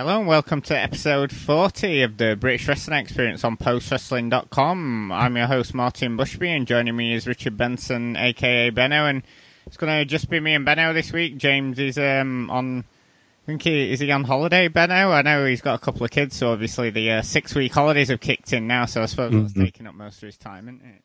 [0.00, 5.12] Hello and welcome to episode 40 of the British Wrestling Experience on postwrestling.com.
[5.12, 9.22] I'm your host Martin Bushby and joining me is Richard Benson aka Benno and
[9.66, 11.36] it's going to just be me and Benno this week.
[11.36, 15.10] James is um, on, I think he, is he on holiday, Benno?
[15.12, 18.08] I know he's got a couple of kids so obviously the uh, six week holidays
[18.08, 19.42] have kicked in now so I suppose mm-hmm.
[19.42, 21.02] that's taking up most of his time, isn't it?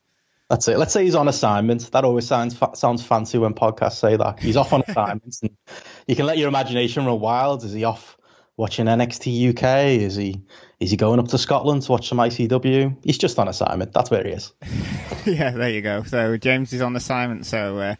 [0.48, 0.78] That's it.
[0.78, 1.90] Let's say he's on assignment.
[1.92, 4.40] That always sounds fa- sounds fancy when podcasts say that.
[4.40, 5.50] He's off on assignments, and
[6.06, 7.62] you can let your imagination run wild.
[7.62, 8.16] Is he off
[8.56, 10.00] watching NXT UK?
[10.00, 10.42] Is he
[10.80, 12.96] is he going up to Scotland to watch some ICW?
[13.02, 13.92] He's just on assignment.
[13.92, 14.52] That's where he is.
[15.26, 16.02] yeah, there you go.
[16.04, 17.46] So James is on assignment.
[17.46, 17.94] So uh,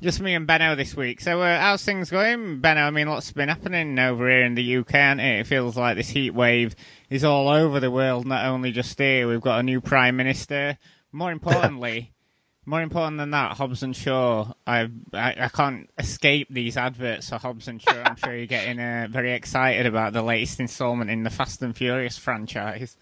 [0.00, 1.20] just me and Benno this week.
[1.20, 2.82] So uh, how's things going, Benno?
[2.82, 5.40] I mean, lots been happening over here in the UK, and it?
[5.40, 6.74] it feels like this heat wave
[7.08, 9.28] is all over the world, not only just here.
[9.28, 10.78] We've got a new prime minister.
[11.12, 12.12] More importantly.
[12.68, 14.52] More important than that, Hobbs and Shaw.
[14.66, 18.02] I, I, I can't escape these adverts for Hobbs and Shaw.
[18.04, 21.76] I'm sure you're getting uh, very excited about the latest instalment in the Fast and
[21.76, 22.96] Furious franchise.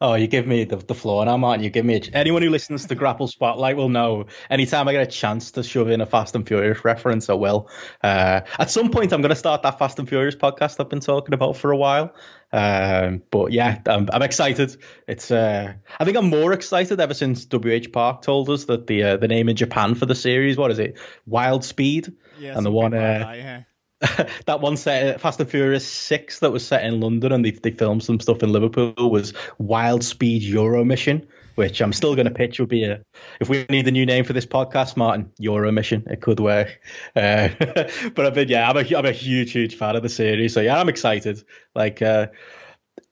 [0.00, 1.64] Oh, you give me the, the floor now, Martin.
[1.64, 4.26] You give me a, anyone who listens to Grapple Spotlight will know.
[4.48, 7.68] Anytime I get a chance to shove in a Fast and Furious reference, I will.
[8.02, 11.00] Uh, at some point, I'm going to start that Fast and Furious podcast I've been
[11.00, 12.14] talking about for a while.
[12.52, 14.76] Um, but yeah, I'm, I'm excited.
[15.08, 19.02] It's uh, I think I'm more excited ever since WH Park told us that the
[19.02, 22.64] uh, the name in Japan for the series, what is it, Wild Speed, yeah, and
[22.64, 22.92] the one.
[22.92, 23.62] Like uh, that, yeah.
[24.46, 27.70] that one set Fast and Furious Six that was set in London and they they
[27.70, 32.32] filmed some stuff in Liverpool was Wild Speed Euro Mission, which I'm still going to
[32.32, 33.02] pitch would be a
[33.40, 36.04] if we need a new name for this podcast, Martin Euro Mission.
[36.08, 36.80] It could work,
[37.16, 40.54] uh, but I've been yeah I'm a I'm a huge huge fan of the series,
[40.54, 41.42] so yeah I'm excited.
[41.74, 42.28] Like uh,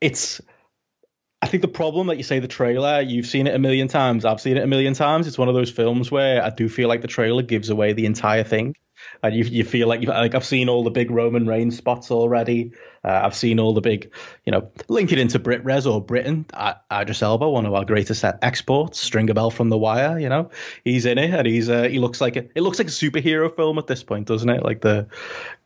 [0.01, 0.41] it's.
[1.41, 4.25] I think the problem that you say the trailer, you've seen it a million times.
[4.25, 5.27] I've seen it a million times.
[5.27, 8.07] It's one of those films where I do feel like the trailer gives away the
[8.07, 8.77] entire thing
[9.23, 12.73] and you you feel like like I've seen all the big Roman Reigns spots already.
[13.05, 14.13] Uh, I've seen all the big,
[14.45, 16.47] you know, link it into Brit Res or Britain.
[16.55, 20.19] Uh, Idris Elba, one of our greatest exports, Stringer Bell from The Wire.
[20.19, 20.51] You know,
[20.85, 23.55] he's in it, and he's uh, he looks like a, it looks like a superhero
[23.55, 24.65] film at this point, doesn't it?
[24.65, 25.07] Like the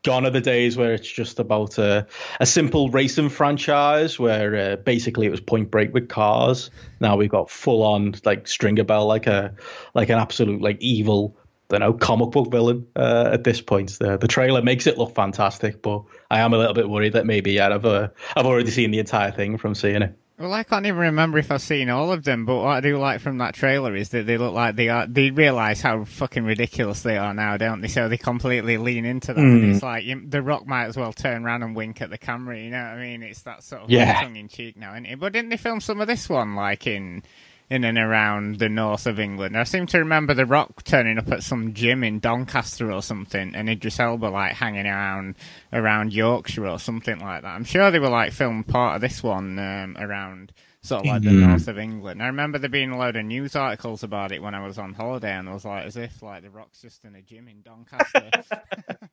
[0.03, 2.07] gone are the days where it's just about a,
[2.39, 6.69] a simple racing franchise where uh, basically it was Point Break with cars.
[6.99, 9.55] Now we've got full on like Stringer Bell, like a
[9.93, 11.35] like an absolute like evil
[11.69, 13.97] don't know, comic book villain uh, at this point.
[13.99, 17.25] The the trailer makes it look fantastic, but I am a little bit worried that
[17.25, 20.17] maybe yeah, I've uh, I've already seen the entire thing from seeing it.
[20.39, 22.99] Well, I can't even remember if I've seen all of them, but what I do
[22.99, 25.07] like from that trailer is that they look like they are.
[25.07, 27.87] They realise how fucking ridiculous they are now, don't they?
[27.87, 29.41] So they completely lean into that.
[29.41, 29.73] Mm.
[29.73, 32.59] It's like you, the Rock might as well turn around and wink at the camera.
[32.59, 33.23] You know what I mean?
[33.23, 34.21] It's that sort of yeah.
[34.21, 35.19] tongue in cheek now, isn't it?
[35.19, 37.23] But didn't they film some of this one like in
[37.69, 39.57] in and around the north of England.
[39.57, 43.53] I seem to remember The Rock turning up at some gym in Doncaster or something,
[43.55, 45.35] and Idris Elba like hanging around
[45.73, 47.49] around Yorkshire or something like that.
[47.49, 51.21] I'm sure they were like filmed part of this one um, around sort of like
[51.23, 51.47] the mm.
[51.47, 52.23] north of England.
[52.23, 54.93] I remember there being a load of news articles about it when I was on
[54.93, 57.61] holiday, and I was like, as if like The Rock's just in a gym in
[57.61, 58.31] Doncaster.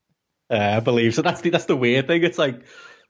[0.50, 1.22] uh, I believe so.
[1.22, 2.22] That's the that's the weird thing.
[2.22, 2.62] It's like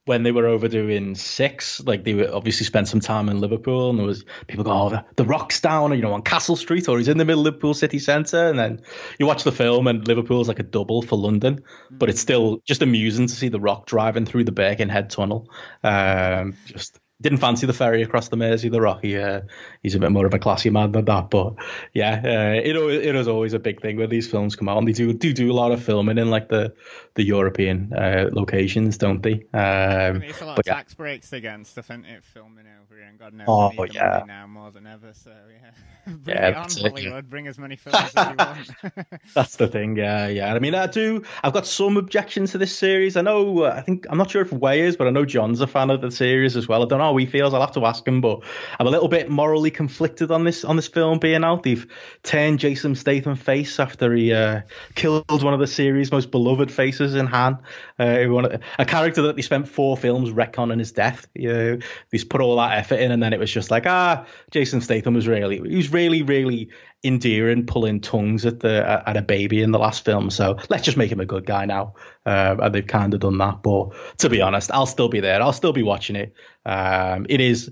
[0.07, 3.99] when they were overdoing six, like they were obviously spent some time in Liverpool, and
[3.99, 6.89] there was people go, "Oh, the, the Rock's down," or you know, on Castle Street,
[6.89, 8.83] or he's in the middle of Liverpool city centre, and then
[9.19, 12.83] you watch the film, and Liverpool's like a double for London, but it's still just
[12.83, 15.51] amusing to see the Rock driving through the Birkenhead tunnel.
[15.83, 19.19] Um, just didn't fancy the ferry across the Mersey, the Rocky.
[19.19, 19.41] Uh,
[19.83, 21.55] he's a bit more of a classy man than that, but
[21.95, 24.77] yeah, uh, it it is always a big thing when these films come out.
[24.77, 26.75] And they do do do a lot of filming in like the
[27.15, 29.47] the European uh, locations, don't they?
[29.55, 30.97] Um, I mean, it's a lot of tax yeah.
[30.97, 32.25] breaks against, isn't it?
[32.25, 34.09] Filming here, and God knows oh, we need yeah.
[34.09, 35.13] money now more than ever.
[35.13, 35.71] So yeah.
[36.07, 37.31] Bring yeah, it on, Hollywood.
[37.31, 39.07] Bring as many films as you want.
[39.35, 39.97] that's the thing.
[39.97, 40.55] Yeah, yeah.
[40.55, 41.25] I mean, I do.
[41.43, 43.17] I've got some objections to this series.
[43.17, 43.65] I know.
[43.65, 45.91] Uh, I think I'm not sure if Wai is, but I know John's a fan
[45.91, 46.83] of the series as well.
[46.83, 47.55] I don't know how he feels.
[47.55, 48.21] I'll have to ask him.
[48.21, 48.41] But
[48.79, 51.63] I'm a little bit morally conflicted on this on this film being out.
[51.63, 51.87] They've
[52.23, 54.63] turned Jason Statham face after he uh,
[54.95, 57.59] killed one of the series' most beloved faces in Han.
[57.99, 61.27] Uh, a character that they spent four films retconning his death.
[61.35, 61.79] You know,
[62.11, 65.15] he's put all that effort in, and then it was just like, ah, Jason Statham
[65.15, 66.71] was really he was really, really
[67.03, 70.31] endearing, pulling tongues at the at a baby in the last film.
[70.31, 71.95] So let's just make him a good guy now.
[72.27, 73.63] Uh, and they've kind of done that.
[73.63, 75.41] But to be honest, I'll still be there.
[75.43, 76.35] I'll still be watching it.
[76.65, 77.71] Um, it is.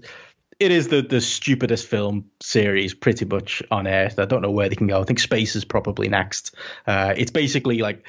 [0.61, 4.21] It is the, the stupidest film series pretty much on earth.
[4.21, 5.01] I don't know where they can go.
[5.01, 6.55] I think Space is probably next.
[6.87, 8.07] Uh, it's basically like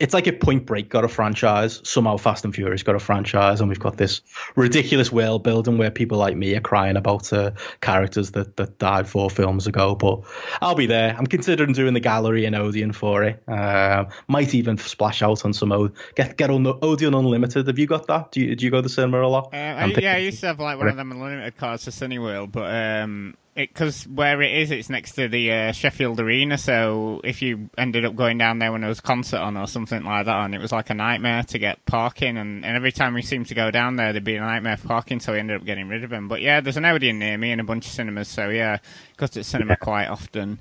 [0.00, 3.60] it's like if Point Break got a franchise, somehow Fast and Furious got a franchise,
[3.60, 4.22] and we've got this
[4.56, 7.50] ridiculous world building where people like me are crying about uh,
[7.82, 9.94] characters that, that died four films ago.
[9.94, 10.22] But
[10.62, 11.14] I'll be there.
[11.16, 13.42] I'm considering doing the gallery in Odeon for it.
[13.46, 17.66] Uh, might even splash out on some o- get get on Odeon Unlimited.
[17.66, 18.32] Have you got that?
[18.32, 19.52] Do you do you go to the cinema a lot?
[19.52, 22.52] Uh, I, yeah, I used to have like one of them unlimited cards for Cineworld,
[22.52, 23.36] but um,
[23.68, 26.58] because where it is, it's next to the uh, Sheffield Arena.
[26.58, 29.66] So if you ended up going down there when there was a concert on or
[29.66, 32.92] something like that, and it was like a nightmare to get parking, and, and every
[32.92, 35.20] time we seemed to go down there, there'd be a nightmare for parking.
[35.20, 36.28] So we ended up getting rid of them.
[36.28, 38.28] But yeah, there's an Odeon near me and a bunch of cinemas.
[38.28, 38.78] So yeah,
[39.16, 40.60] go to cinema quite often.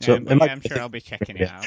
[0.00, 1.66] So um, yeah, I'm sure I'll be checking it out.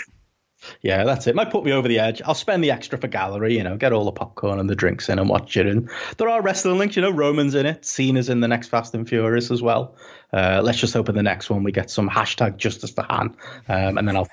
[0.82, 1.36] Yeah, that's it.
[1.36, 2.22] Might put me over the edge.
[2.24, 5.10] I'll spend the extra for gallery, you know, get all the popcorn and the drinks
[5.10, 5.68] in and watch it.
[5.68, 8.94] And there are wrestling links, you know, Roman's in it, Cena's in the next Fast
[8.94, 9.96] and Furious as well.
[10.32, 13.36] Uh, let's just hope in the next one we get some hashtag justice for Han,
[13.68, 14.28] um, and then I'll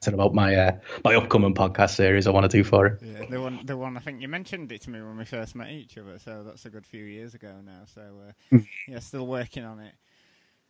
[0.00, 0.72] talk about my uh,
[1.04, 3.00] my upcoming podcast series I want to do for it.
[3.02, 5.54] Yeah, the one, the one I think you mentioned it to me when we first
[5.54, 7.82] met each other, so that's a good few years ago now.
[7.94, 8.58] So uh, hmm.
[8.88, 9.94] yeah, still working on it.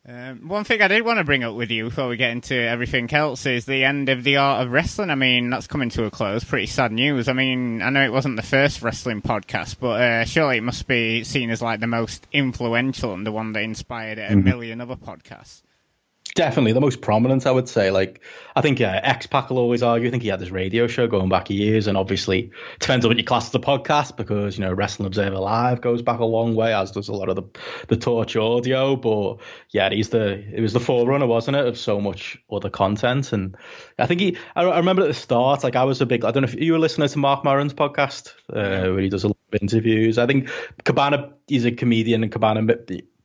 [0.06, 2.54] Um, one thing I did want to bring up with you before we get into
[2.54, 5.08] everything else is the end of the art of wrestling.
[5.08, 6.44] I mean, that's coming to a close.
[6.44, 7.26] Pretty sad news.
[7.26, 10.86] I mean, I know it wasn't the first wrestling podcast, but uh, surely it must
[10.86, 14.44] be seen as like the most influential and the one that inspired a mm-hmm.
[14.44, 15.62] million other podcasts.
[16.34, 17.92] Definitely the most prominent, I would say.
[17.92, 18.20] Like,
[18.56, 20.08] I think uh, X Pac will always argue.
[20.08, 22.50] I think he had this radio show going back years, and obviously
[22.81, 26.02] depends on what you class as a podcast because you know Wrestling Observer Live goes
[26.02, 27.44] back a long way, as does a lot of the
[27.86, 28.96] the Torch audio.
[28.96, 29.36] But
[29.70, 33.32] yeah, he's the it was the forerunner, wasn't it, of so much other content.
[33.32, 33.56] And
[34.00, 36.32] I think he, I, I remember at the start, like I was a big, I
[36.32, 39.28] don't know if you were listening to Marc Maron's podcast uh, where he does a
[39.28, 40.19] lot of interviews.
[40.19, 40.50] I think
[40.82, 42.62] Cabana, he's a comedian, and Cabana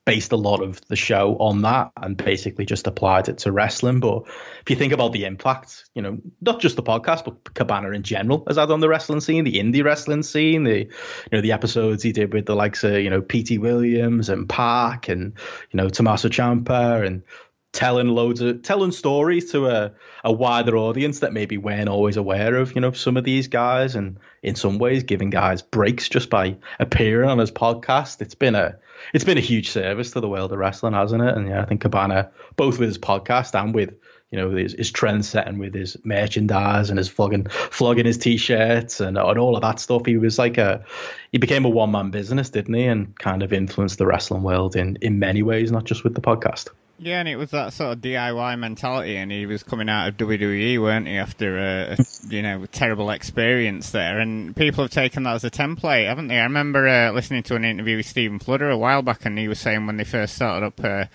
[0.05, 3.99] based a lot of the show on that and basically just applied it to wrestling.
[3.99, 4.23] But
[4.61, 8.03] if you think about the impact, you know, not just the podcast, but Cabana in
[8.03, 10.89] general has had on the wrestling scene, the indie wrestling scene, the you
[11.31, 15.09] know the episodes he did with the likes of you know Petey Williams and Park
[15.09, 15.33] and
[15.71, 17.23] you know Tommaso Ciampa and
[17.71, 19.91] telling loads of telling stories to a,
[20.23, 23.95] a wider audience that maybe weren't always aware of you know some of these guys
[23.95, 28.55] and in some ways giving guys breaks just by appearing on his podcast it's been
[28.55, 28.75] a
[29.13, 31.35] it's been a huge service to the world of wrestling hasn't it?
[31.35, 33.93] And yeah i think cabana both with his podcast and with
[34.31, 38.99] you know his, his trend setting with his merchandise and his flogging flogging his t-shirts
[38.99, 40.83] and, and all of that stuff he was like a
[41.31, 42.85] he became a one-man business didn't he?
[42.85, 46.21] And kind of influenced the wrestling world in in many ways not just with the
[46.21, 46.69] podcast
[46.99, 50.17] yeah, and it was that sort of DIY mentality, and he was coming out of
[50.17, 51.97] WWE, weren't he, after a, a
[52.27, 56.39] you know terrible experience there, and people have taken that as a template, haven't they?
[56.39, 59.47] I remember uh, listening to an interview with Steven Fludder a while back, and he
[59.47, 60.83] was saying when they first started up.
[60.83, 61.05] Uh,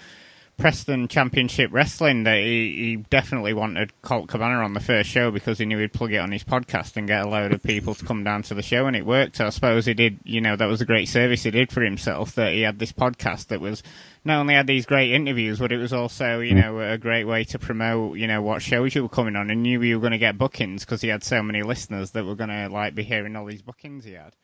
[0.56, 5.58] Preston Championship Wrestling that he, he definitely wanted Colt Cabana on the first show because
[5.58, 8.04] he knew he'd plug it on his podcast and get a load of people to
[8.04, 9.40] come down to the show, and it worked.
[9.40, 12.34] I suppose he did, you know, that was a great service he did for himself
[12.36, 13.82] that he had this podcast that was
[14.24, 16.62] not only had these great interviews, but it was also, you mm.
[16.62, 19.62] know, a great way to promote, you know, what shows you were coming on and
[19.62, 22.34] knew you were going to get bookings because he had so many listeners that were
[22.34, 24.34] going to, like, be hearing all these bookings he had.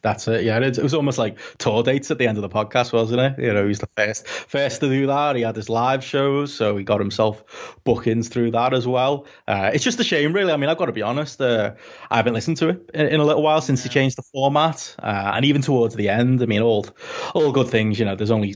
[0.00, 0.44] That's it.
[0.44, 3.44] Yeah, it was almost like tour dates at the end of the podcast, wasn't it?
[3.44, 5.34] You know, he's the first first to do that.
[5.34, 9.26] He had his live shows, so he got himself bookings through that as well.
[9.48, 10.52] Uh, it's just a shame, really.
[10.52, 11.40] I mean, I've got to be honest.
[11.40, 11.74] Uh,
[12.10, 13.88] I haven't listened to it in, in a little while since yeah.
[13.88, 16.42] he changed the format, uh, and even towards the end.
[16.42, 16.86] I mean, all
[17.34, 17.98] all good things.
[17.98, 18.54] You know, there's only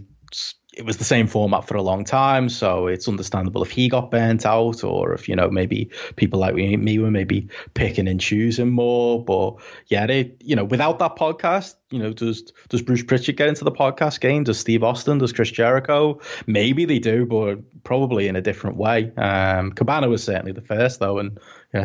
[0.72, 4.10] it was the same format for a long time, so it's understandable if he got
[4.10, 8.70] burnt out, or if you know maybe people like me were maybe picking and choosing
[8.70, 9.22] more.
[9.22, 9.56] But
[9.88, 13.64] yeah, they you know without that podcast, you know, does does Bruce Pritchard get into
[13.64, 14.44] the podcast game?
[14.44, 15.18] Does Steve Austin?
[15.18, 16.20] Does Chris Jericho?
[16.46, 19.12] Maybe they do, but probably in a different way.
[19.16, 21.38] Um, Cabana was certainly the first though, and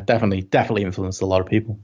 [0.06, 1.78] definitely definitely influenced a lot of people.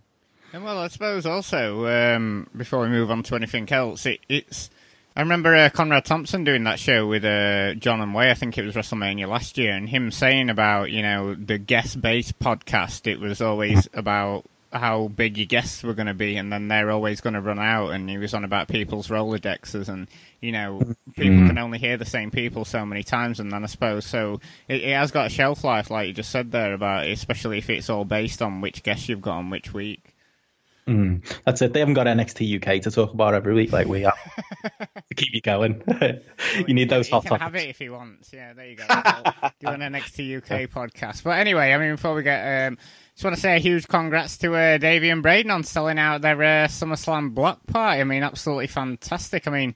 [0.53, 4.69] And well, I suppose also um, before we move on to anything else, it, it's
[5.15, 8.31] I remember uh, Conrad Thompson doing that show with uh, John and Wai.
[8.31, 12.01] I think it was WrestleMania last year, and him saying about you know the guest
[12.01, 13.05] based podcast.
[13.05, 16.89] It was always about how big your guests were going to be, and then they're
[16.89, 17.89] always going to run out.
[17.89, 20.07] And he was on about people's Rolodexes, and
[20.41, 20.79] you know
[21.15, 21.47] people mm.
[21.47, 24.81] can only hear the same people so many times, and then I suppose so it,
[24.81, 27.87] it, has got a shelf life, like you just said there about, especially if it's
[27.87, 30.12] all based on which guests you've got on which week.
[30.87, 31.71] Mm, that's it.
[31.71, 34.17] They haven't got NXT UK to talk about every week like we have
[35.09, 35.81] to keep you going.
[36.67, 37.43] you need those hot he can topics.
[37.43, 38.33] Have it if he wants.
[38.33, 38.85] Yeah, there you go.
[38.87, 41.23] Do an NXT UK podcast.
[41.23, 42.77] But anyway, I mean, before we get, um,
[43.13, 46.21] just want to say a huge congrats to uh, Davey and Braden on selling out
[46.21, 48.01] their uh, SummerSlam block party.
[48.01, 49.47] I mean, absolutely fantastic.
[49.47, 49.75] I mean,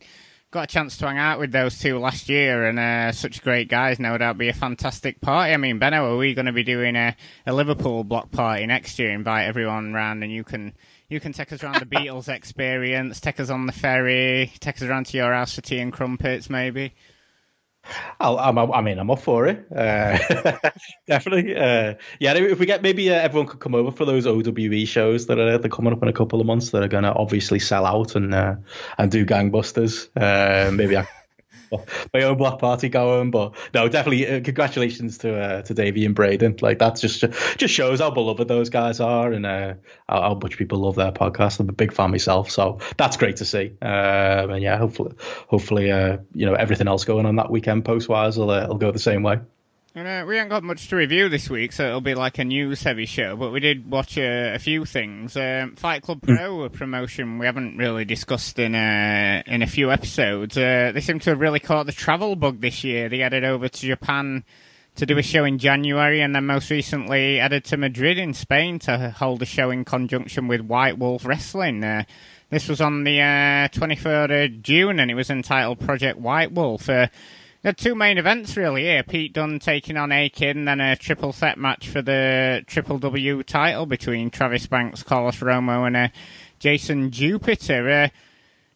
[0.51, 3.69] got a chance to hang out with those two last year, and uh, such great
[3.69, 3.99] guys.
[3.99, 5.53] No doubt, be a fantastic party.
[5.53, 8.97] I mean, Benno, are we going to be doing a, a Liverpool block party next
[8.99, 9.11] year?
[9.11, 10.73] Invite everyone round, and you can
[11.09, 14.83] you can take us around the Beatles experience, take us on the ferry, take us
[14.83, 16.93] around to your house for tea and crumpets, maybe.
[18.19, 19.65] I'll, I'm, I mean, I'm up for it.
[19.71, 20.17] Uh,
[21.07, 21.55] definitely.
[21.55, 25.27] Uh, yeah, if we get maybe uh, everyone could come over for those OWE shows
[25.27, 27.59] that are they're coming up in a couple of months that are going to obviously
[27.59, 28.55] sell out and uh,
[28.97, 30.09] and do gangbusters.
[30.15, 31.07] Uh, maybe I
[32.13, 33.31] my own block party going.
[33.31, 36.57] But no, definitely uh, congratulations to uh, to Davey and Braden.
[36.61, 37.23] Like that just
[37.57, 39.73] just shows how beloved those guys are and uh,
[40.07, 41.59] how, how, much people love their podcast.
[41.59, 43.73] I'm a big fan myself, so that's great to see.
[43.81, 45.13] Um, and yeah, hopefully,
[45.47, 48.77] hopefully, uh, you know, everything else going on that weekend post wise will uh, will
[48.77, 49.39] go the same way.
[49.97, 52.45] And, uh, we haven't got much to review this week, so it'll be like a
[52.45, 53.35] news-heavy show.
[53.35, 55.35] But we did watch a, a few things.
[55.35, 56.35] Um, Fight Club hmm.
[56.35, 60.55] Pro, a promotion we haven't really discussed in a, in a few episodes.
[60.55, 63.09] Uh, they seem to have really caught the travel bug this year.
[63.09, 64.43] They headed over to Japan
[64.97, 68.77] to do a show in January, and then most recently headed to Madrid in Spain
[68.77, 71.83] to hold a show in conjunction with White Wolf Wrestling.
[71.83, 72.03] Uh,
[72.51, 76.87] this was on the uh, 23rd of June, and it was entitled Project White Wolf.
[77.63, 79.03] The two main events really here.
[79.03, 83.85] Pete Dunne taking on A-Kid then a triple set match for the Triple W title
[83.85, 86.07] between Travis Banks, Carlos Romo and uh,
[86.59, 87.89] Jason Jupiter.
[87.89, 88.09] Uh,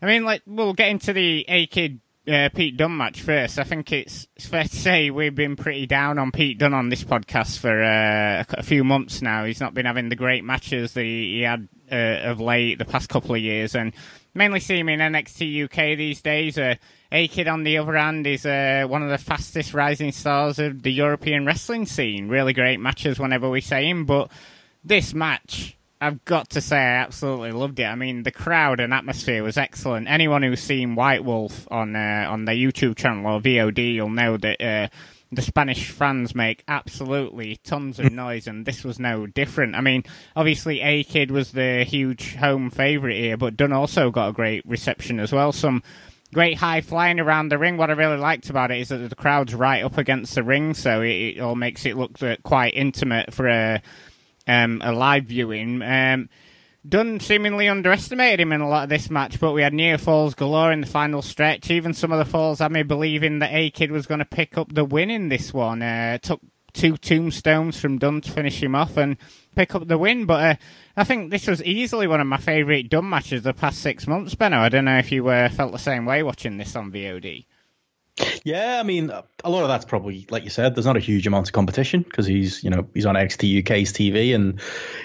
[0.01, 3.59] I mean, like, we'll get into the A-Kid uh, Pete Dunne match first.
[3.59, 6.89] I think it's, it's, fair to say we've been pretty down on Pete Dunne on
[6.89, 9.45] this podcast for uh, a, a, few months now.
[9.45, 12.85] He's not been having the great matches that he, he had uh, of late the
[12.85, 13.93] past couple of years, and
[14.33, 16.57] mainly see him in NXT UK these days.
[16.57, 16.75] Uh,
[17.11, 20.81] a Kid, on the other hand, is uh, one of the fastest rising stars of
[20.83, 22.29] the European wrestling scene.
[22.29, 24.31] Really great matches whenever we see him, but
[24.83, 27.85] this match, I've got to say, I absolutely loved it.
[27.85, 30.07] I mean, the crowd and atmosphere was excellent.
[30.09, 34.37] Anyone who's seen White Wolf on uh, on their YouTube channel or VOD, you'll know
[34.37, 34.87] that uh,
[35.31, 39.75] the Spanish fans make absolutely tons of noise, and this was no different.
[39.75, 40.03] I mean,
[40.35, 44.65] obviously, A Kid was the huge home favourite here, but Dunne also got a great
[44.65, 45.51] reception as well.
[45.51, 45.83] Some
[46.33, 47.77] great high flying around the ring.
[47.77, 50.73] What I really liked about it is that the crowd's right up against the ring,
[50.73, 53.81] so it, it all makes it look uh, quite intimate for a
[54.47, 55.81] um, a live viewing.
[55.81, 56.29] Um,
[56.87, 60.33] Dunne seemingly underestimated him in a lot of this match, but we had near falls
[60.33, 61.69] galore in the final stretch.
[61.69, 64.57] Even some of the falls had me believing that A Kid was going to pick
[64.57, 65.83] up the win in this one.
[65.83, 66.41] Uh, took
[66.73, 69.17] two tombstones from Dunne to finish him off and
[69.55, 70.25] pick up the win.
[70.25, 70.55] But uh,
[70.97, 74.33] I think this was easily one of my favourite Dunne matches the past six months,
[74.33, 74.57] Benno.
[74.57, 77.45] I don't know if you uh, felt the same way watching this on VOD.
[78.43, 79.09] Yeah, I mean,
[79.43, 80.75] a lot of that's probably like you said.
[80.75, 83.93] There's not a huge amount of competition because he's, you know, he's on NXT UK's
[83.93, 84.59] TV, and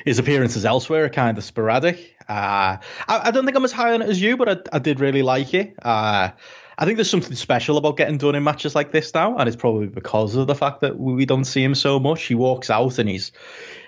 [0.05, 2.15] his appearances elsewhere are kind of sporadic.
[2.29, 4.79] Uh, I, I, don't think I'm as high on it as you, but I, I
[4.81, 5.75] did really like it.
[5.81, 6.31] Uh,
[6.79, 9.57] I think there's something special about getting Dunne in matches like this now, and it's
[9.57, 12.25] probably because of the fact that we don't see him so much.
[12.25, 13.33] He walks out and he's,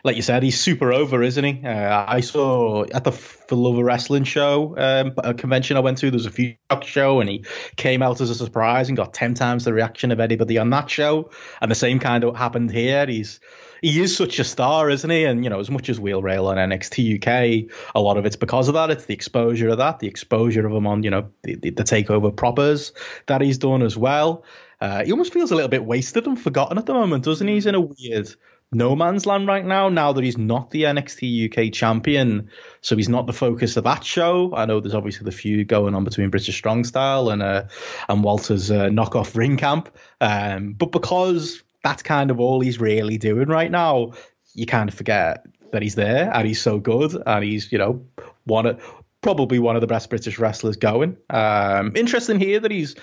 [0.04, 1.66] like you said, he's super over, isn't he?
[1.66, 5.98] Uh, I saw at the For Love of Wrestling show, um, a convention I went
[5.98, 7.44] to, there was a few show, and he
[7.76, 10.88] came out as a surprise and got 10 times the reaction of anybody on that
[10.88, 11.30] show.
[11.60, 13.04] And the same kind of happened here.
[13.06, 13.38] He's
[13.82, 15.24] he is such a star, isn't he?
[15.24, 18.36] And you know, as much as we'll rail on NXT UK, a lot of it's
[18.36, 18.90] because of that.
[18.90, 21.84] It's the exposure of that, the exposure of him on you know the, the, the
[21.84, 22.92] takeover propers
[23.26, 24.44] that he's done as well.
[24.80, 27.54] Uh, he almost feels a little bit wasted and forgotten at the moment, doesn't he?
[27.54, 28.34] He's in a weird
[28.70, 29.88] no man's land right now.
[29.88, 32.50] Now that he's not the NXT UK champion,
[32.82, 34.54] so he's not the focus of that show.
[34.54, 37.64] I know there's obviously the feud going on between British Strong Style and uh,
[38.08, 39.88] and Walter's uh, knockoff Ringkampf,
[40.20, 44.12] um, but because that's kind of all he's really doing right now.
[44.54, 48.04] You kind of forget that he's there and he's so good and he's, you know,
[48.44, 48.82] one of
[49.22, 51.16] probably one of the best British wrestlers going.
[51.30, 52.94] Um, interesting here that he's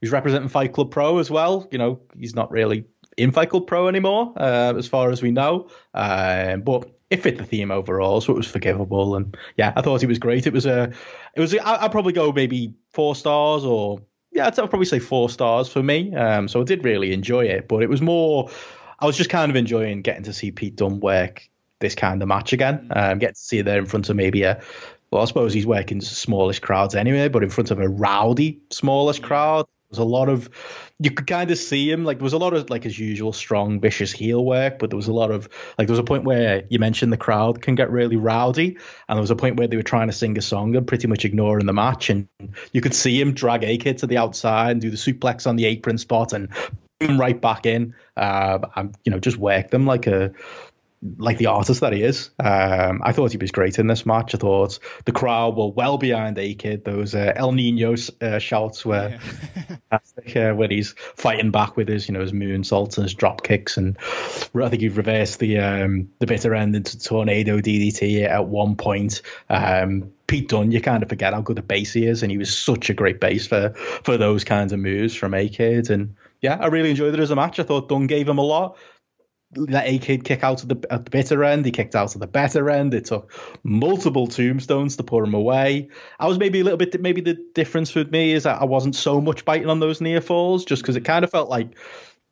[0.00, 1.68] he's representing Fight Club Pro as well.
[1.70, 2.86] You know, he's not really
[3.18, 5.68] in Fight Club Pro anymore, uh, as far as we know.
[5.92, 9.16] Um, but it fit the theme overall, so it was forgivable.
[9.16, 10.46] And yeah, I thought it was great.
[10.46, 10.92] It was a,
[11.34, 11.54] it was.
[11.54, 14.00] I'd probably go maybe four stars or
[14.32, 16.14] yeah, I'd probably say four stars for me.
[16.14, 18.50] Um, so I did really enjoy it, but it was more.
[18.98, 21.48] I was just kind of enjoying getting to see Pete Dunne work
[21.80, 22.88] this kind of match again.
[22.90, 23.12] Mm.
[23.12, 24.62] Um, get to see it there in front of maybe a.
[25.10, 29.18] Well, I suppose he's working smallish crowds anyway, but in front of a rowdy smallish
[29.18, 30.48] crowd, there's a lot of
[31.00, 33.32] you could kind of see him like there was a lot of like his usual
[33.32, 36.24] strong vicious heel work but there was a lot of like there was a point
[36.24, 38.76] where you mentioned the crowd can get really rowdy
[39.08, 41.08] and there was a point where they were trying to sing a song and pretty
[41.08, 42.28] much ignoring the match and
[42.72, 45.66] you could see him drag a-kid to the outside and do the suplex on the
[45.66, 46.50] apron spot and
[47.18, 50.32] right back in uh and you know just work them like a
[51.16, 52.30] like the artist that he is.
[52.38, 54.34] Um, I thought he was great in this match.
[54.34, 56.84] I thought the crowd were well behind A Kid.
[56.84, 59.18] Those uh, El Nino uh, shouts were
[59.90, 63.42] fantastic uh, when he's fighting back with his, you know, his moonsaults and his drop
[63.42, 63.78] kicks.
[63.78, 68.76] And I think he reversed the um, the bitter end into tornado DDT at one
[68.76, 69.22] point.
[69.48, 72.38] Um, Pete Dunne, you kind of forget how good a base he is, and he
[72.38, 73.70] was such a great base for
[74.04, 75.88] for those kinds of moves from A Kid.
[75.88, 77.58] And yeah, I really enjoyed it as a match.
[77.58, 78.76] I thought Dunne gave him a lot
[79.56, 81.64] let A Kid kick out of the, at the bitter end.
[81.64, 82.94] He kicked out of the bitter end.
[82.94, 85.88] It took multiple tombstones to put him away.
[86.18, 88.94] I was maybe a little bit, maybe the difference with me is that I wasn't
[88.94, 91.76] so much biting on those near falls just because it kind of felt like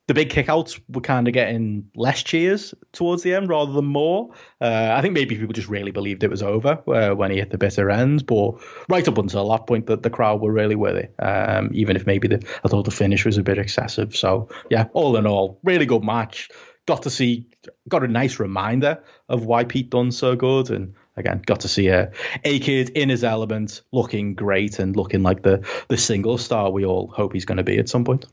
[0.06, 4.30] the big kickouts were kind of getting less cheers towards the end rather than more.
[4.58, 7.50] Uh, I think maybe people just really believed it was over uh, when he hit
[7.50, 8.52] the bitter end, but
[8.88, 11.14] right up until that point, that the crowd were really with it.
[11.18, 14.16] Um, even if maybe the, I thought the finish was a bit excessive.
[14.16, 16.48] So yeah, all in all, really good match
[16.88, 17.46] got to see,
[17.86, 21.88] got a nice reminder of why Pete Dunne's so good, and again, got to see
[21.88, 22.10] a
[22.44, 26.86] a kid in his element, looking great and looking like the the single star we
[26.86, 28.24] all hope he's going to be at some point.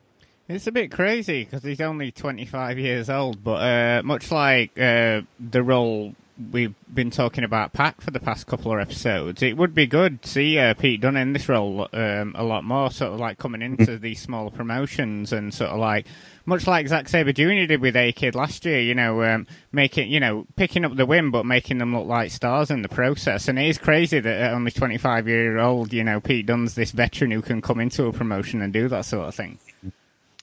[0.48, 5.22] It's a bit crazy because he's only 25 years old, but uh, much like uh,
[5.40, 6.16] the role
[6.52, 10.22] we've been talking about Pac for the past couple of episodes, it would be good
[10.22, 13.38] to see uh, Pete Dunne in this role um, a lot more, sort of like
[13.38, 14.02] coming into mm.
[14.02, 16.06] these smaller promotions and sort of like
[16.46, 17.66] much like Zack Sabre Jr.
[17.66, 21.06] did with A Kid last year, you know, um, making, you know, picking up the
[21.06, 23.48] win, but making them look like stars in the process.
[23.48, 26.92] And it is crazy that at only 25 year old, you know, Pete Dunne's this
[26.92, 29.58] veteran who can come into a promotion and do that sort of thing.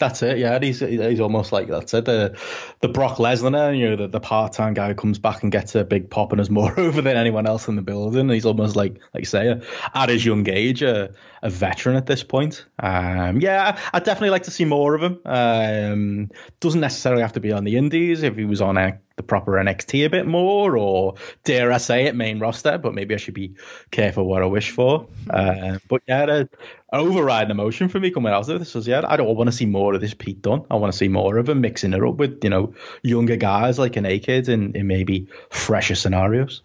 [0.02, 0.38] That's it.
[0.38, 2.06] Yeah, he's he's almost like that's it.
[2.06, 2.36] The
[2.80, 5.76] the Brock Lesnar, you know, the, the part time guy who comes back and gets
[5.76, 8.28] a big pop and is more over than anyone else in the building.
[8.28, 9.60] He's almost like like say,
[9.94, 12.66] at his young age, a, a veteran at this point.
[12.80, 15.20] Um, yeah, I'd definitely like to see more of him.
[15.24, 18.24] Um, doesn't necessarily have to be on the Indies.
[18.24, 21.14] If he was on a the proper NXT a bit more, or
[21.44, 22.78] dare I say it, main roster.
[22.78, 23.54] But maybe I should be
[23.90, 25.06] careful what I wish for.
[25.28, 26.48] Uh, but yeah, an
[26.92, 29.66] overriding emotion for me coming out of this was yeah, I don't want to see
[29.66, 30.64] more of this Pete Dunne.
[30.70, 33.78] I want to see more of him mixing it up with you know younger guys
[33.78, 36.62] like an A Kid in, in maybe fresher scenarios.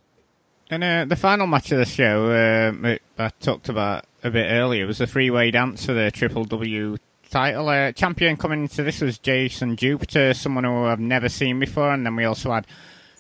[0.69, 4.85] And uh, the final match of the show, uh, I talked about a bit earlier,
[4.85, 6.97] was the three-way dance for the Triple W
[7.27, 7.69] title.
[7.69, 12.05] Uh, champion coming into this was Jason Jupiter, someone who I've never seen before, and
[12.05, 12.67] then we also had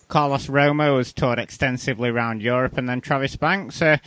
[0.07, 3.81] Carlos Romo, who's toured extensively around Europe, and then Travis Banks.
[3.81, 3.97] Uh,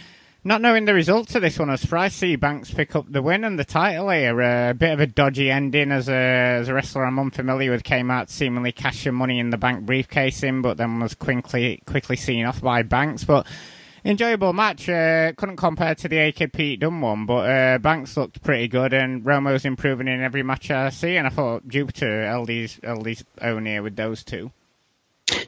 [0.43, 3.13] not knowing the results of this one, I was surprised to see Banks pick up
[3.13, 4.41] the win and the title here.
[4.41, 6.15] Uh, a bit of a dodgy ending as a
[6.61, 7.85] as a wrestler I'm unfamiliar with.
[7.85, 12.17] Came out seemingly cashing money in the bank briefcase in, but then was quickly quickly
[12.17, 13.25] seen off by Banks.
[13.25, 13.47] But
[14.05, 14.89] enjoyable match.
[14.89, 19.25] Uh, couldn't compare to the AKP Dunne one, but uh, Banks looked pretty good, and
[19.25, 21.17] Romo's improving in every match I see.
[21.17, 24.53] And I thought Jupiter LD's LD's own here with those two.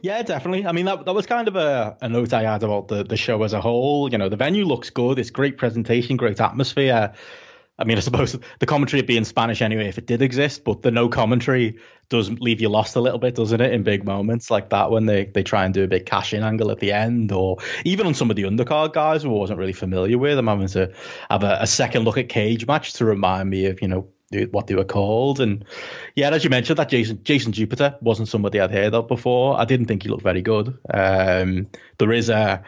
[0.00, 0.66] Yeah, definitely.
[0.66, 3.16] I mean, that that was kind of a, a note I had about the, the
[3.16, 4.10] show as a whole.
[4.10, 5.18] You know, the venue looks good.
[5.18, 7.14] It's great presentation, great atmosphere.
[7.78, 10.62] I mean, I suppose the commentary would be in Spanish anyway if it did exist,
[10.62, 11.78] but the no commentary
[12.10, 13.72] does leave you lost a little bit, doesn't it?
[13.72, 16.42] In big moments like that when they, they try and do a big cash in
[16.42, 19.58] angle at the end, or even on some of the undercard guys who I wasn't
[19.58, 20.38] really familiar with.
[20.38, 20.92] I'm having to
[21.30, 24.08] have a, a second look at cage match to remind me of, you know,
[24.50, 25.40] what they were called.
[25.40, 25.64] And
[26.14, 29.58] yeah, as you mentioned, that Jason Jason Jupiter wasn't somebody I'd heard of before.
[29.58, 30.78] I didn't think he looked very good.
[30.92, 32.62] Um, there is a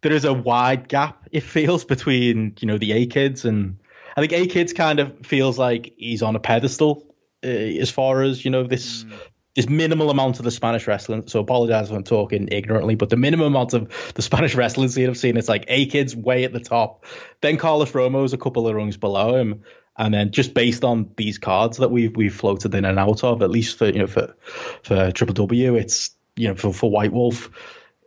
[0.00, 3.78] there is a wide gap it feels between you know the A kids and
[4.18, 7.06] I think A Kids kind of feels like he's on a pedestal
[7.44, 9.12] uh, as far as you know this mm.
[9.54, 11.28] this minimal amount of the Spanish wrestling.
[11.28, 15.08] So apologize if I'm talking ignorantly, but the minimum amount of the Spanish wrestling scene
[15.08, 17.04] I've seen, it's like A Kids way at the top.
[17.42, 19.62] Then Carlos Romo's a couple of rungs below him.
[19.96, 23.42] And then just based on these cards that we've we've floated in and out of,
[23.42, 24.34] at least for you know for
[24.82, 27.50] for Triple W, it's you know for, for White Wolf,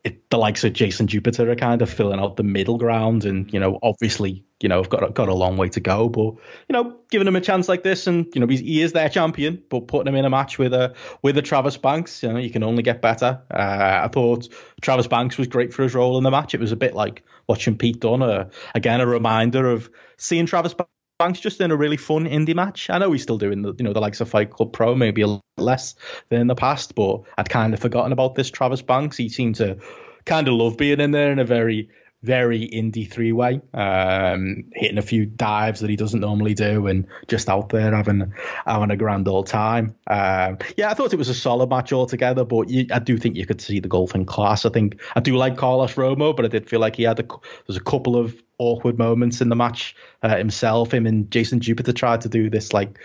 [0.04, 3.52] it, the likes of Jason Jupiter are kind of filling out the middle ground, and
[3.54, 6.36] you know, obviously, you know, have got got a long way to go, but
[6.68, 9.62] you know, giving him a chance like this, and you know, he is their champion,
[9.70, 12.50] but putting him in a match with a with a Travis Banks, you know, you
[12.50, 13.42] can only get better.
[13.52, 14.48] Uh, I thought
[14.82, 16.54] Travis Banks was great for his role in the match.
[16.54, 20.76] It was a bit like watching Pete Dunne, uh, again, a reminder of seeing Travis
[21.20, 22.90] Banks just in a really fun indie match.
[22.90, 25.22] I know he's still doing the you know the likes of Fight Club Pro, maybe
[25.22, 25.96] a lot less
[26.30, 29.18] than in the past, but I'd kind of forgotten about this Travis Banks.
[29.18, 29.78] He seemed to
[30.26, 31.90] kind of love being in there in a very
[32.24, 37.08] very indie three way, um, hitting a few dives that he doesn't normally do, and
[37.28, 38.34] just out there having
[38.66, 39.96] having a grand old time.
[40.08, 43.36] Um, yeah, I thought it was a solid match altogether, but you, I do think
[43.36, 44.66] you could see the golfing class.
[44.66, 47.26] I think I do like Carlos Romo, but I did feel like he had a
[47.68, 50.94] there's a couple of awkward moments in the match uh, himself.
[50.94, 53.00] Him and Jason Jupiter tried to do this like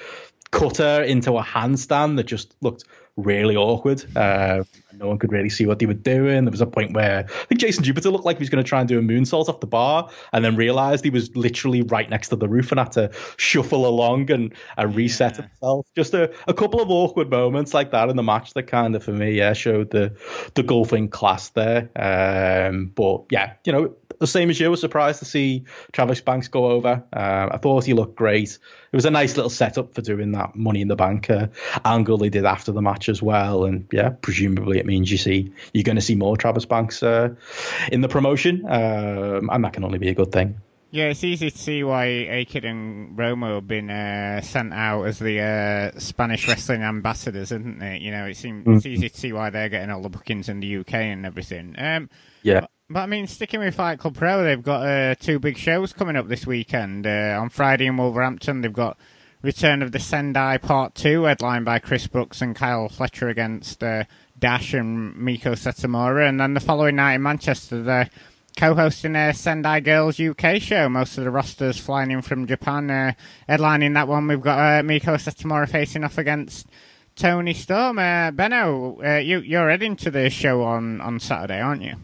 [0.50, 2.85] cutter into a handstand that just looked
[3.16, 4.05] really awkward.
[4.14, 4.64] Uh,
[4.99, 6.45] no one could really see what they were doing.
[6.45, 8.69] There was a point where I think Jason Jupiter looked like he was going to
[8.69, 12.09] try and do a moonsault off the bar, and then realized he was literally right
[12.09, 15.43] next to the roof and had to shuffle along and, and reset yeah.
[15.43, 15.87] himself.
[15.95, 19.05] Just a, a couple of awkward moments like that in the match that kind of,
[19.05, 20.17] for me, yeah, showed the
[20.55, 21.91] the golfing class there.
[21.97, 26.49] Um, but yeah, you know, the same as you, was surprised to see Travis Banks
[26.49, 27.05] go over.
[27.13, 28.59] Uh, I thought he looked great.
[28.93, 31.49] It was a nice little setup for doing that Money in the Bank uh,
[31.85, 33.65] angle they did after the match as well.
[33.65, 37.35] And yeah, presumably it means you see you're going to see more Travis Banks uh,
[37.92, 40.61] in the promotion, um, and that can only be a good thing.
[40.92, 45.18] Yeah, it's easy to see why A-Kid and Romo have been uh, sent out as
[45.18, 48.01] the uh, Spanish wrestling ambassadors, isn't it?
[48.01, 48.77] You know, it seems mm.
[48.77, 51.75] it's easy to see why they're getting all the bookings in the UK and everything.
[51.77, 52.09] Um,
[52.42, 52.66] yeah.
[52.88, 56.16] But I mean, sticking with Fight Club Pro, they've got uh, two big shows coming
[56.16, 57.07] up this weekend.
[57.07, 58.96] Uh, on Friday in Wolverhampton, they've got
[59.42, 64.05] Return of the Sendai Part 2, headlined by Chris Brooks and Kyle Fletcher against uh,
[64.38, 66.29] Dash and Meiko Satomura.
[66.29, 68.11] And then the following night in Manchester, they're
[68.57, 70.88] co-hosting a Sendai Girls UK show.
[70.88, 72.90] Most of the rosters flying in from Japan.
[72.90, 73.12] Uh,
[73.49, 76.66] headlining that one, we've got uh, Meiko Satomura facing off against
[77.14, 77.99] Toni Storm.
[77.99, 81.94] Uh, Benno, uh, you, you're heading to the show on, on Saturday, aren't you?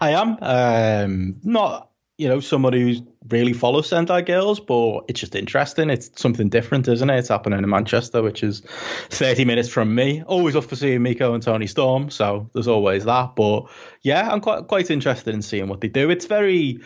[0.00, 0.38] I am.
[0.40, 1.89] Um, not,
[2.20, 5.88] you know, somebody who's really follows Sendai Girls, but it's just interesting.
[5.88, 7.18] It's something different, isn't it?
[7.18, 8.60] It's happening in Manchester, which is
[9.08, 10.22] 30 minutes from me.
[10.24, 13.36] Always up for seeing Meiko and Toni Storm, so there's always that.
[13.36, 13.70] But
[14.02, 16.10] yeah, I'm quite quite interested in seeing what they do.
[16.10, 16.80] It's very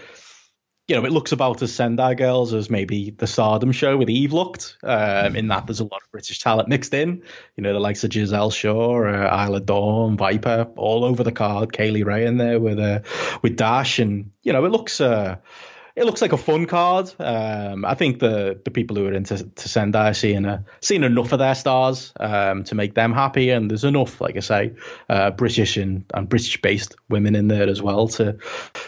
[0.86, 4.34] you know, it looks about as Sendai Girls as maybe the Stardom show with Eve
[4.34, 4.76] looked.
[4.82, 7.22] Um, in that, there's a lot of British talent mixed in.
[7.56, 11.72] You know, the likes of Giselle Shaw, uh, Isla Dawn, Viper, all over the card.
[11.72, 13.00] Kay Lee Ray in there with uh,
[13.40, 15.00] with Dash, and you know, it looks.
[15.00, 15.36] Uh,
[15.96, 17.12] it looks like a fun card.
[17.20, 21.04] Um, I think the the people who are into to Sendai are seeing a, seeing
[21.04, 24.72] enough of their stars um, to make them happy, and there's enough, like I say,
[25.09, 28.37] uh, British and, and British based women in there as well to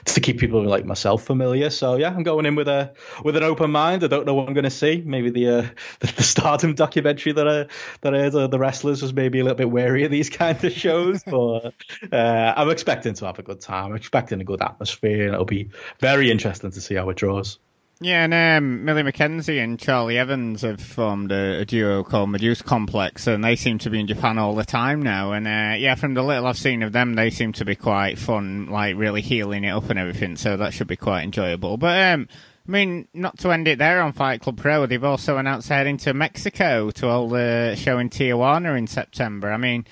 [0.06, 1.70] to keep people like myself familiar.
[1.70, 2.92] So yeah, I'm going in with a
[3.24, 4.02] with an open mind.
[4.02, 5.00] I don't know what I'm going to see.
[5.04, 5.66] Maybe the, uh,
[6.00, 7.66] the, the Stardom documentary that I
[8.00, 10.62] that I heard uh, the wrestlers was maybe a little bit wary of these kind
[10.64, 11.72] of shows, but
[12.12, 13.90] uh, I'm expecting to have a good time.
[13.90, 17.58] I'm expecting a good atmosphere, and it'll be very interesting to see draws.
[17.98, 22.62] Yeah, and um, Millie McKenzie and Charli Evans have formed a, a, duo called Medusa
[22.62, 25.32] Complex, and they seem to be in Japan all the time now.
[25.32, 28.18] And uh, yeah, from the little I've seen of them, they seem to be quite
[28.18, 30.36] fun, like really healing it up and everything.
[30.36, 31.78] So that should be quite enjoyable.
[31.78, 32.28] But um,
[32.68, 35.96] I mean, not to end it there on Fight Club Pro, they've also announced heading
[35.98, 39.50] to Mexico to hold the show in Tijuana in September.
[39.50, 39.86] I mean.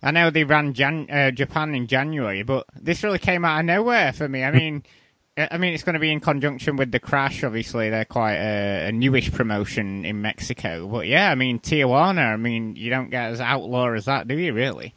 [0.00, 3.66] I know they ran Jan- uh, Japan in January, but this really came out of
[3.66, 4.44] nowhere for me.
[4.44, 4.84] I mean,
[5.38, 7.44] I mean, it's going to be in conjunction with the Crash.
[7.44, 10.88] Obviously, they're quite a, a, newish promotion in Mexico.
[10.88, 12.32] But yeah, I mean, Tijuana.
[12.32, 14.52] I mean, you don't get as outlaw as that, do you?
[14.52, 14.94] Really?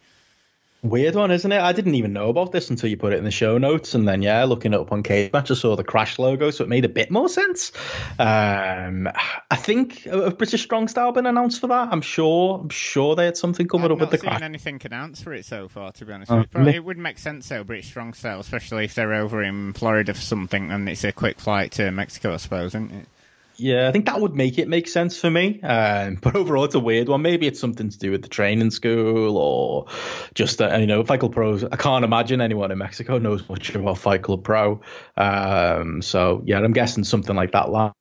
[0.84, 1.62] Weird one, isn't it?
[1.62, 4.08] I didn't even know about this until you put it in the show notes, and
[4.08, 6.70] then yeah, looking it up on Cage Match, I saw the Crash logo, so it
[6.70, 7.72] made a bit more sense.
[8.18, 9.08] Um,
[9.52, 11.90] I think a British Strong Style been announced for that.
[11.92, 12.62] I'm sure.
[12.62, 14.38] I'm sure they had something coming up with the Crash.
[14.38, 16.32] I've anything announced for it so far, to be honest.
[16.32, 19.74] Uh, Probably, it would make sense though, British Strong Style, especially if they're over in
[19.74, 23.08] Florida for something, and it's a quick flight to Mexico, I suppose, isn't it?
[23.58, 25.62] Yeah, I think that would make it make sense for me.
[25.62, 27.22] Um, but overall, it's a weird one.
[27.22, 29.88] Maybe it's something to do with the training school or
[30.34, 31.64] just, uh, you know, Fight Club Pros.
[31.64, 34.82] I can't imagine anyone in Mexico knows much about Fight Club Pro.
[35.18, 37.92] Um, so, yeah, I'm guessing something like that line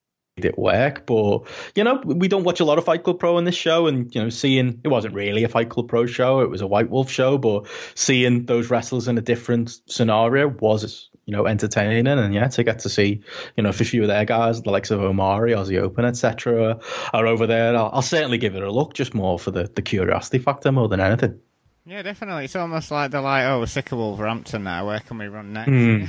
[0.45, 1.07] it work.
[1.07, 1.43] But
[1.75, 4.15] you know, we don't watch a lot of Fight Club Pro in this show, and
[4.15, 6.91] you know, seeing it wasn't really a Fight Club Pro show; it was a White
[6.91, 7.39] Wolf show.
[7.39, 12.09] But seeing those wrestlers in a different scenario was you know, entertaining.
[12.09, 13.23] And yeah, to get to see,
[13.57, 16.81] you know, if a few of their guys, the likes of Omari, Aussie Open, etc.,
[17.13, 19.81] are over there, I'll, I'll, certainly give it a look, just more for the, the
[19.81, 21.39] curiosity factor more than anything.
[21.87, 22.47] Yeah, definitely.
[22.47, 24.89] It's almost like they're like, oh, we're sick of Wolverhampton now.
[24.89, 25.71] Where can we run next?
[25.71, 26.09] Mm.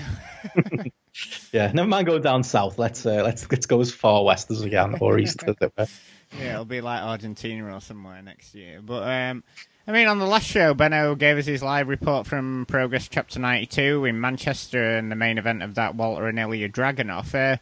[1.52, 2.80] yeah, never mind going down south.
[2.80, 5.72] Let's uh, let's let's go as far west as we can, or east as it
[5.78, 5.88] were.
[6.40, 8.80] Yeah, it'll be like Argentina or somewhere next year.
[8.82, 9.44] But um,
[9.88, 13.40] I mean, on the last show, Benno gave us his live report from Progress Chapter
[13.40, 17.34] 92 in Manchester, and the main event of that, Walter and Ilya Dragunov.
[17.34, 17.58] Uh,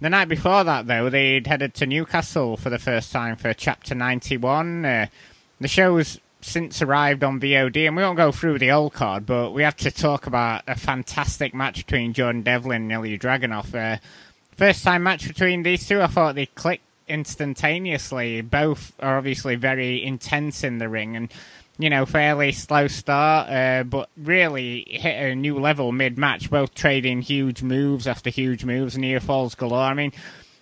[0.00, 3.94] the night before that, though, they'd headed to Newcastle for the first time for Chapter
[3.94, 4.84] 91.
[4.86, 5.06] Uh,
[5.60, 9.50] the show's since arrived on VOD, and we won't go through the old card, but
[9.50, 13.74] we have to talk about a fantastic match between Jordan Devlin and Ilya Dragunov.
[13.74, 13.98] Uh,
[14.56, 18.40] first time match between these two, I thought they clicked instantaneously.
[18.40, 21.28] Both are obviously very intense in the ring, and
[21.78, 26.74] you know, fairly slow start, uh, but really hit a new level mid match, both
[26.74, 29.82] trading huge moves after huge moves, near falls galore.
[29.82, 30.12] I mean,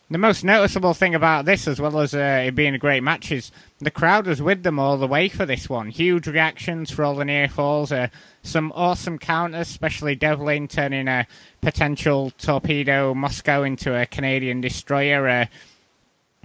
[0.08, 3.32] The most noticeable thing about this, as well as uh, it being a great match,
[3.32, 3.50] is
[3.80, 5.90] the crowd was with them all the way for this one.
[5.90, 7.90] Huge reactions for all the near falls.
[7.90, 8.06] Uh,
[8.40, 11.26] some awesome counters, especially Devlin turning a
[11.60, 15.26] potential torpedo Moscow into a Canadian destroyer.
[15.28, 15.46] Uh,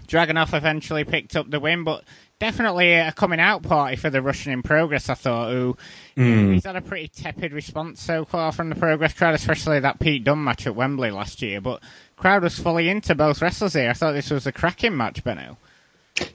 [0.08, 2.04] Dragunov eventually picked up the win, but
[2.42, 5.10] definitely a coming out party for the Russian in progress.
[5.10, 5.78] I thought, who
[6.18, 6.54] mm.
[6.56, 10.24] he's had a pretty tepid response so far from the progress crowd, especially that Pete
[10.24, 11.62] Dunne match at Wembley last year.
[11.62, 11.84] But
[12.18, 13.92] crowd was fully into both wrestlers here.
[13.92, 15.58] I thought this was a cracking match, Benno.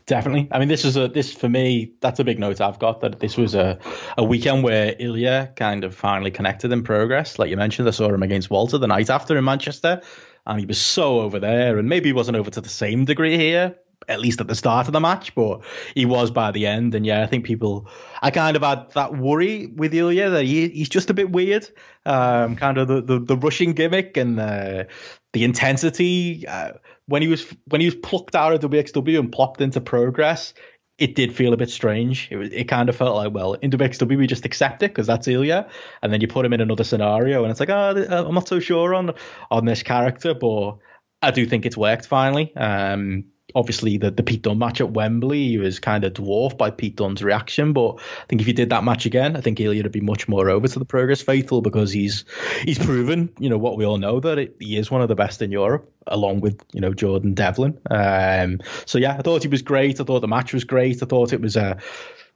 [0.06, 0.48] Definitely.
[0.52, 1.92] I mean, this is a this for me.
[2.00, 3.78] That's a big note I've got that this was a,
[4.16, 7.38] a weekend where Ilya kind of finally connected in progress.
[7.38, 10.02] Like you mentioned, I saw him against Walter the night after in Manchester,
[10.46, 11.78] and he was so over there.
[11.78, 13.76] And maybe he wasn't over to the same degree here,
[14.08, 15.60] at least at the start of the match, but
[15.94, 16.94] he was by the end.
[16.94, 17.88] And yeah, I think people,
[18.22, 21.68] I kind of had that worry with Ilya that he, he's just a bit weird.
[22.04, 24.88] Um, kind of the, the, the rushing gimmick and the,
[25.32, 26.46] the intensity.
[26.46, 26.72] Uh,
[27.06, 30.54] when he was when he was plucked out of WXW and plopped into Progress,
[30.98, 32.28] it did feel a bit strange.
[32.30, 35.28] It, it kind of felt like, well, in WXW we just accept it because that's
[35.28, 35.68] Ilya,
[36.02, 38.60] and then you put him in another scenario, and it's like, oh, I'm not so
[38.60, 39.12] sure on
[39.50, 40.78] on this character, but
[41.22, 42.54] I do think it's worked finally.
[42.56, 46.70] Um, obviously the, the Pete Dunne match at Wembley he was kind of dwarfed by
[46.70, 47.72] Pete Dunne's reaction.
[47.72, 50.28] But I think if he did that match again, I think Ilya would be much
[50.28, 52.24] more over to the Progress Faithful because he's
[52.62, 55.14] he's proven, you know, what we all know that it, he is one of the
[55.14, 57.78] best in Europe, along with you know Jordan Devlin.
[57.90, 60.00] Um, so yeah, I thought he was great.
[60.00, 61.02] I thought the match was great.
[61.02, 61.78] I thought it was a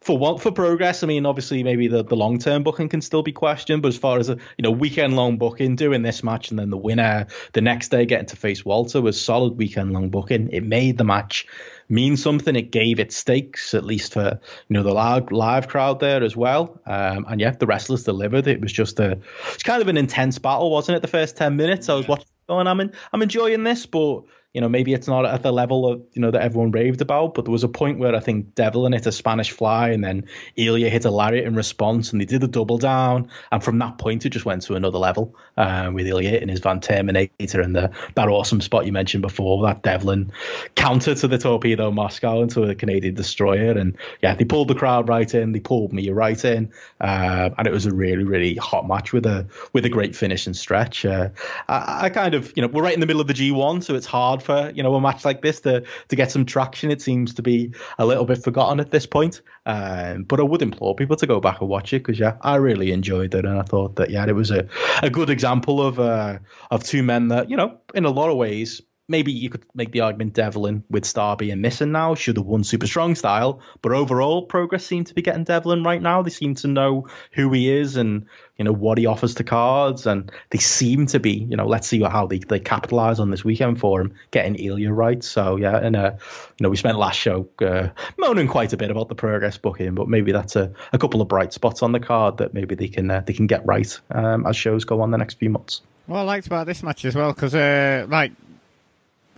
[0.00, 3.22] for what for progress, I mean, obviously maybe the, the long term booking can still
[3.22, 6.50] be questioned, but as far as a you know weekend long booking, doing this match
[6.50, 10.08] and then the winner the next day getting to face Walter was solid weekend long
[10.08, 10.48] booking.
[10.52, 11.46] It made the match
[11.90, 12.56] mean something.
[12.56, 16.34] It gave it stakes, at least for you know the live live crowd there as
[16.34, 16.80] well.
[16.86, 18.46] Um, and yeah, the wrestlers delivered.
[18.46, 19.18] It was just a
[19.52, 21.02] it's kind of an intense battle, wasn't it?
[21.02, 24.60] The first ten minutes, I was watching, going, I'm in, I'm enjoying this, but you
[24.60, 27.44] know, maybe it's not at the level of, you know, that everyone raved about, but
[27.44, 30.88] there was a point where I think Devlin hit a Spanish fly and then Ilya
[30.88, 33.30] hit a lariat in response and they did a double down.
[33.52, 36.58] And from that point, it just went to another level uh, with Ilya hitting his
[36.58, 40.32] Van Terminator and the, that awesome spot you mentioned before, that Devlin
[40.74, 43.78] counter to the Torpedo Moscow into a Canadian destroyer.
[43.78, 46.72] And yeah, they pulled the crowd right in, they pulled me right in.
[47.00, 50.48] Uh, and it was a really, really hot match with a, with a great finish
[50.48, 51.04] and stretch.
[51.04, 51.28] Uh,
[51.68, 53.94] I, I kind of, you know, we're right in the middle of the G1, so
[53.94, 56.90] it's hard hard for you know a match like this to to get some traction.
[56.90, 59.42] It seems to be a little bit forgotten at this point.
[59.66, 62.56] Um, but I would implore people to go back and watch it because yeah, I
[62.56, 64.66] really enjoyed it, and I thought that yeah, it was a
[65.02, 66.38] a good example of uh,
[66.70, 69.90] of two men that you know in a lot of ways maybe you could make
[69.90, 73.92] the argument Devlin with Starr being missing now should have won Super Strong Style, but
[73.92, 76.22] overall progress seems to be getting Devlin right now.
[76.22, 80.06] They seem to know who he is and you know what he offers to cards,
[80.06, 83.44] and they seem to be you know let's see how they they capitalize on this
[83.44, 85.22] weekend for him getting Ilya right.
[85.24, 86.12] So yeah, and uh,
[86.58, 89.94] you know we spent last show uh, moaning quite a bit about the progress booking,
[89.96, 92.88] but maybe that's a, a couple of bright spots on the card that maybe they
[92.88, 95.82] can uh, they can get right um, as shows go on the next few months.
[96.06, 98.32] Well, I liked about this match as well because, uh, like,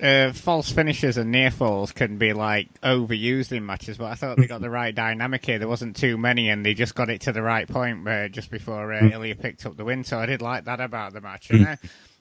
[0.02, 4.36] uh, false finishes and near falls can be like overused in matches, but I thought
[4.36, 5.58] they got the right dynamic here.
[5.58, 8.50] There wasn't too many, and they just got it to the right point uh, just
[8.50, 9.12] before uh, mm.
[9.12, 10.02] Ilya picked up the win.
[10.02, 11.50] So I did like that about the match.
[11.50, 11.76] And, uh,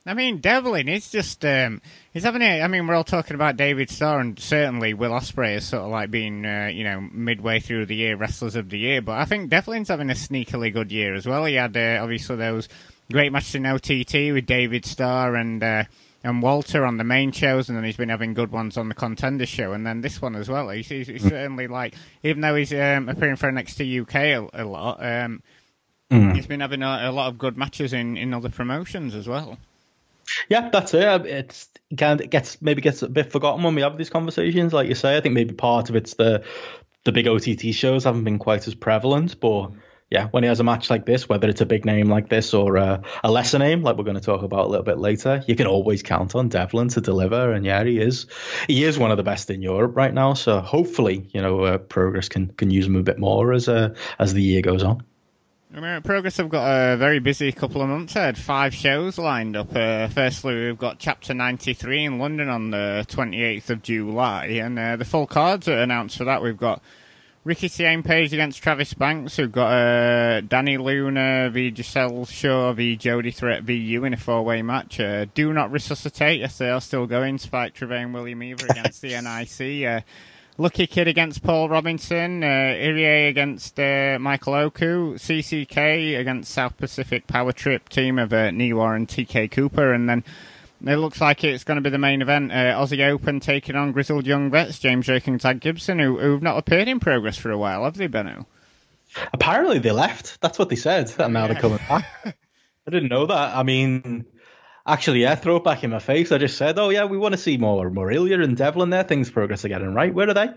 [0.06, 1.82] I mean, Devlin, he's just um,
[2.14, 2.62] he's having a.
[2.62, 5.90] I mean, we're all talking about David Starr, and certainly Will Ospreay is sort of
[5.90, 9.02] like being, uh, you know, midway through the year, wrestlers of the year.
[9.02, 11.46] But I think Devlin's having a sneakily good year as well.
[11.46, 12.70] He had uh, obviously those
[13.12, 15.84] great matches in OTT with David Starr and uh,
[16.24, 18.96] and Walter on the main shows, and then he's been having good ones on the
[18.96, 20.70] contender show, and then this one as well.
[20.70, 24.16] He's, he's, he's certainly like, even though he's um, appearing for NXT UK
[24.54, 25.42] a, a lot, um,
[26.12, 26.36] mm.
[26.36, 29.58] he's been having a, a, lot of good matches in, in other promotions as well.
[30.48, 31.26] Yeah, that's it.
[31.26, 34.72] It's kind of gets maybe gets a bit forgotten when we have these conversations.
[34.72, 36.44] Like you say, I think maybe part of it's the
[37.04, 39.72] the big OTT shows haven't been quite as prevalent, but
[40.12, 42.54] yeah, when he has a match like this, whether it's a big name like this
[42.54, 45.42] or a, a lesser name, like we're going to talk about a little bit later,
[45.48, 47.54] you can always count on Devlin to deliver.
[47.54, 48.28] And yeah, he is
[48.68, 50.34] he is one of the best in Europe right now.
[50.34, 53.96] So hopefully, you know, uh, Progress can can use him a bit more as uh,
[54.20, 55.04] as the year goes on.
[56.04, 58.38] Progress have got a very busy couple of months ahead.
[58.38, 59.74] Five shows lined up.
[59.74, 64.98] Uh, firstly, we've got Chapter 93 in London on the 28th of July, and uh,
[64.98, 66.44] the full cards are announced for that.
[66.44, 66.84] We've got
[67.44, 72.96] Ricky Tiane Page against Travis Banks, who got uh, Dani Luna v Giselle Shaw v
[72.96, 75.00] Jody Threat v you in a four way match.
[75.00, 77.40] Uh, Do Not Resuscitate, yes, they are still going.
[77.40, 79.88] Spike Trivet William Eaver against the NIC.
[79.88, 80.02] Uh,
[80.60, 82.44] Lucky Kid against Paul Robinson.
[82.44, 85.16] Uh, Irie against uh, Michael Oku.
[85.16, 89.92] CCK against South Pacific Power Trip team of uh, Kiwa and TK Cooper.
[89.94, 90.24] And then
[90.86, 92.52] It looks like it's going to be the main event.
[92.52, 96.42] Uh, Aussie Open taking on Grizzled Young Vets, James Drake and Tad Gibson, who, who've
[96.42, 98.48] not appeared in progress for a while, have they, Benno?
[99.34, 100.42] Apparently they left.
[100.42, 101.48] That's what they said, and now yeah.
[101.48, 102.06] they're coming back.
[102.88, 103.56] I didn't know that.
[103.56, 104.26] I mean,
[104.88, 106.32] actually, yeah, throw it back in my face.
[106.32, 109.04] I just said, oh, yeah, we want to see more Morelia and Devlin there.
[109.04, 110.14] Things progress are getting right.
[110.14, 110.50] Where are they?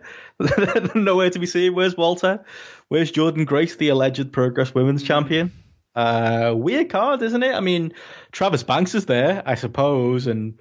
[0.94, 1.74] Nowhere to be seen.
[1.74, 2.44] Where's Walter?
[2.88, 5.02] Where's Jordynne Grace, the alleged Progress Women's.
[5.02, 5.52] Champion?
[5.94, 7.54] Uh, weird card, isn't it?
[7.54, 7.92] I mean,
[8.32, 10.58] Travis Banks is there, I suppose, and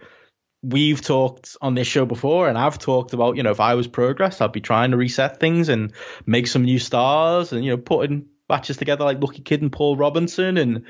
[0.62, 3.88] we've talked on this show before, and I've talked about, you know, if I was
[3.88, 5.94] Progress, I'd be trying to reset things and
[6.26, 9.98] make some new stars, and you know, putting matches together like Lucky Kid and Paul
[9.98, 10.86] Robinson, and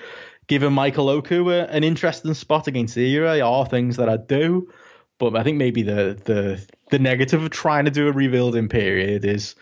[0.48, 4.72] giving Michael Oku a, an interesting spot against Irie are things that I do.
[5.20, 9.26] But I think maybe the the the negative of trying to do a rebuilding period
[9.26, 9.56] is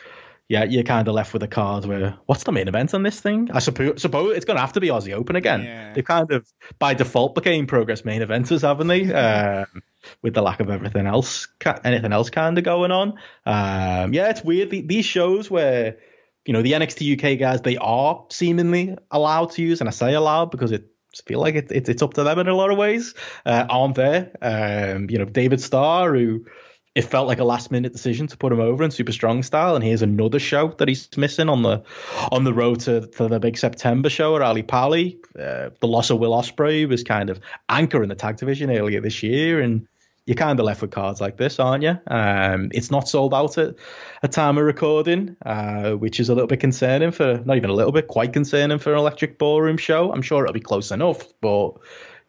[0.52, 3.22] yeah, you're kind of left with a card where what's the main event on this
[3.22, 3.50] thing?
[3.54, 5.64] I suppose, suppose it's going to have to be Aussie Open again.
[5.64, 5.94] Yeah.
[5.94, 6.46] They've kind of
[6.78, 9.14] by default became Progress main eventers, haven't they?
[9.14, 9.82] um,
[10.22, 11.48] with the lack of everything else,
[11.86, 13.12] anything else kind of going on.
[13.46, 14.72] Um, yeah, it's weird.
[14.72, 16.00] These shows where
[16.44, 20.14] you know the NXT UK guys they are seemingly allowed to use, and I say
[20.16, 20.84] allowed because it
[21.14, 23.14] I feel like it, it, it's up to them in a lot of ways.
[23.46, 24.32] Uh, aren't there?
[24.42, 26.46] Um, you know, David Starr, who
[26.94, 29.76] it felt like a last minute decision to put him over in super strong style
[29.76, 31.84] and here's another show that he's missing on the
[32.32, 36.20] on the road to, the big september show at Ally Pally uh, the loss of
[36.20, 39.88] Will Ospreay was kind of anchor in the tag division earlier this year and
[40.26, 41.98] you're kind of left with cards like this, aren't you?
[42.08, 43.76] Um, it's not sold out at
[44.22, 47.74] a time of recording, uh, which is a little bit concerning for, not even a
[47.74, 50.12] little bit, quite concerning for an electric ballroom show.
[50.12, 51.72] I'm sure it'll be close enough, but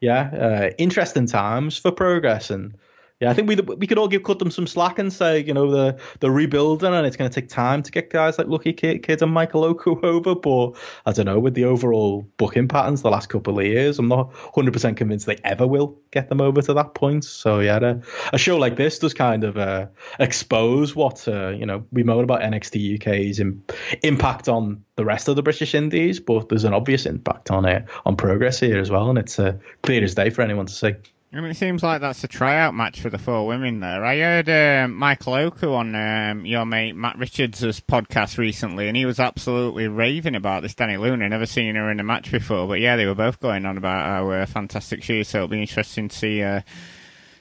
[0.00, 2.50] yeah, uh, interesting times for progress.
[2.50, 2.74] And
[3.22, 5.54] yeah, I think we we could all give cut them some slack and say, you
[5.54, 8.72] know, the the rebuilding and it's going to take time to get guys like Lucky
[8.72, 10.34] Kid, Kid and Michael Oku over.
[10.34, 10.72] But
[11.06, 14.32] I don't know, with the overall booking patterns the last couple of years, I'm not
[14.32, 17.24] 100% convinced they ever will get them over to that point.
[17.24, 18.00] So yeah,
[18.32, 19.86] a, show like this does kind of uh,
[20.18, 23.62] expose what uh, you know we moan about NXT UK's in,
[24.02, 27.84] impact on the rest of the British Indies, but there's an obvious impact on it
[28.04, 29.38] on progress here as well, and it's
[29.84, 30.94] clear as day for anyone to see.
[31.34, 34.04] I mean, it seems like that's a tryout match for the four women there.
[34.04, 39.06] I heard uh, Michael Oku on um, your mate Matt Richards' podcast recently, and he
[39.06, 41.30] was absolutely raving about this Dani Luna.
[41.30, 44.04] Never seen her in a match before, but yeah, they were both going on about
[44.04, 45.28] how uh, fantastic she is.
[45.28, 46.60] So it'll be interesting to see uh,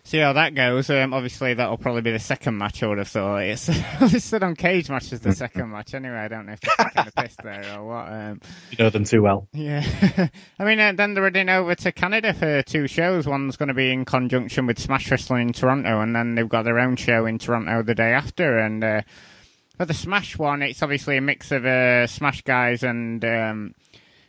[0.03, 0.89] see how that goes.
[0.89, 2.81] Um, obviously, that'll probably be the second match.
[2.83, 3.67] I would have thought it's
[4.01, 5.93] listed on Cagematch as the second match.
[5.93, 8.11] Anyway, I don't know if they're taking a piss there or what.
[8.11, 9.47] Um, you know them too well.
[9.53, 9.83] Yeah,
[10.59, 13.27] I mean, uh, then they're heading over to Canada for two shows.
[13.27, 16.63] One's going to be in conjunction with Smash Wrestling in Toronto, and then they've got
[16.63, 18.59] their own show in Toronto the day after.
[18.59, 19.01] And uh,
[19.77, 23.23] for the Smash one, it's obviously a mix of uh, Smash guys and.
[23.23, 23.75] Um,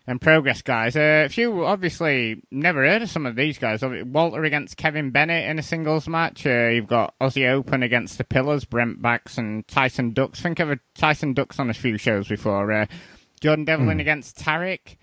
[0.07, 0.97] and progress guys.
[0.97, 5.49] Uh, if you obviously never heard of some of these guys, Walter against Kevin Bennett
[5.49, 6.47] in a singles match.
[6.47, 10.41] Uh, you've got Aussie Open against the Pillars, Brent Banks and Tyson Dux.
[10.41, 12.73] Think of a Tyson Dux on a few shows before.
[12.73, 12.87] Uh,
[13.41, 14.03] Jordan Devlin mm.
[14.03, 14.97] against Tarek.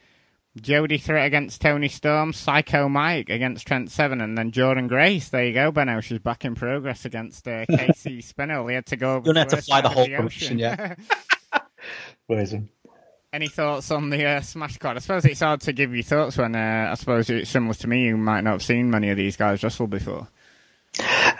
[0.59, 5.29] Jody Threat against Toni Storm, Psycho Mike against Trent Seven, and then Jordynne Grace.
[5.29, 6.01] There you go, Benno.
[6.01, 8.67] She's back in progress against uh, Casey Spinell.
[8.67, 9.13] He had to go.
[9.13, 10.95] You're going to have to fly the whole the promotion, yeah.
[12.29, 12.69] Amazing.
[13.31, 14.97] Any thoughts on the uh, Smash card?
[14.97, 17.87] I suppose it's hard to give you thoughts when uh, I suppose it's similar to
[17.87, 18.05] me.
[18.05, 20.27] You might not have seen many of these guys wrestle before.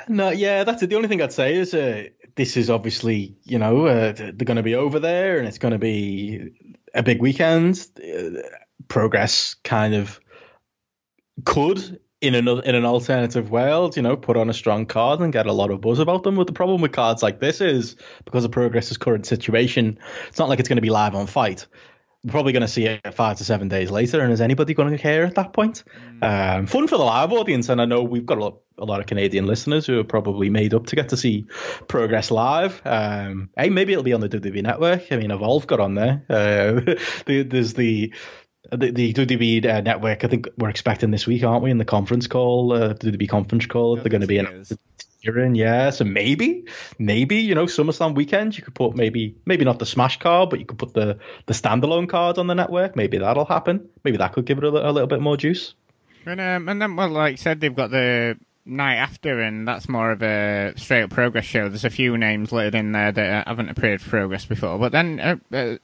[0.08, 0.92] No, yeah, that's it.
[0.92, 4.58] The only thing I'd say is uh, this is obviously, you know, uh, they're going
[4.58, 6.52] to be over there and it's going to be
[6.94, 7.88] a big weekend.
[7.98, 8.42] Uh,
[8.88, 10.20] progress kind of
[11.44, 15.32] could in an in an alternative world, you know, put on a strong card and
[15.32, 16.36] get a lot of buzz about them.
[16.36, 20.50] But the problem with cards like this is because of Progress's current situation, it's not
[20.50, 21.68] like it's going to be live on Fight.
[22.24, 24.92] We're probably going to see it five to seven days later, and is anybody going
[24.92, 25.86] to care at that point?
[26.22, 26.58] Mm.
[26.58, 29.00] Um, fun for the live audience, and I know we've got a lot, a lot,
[29.00, 31.46] of Canadian listeners who are probably made up to get to see
[31.88, 32.82] Progress live.
[32.84, 35.10] Um, hey, maybe it'll be on the WWE Network.
[35.14, 36.26] I mean, Evolve got on there.
[36.30, 38.14] Uh, there's the
[38.72, 40.24] the, the WWE uh, network.
[40.24, 41.72] I think we're expecting this week, aren't we?
[41.72, 44.48] In the conference call, uh, WWE conference call, they're going to be in.
[45.22, 46.66] In, yeah, so maybe,
[46.98, 50.60] maybe you know, SummerSlam weekend, you could put maybe, maybe not the Smash card, but
[50.60, 52.96] you could put the the standalone card on the network.
[52.96, 53.90] Maybe that'll happen.
[54.06, 55.74] Maybe that could give it a, a little bit more juice.
[56.26, 59.90] And um, and then, well, like I said, they've got the night after, and that's
[59.90, 61.68] more of a straight up progress show.
[61.68, 65.20] There's a few names listed in there that haven't appeared for progress before, but then
[65.20, 65.78] uh, uh,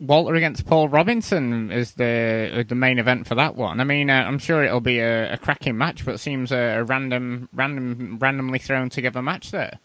[0.00, 3.80] Walter against Paul Robinson is the the main event for that one.
[3.80, 6.78] I mean, uh, I'm sure it'll be a, a, cracking match, but it seems a,
[6.78, 9.78] a, random, random, randomly thrown together match there.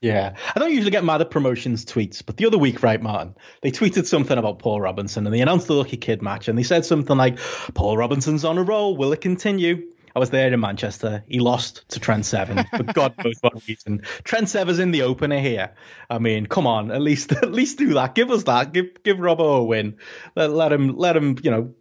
[0.00, 3.34] Yeah, I don't usually get mad at promotions tweets, but the other week, right, Martin,
[3.62, 6.62] they tweeted something about Paul Robinson and they announced the Lucky Kid match, and they
[6.62, 7.38] said something like,
[7.72, 8.96] "Paul Robinson's on a roll.
[8.96, 11.24] Will it continue?" I was there in Manchester.
[11.26, 14.02] He lost to Trent Seven for God knows what reason.
[14.22, 15.74] Trent Seven's in the opener here.
[16.08, 18.14] I mean, come on, at least at least do that.
[18.14, 18.72] Give us that.
[18.72, 19.98] Give give Robbo a win.
[20.36, 21.74] Let, let him let him you know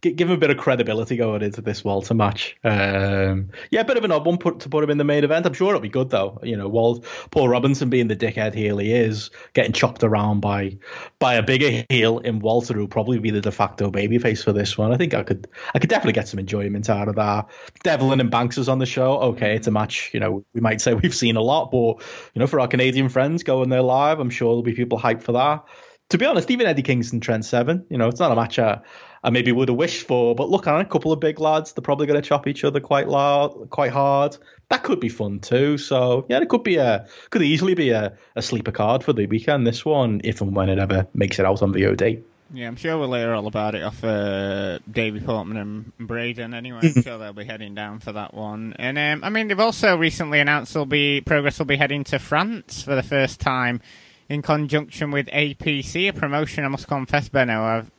[0.00, 2.56] give him a bit of credibility going into this Walter match.
[2.62, 5.24] Um, yeah, a bit of an odd one put, to put him in the main
[5.24, 5.46] event.
[5.46, 6.38] I'm sure it'll be good though.
[6.42, 10.78] You know, Walt, Paul Robinson being the dickhead heel he is, getting chopped around by
[11.18, 14.78] by a bigger heel in Walter, who'll probably be the de facto babyface for this
[14.78, 14.92] one.
[14.92, 17.48] I think I could I could definitely get some enjoyment out of that.
[17.82, 19.18] Devlin and Banks is on the show.
[19.18, 20.10] Okay, it's a match.
[20.12, 23.08] You know, we might say we've seen a lot, but you know, for our Canadian
[23.08, 25.64] friends going there live, I'm sure there'll be people hyped for that
[26.10, 28.80] to be honest, even Eddie Kingston, Trent Seven, you know, it's not a match I,
[29.22, 30.34] I maybe would have wished for.
[30.34, 32.80] But look, on a couple of big lads, they're probably going to chop each other
[32.80, 34.36] quite loud, quite hard.
[34.70, 35.76] That could be fun too.
[35.76, 39.26] So yeah, it could be a could easily be a, a sleeper card for the
[39.26, 39.66] weekend.
[39.66, 42.22] This one, if and when it ever makes it out on VOD.
[42.54, 46.80] Yeah, I'm sure we'll hear all about it off uh, Davey Portman and Braden anyway.
[46.82, 48.74] I'm sure they'll be heading down for that one.
[48.78, 52.18] And um, I mean, they've also recently announced will be Progress will be heading to
[52.18, 53.82] France for the first time
[54.28, 57.90] in conjunction with APC, a promotion I must confess, Benno, I've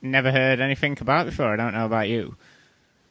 [0.00, 1.52] never heard anything about before.
[1.52, 2.36] I don't know about you.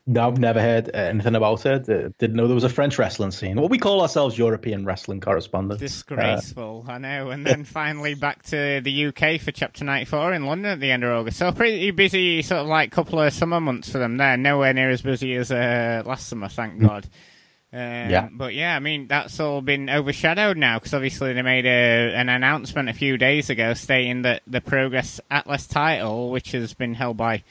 [0.05, 1.87] No, I've never heard anything about it.
[1.87, 3.55] Uh, didn't know there was a French wrestling scene.
[3.55, 5.79] What we call ourselves European wrestling correspondents.
[5.79, 7.29] Disgraceful, uh, I know.
[7.29, 11.05] And then finally back to the UK for Chapter 94 in London at the end
[11.05, 11.37] of August.
[11.37, 14.35] So pretty busy, sort of like couple of summer months for them there.
[14.35, 16.87] Nowhere near as busy as uh, last summer, thank mm.
[16.87, 17.07] God.
[17.73, 18.29] Um, yeah.
[18.31, 22.29] But yeah, I mean, that's all been overshadowed now because obviously they made a, an
[22.29, 27.17] announcement a few days ago stating that the Progress Atlas title, which has been held
[27.17, 27.43] by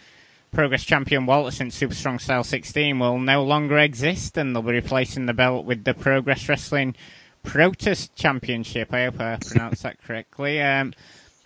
[0.52, 4.72] Progress champion Walter since Super Strong Style 16, will no longer exist and they'll be
[4.72, 6.94] replacing the belt with the Progress Wrestling
[7.42, 8.94] Proteus Championship.
[8.94, 10.62] I hope I pronounced that correctly.
[10.62, 10.94] Um,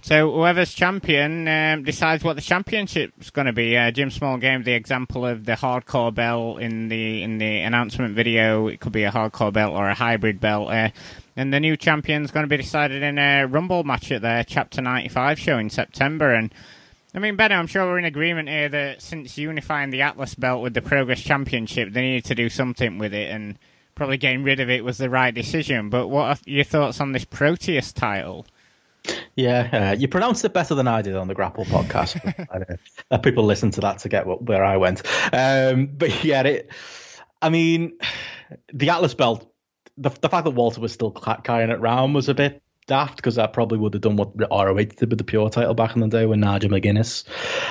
[0.06, 3.76] so whoever's champion um, decides what the championship's going to be.
[3.76, 8.14] Uh, Jim Small gave the example of the hardcore belt in the in the announcement
[8.14, 8.68] video.
[8.68, 10.70] It could be a hardcore belt or a hybrid belt.
[10.70, 10.90] Uh,
[11.34, 14.80] and the new champion's going to be decided in a Rumble match at their Chapter
[14.80, 16.32] 95 show in September.
[16.32, 16.54] And
[17.12, 20.62] I mean, Ben, I'm sure we're in agreement here that since unifying the Atlas belt
[20.62, 23.58] with the Progress Championship, they needed to do something with it, and
[23.96, 25.90] probably getting rid of it was the right decision.
[25.90, 28.46] But what are your thoughts on this Proteus title?
[29.34, 32.78] Yeah, uh, you pronounced it better than I did on the Grapple podcast.
[33.10, 35.02] Let people listen to that to get what, where I went.
[35.32, 36.70] Um, but yeah, it,
[37.42, 37.98] I mean,
[38.72, 39.52] the Atlas belt,
[39.98, 43.34] the, the fact that Walter was still carrying it round was a bit daft because
[43.34, 46.08] that probably would have done what ROH did with the Pure title back in the
[46.08, 47.24] day when Nigel McGuinness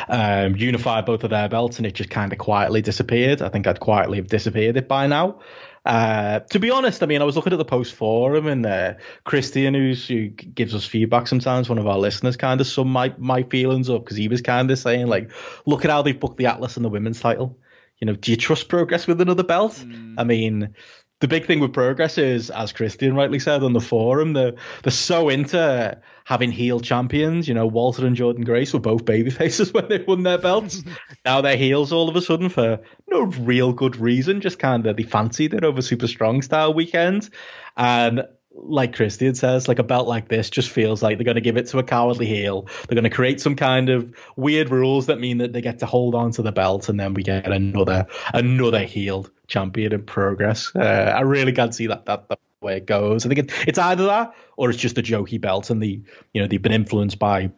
[0.08, 3.42] um, unified both of their belts and it just kind of quietly disappeared.
[3.42, 5.40] I think I'd quietly have disappeared it by now.
[5.86, 8.94] Uh, to be honest, I mean, I was looking at the post forum and uh,
[9.24, 13.14] Christian, who's, who gives us feedback sometimes, one of our listeners, kind of summed my,
[13.20, 15.32] my feelings up because he was kind of saying, like,
[15.66, 17.60] look at how they've booked the Atlas and the women's title.
[18.00, 19.74] You know, do you trust progress with another belt?
[19.74, 20.16] Mm.
[20.18, 20.74] I mean,
[21.22, 24.92] the big thing with progress is, as Christian rightly said on the forum, they're, they're
[24.92, 27.48] so into having heel champions.
[27.48, 30.84] You know, Walter and Jordynne Grace were both baby faces when they won their belts.
[31.26, 34.98] now they're heels all of a sudden for no real good reason, just kind of
[34.98, 37.30] they fancied it over super strong style weekend.
[37.78, 38.26] And
[38.58, 41.58] like Christian says, like a belt like this just feels like they're going to give
[41.58, 42.68] it to a cowardly heel.
[42.88, 45.86] They're going to create some kind of weird rules that mean that they get to
[45.86, 50.72] hold on to the belt, and then we get another another healed champion in progress.
[50.74, 50.80] Uh,
[51.16, 53.26] I really can't see that that, that way it goes.
[53.26, 56.02] I think it, it's either that or it's just a jokey belt, and the
[56.34, 57.52] you know they've been influenced by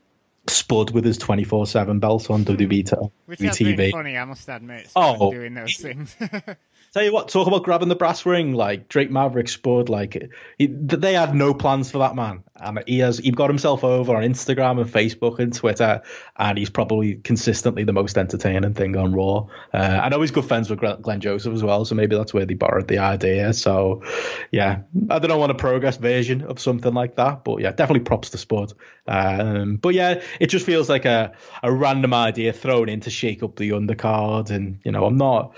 [0.48, 2.54] Spud with his twenty four seven belt on hmm.
[2.54, 3.91] WWE Which TV.
[3.91, 4.89] funny, I must admit.
[4.95, 6.16] Oh, doing those things.
[6.98, 10.66] Tell you what, talk about grabbing the brass ring, like Drake Maverick Spud, like he,
[10.66, 14.24] they had no plans for that man, and he has he got himself over on
[14.24, 16.02] Instagram and Facebook and Twitter,
[16.38, 19.45] and he's probably consistently the most entertaining thing on Raw.
[19.72, 22.48] Uh, I know he's good friends with Glen Joseph as well, so maybe that's where
[22.48, 23.54] they borrowed the idea.
[23.54, 24.02] So,
[24.50, 24.80] yeah,
[25.12, 28.39] I don't want a progress version of something like that, but yeah, definitely props to
[28.39, 28.74] Spud.
[29.06, 33.43] Um, but yeah, it just feels like a a random idea thrown in to shake
[33.43, 35.56] up the undercard, and you know, I'm not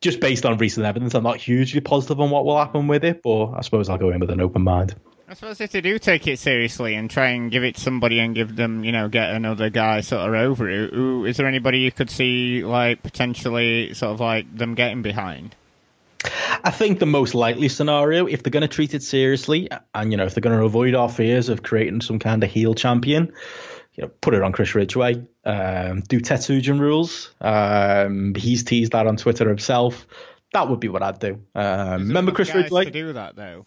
[0.00, 3.22] just based on recent evidence, I'm not hugely positive on what will happen with it,
[3.22, 4.94] but I suppose I'll go in with an open mind.
[5.30, 8.18] I suppose if they do take it seriously and try and give it to somebody
[8.18, 11.46] and give them, you know, get another guy sort of over it, who, is there
[11.46, 15.54] anybody you could see, like, potentially sort of like them getting behind?
[16.64, 20.16] I think the most likely scenario, if they're going to treat it seriously, and, you
[20.16, 23.32] know, if they're going to avoid our fears of creating some kind of heel champion,
[23.98, 25.26] you know, put it on Chris Ridgeway.
[25.44, 27.34] Um, do Tetsujin rules.
[27.40, 30.06] Um, he's teased that on Twitter himself.
[30.52, 31.40] That would be what I'd do.
[31.52, 32.84] Um, remember Chris Ridgeway?
[32.84, 33.66] To do that though.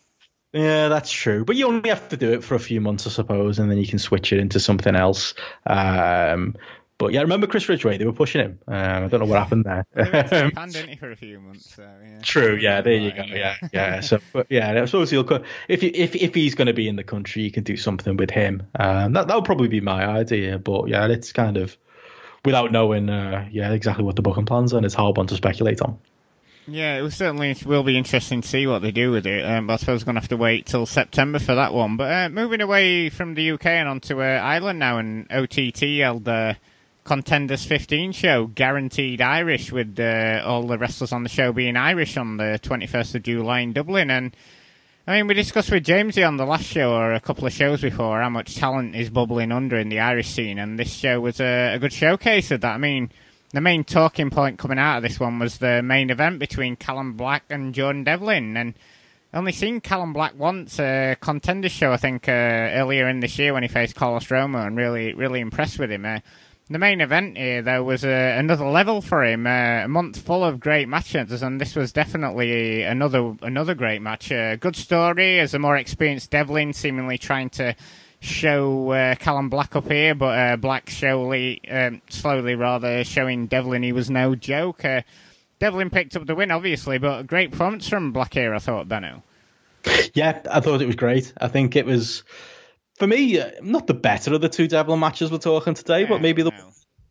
[0.53, 1.43] Yeah, that's true.
[1.43, 3.77] But you only have to do it for a few months, I suppose, and then
[3.77, 5.33] you can switch it into something else.
[5.65, 6.55] Um,
[7.01, 7.97] But yeah, remember Chris Ridgeway?
[7.97, 8.59] They were pushing him.
[8.67, 9.87] Um, I don't know what happened there.
[9.95, 11.73] Japan, didn't he, for a few months?
[11.73, 12.19] So, yeah.
[12.21, 12.55] True.
[12.61, 12.81] Yeah.
[12.81, 13.23] There you go.
[13.23, 13.55] Yeah.
[13.73, 14.01] Yeah.
[14.01, 15.27] So, but yeah, I suppose he'll.
[15.67, 18.29] If if if he's going to be in the country, you can do something with
[18.29, 18.67] him.
[18.77, 20.59] Um, that that would probably be my idea.
[20.59, 21.75] But yeah, it's kind of
[22.45, 25.35] without knowing, uh, yeah, exactly what the booking plans are, and it's hard one to
[25.35, 25.97] speculate on.
[26.67, 29.43] Yeah, it will certainly will be interesting to see what they do with it.
[29.43, 31.97] Um, but I suppose we're going to have to wait till September for that one.
[31.97, 36.25] But uh, moving away from the UK and onto uh, Ireland now, and OTT held
[36.25, 36.57] the
[37.03, 42.17] Contenders 15 show, guaranteed Irish, with uh, all the wrestlers on the show being Irish
[42.17, 44.11] on the 21st of July in Dublin.
[44.11, 44.35] And
[45.07, 47.81] I mean, we discussed with Jamesy on the last show or a couple of shows
[47.81, 51.39] before how much talent is bubbling under in the Irish scene, and this show was
[51.39, 52.75] a, a good showcase of that.
[52.75, 53.11] I mean
[53.53, 57.13] the main talking point coming out of this one was the main event between Callum
[57.13, 58.55] Black and Jordan Devlin.
[58.55, 58.73] And
[59.33, 63.53] only seen Callum Black once, a contender show, I think, uh, earlier in this year
[63.53, 66.05] when he faced Carlos Romo, and really, really impressed with him.
[66.05, 66.19] Uh,
[66.71, 69.45] the main event here, though, was uh, another level for him.
[69.45, 74.31] Uh, a month full of great matches, and this was definitely another another great match.
[74.31, 77.75] A good story as a more experienced Devlin, seemingly trying to
[78.21, 83.83] show uh, Callum Black up here, but uh, Black slowly, um, slowly rather showing Devlin
[83.83, 84.85] he was no joke.
[84.85, 85.01] Uh,
[85.59, 89.23] Devlin picked up the win, obviously, but great performance from Black here, I thought, Benno.
[90.13, 91.33] Yeah, I thought it was great.
[91.39, 92.23] I think it was,
[93.01, 96.21] for me, uh, not the better of the two Devlin matches we're talking today, but
[96.21, 96.51] maybe the.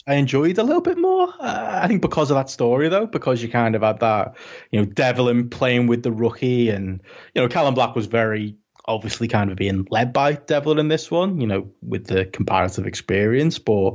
[0.07, 1.28] I enjoyed a little bit more.
[1.41, 4.36] Uh, I think because of that story, though, because you kind of had that,
[4.70, 7.03] you know, Devlin playing with the rookie, and
[7.34, 11.11] you know, Callum Black was very obviously kind of being led by Devlin in this
[11.11, 13.59] one, you know, with the comparative experience.
[13.59, 13.95] But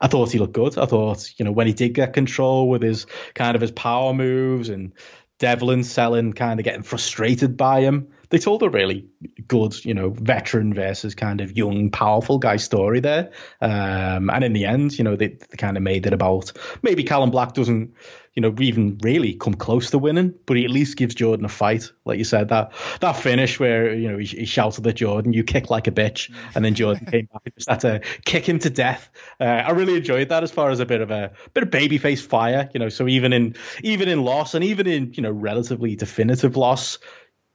[0.00, 0.78] I thought he looked good.
[0.78, 4.14] I thought, you know, when he did get control with his kind of his power
[4.14, 4.94] moves and
[5.38, 8.13] Devlin selling, kind of getting frustrated by him.
[8.30, 9.06] They told a really
[9.46, 13.30] good, you know, veteran versus kind of young, powerful guy story there.
[13.60, 16.52] Um, and in the end, you know, they, they kind of made it about
[16.82, 17.94] maybe Callum Black doesn't
[18.34, 21.48] you know, even really come close to winning, but he at least gives Jordan a
[21.48, 21.92] fight.
[22.04, 25.44] Like you said, that that finish where, you know, he, he shouted at Jordan, you
[25.44, 26.34] kick like a bitch.
[26.54, 29.08] And then Jordan came back and just had to kick him to death.
[29.38, 32.26] Uh, I really enjoyed that as far as a bit of a bit of babyface
[32.26, 35.94] fire, you know, so even in even in loss and even in, you know, relatively
[35.94, 36.98] definitive loss,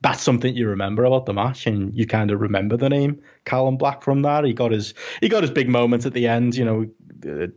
[0.02, 3.78] that's something you remember about the match, and you kind of remember the name Callum
[3.78, 4.46] Black from that.
[4.46, 6.56] He got his he got his big moment at the end.
[6.56, 6.86] You know,
[7.28, 7.48] uh,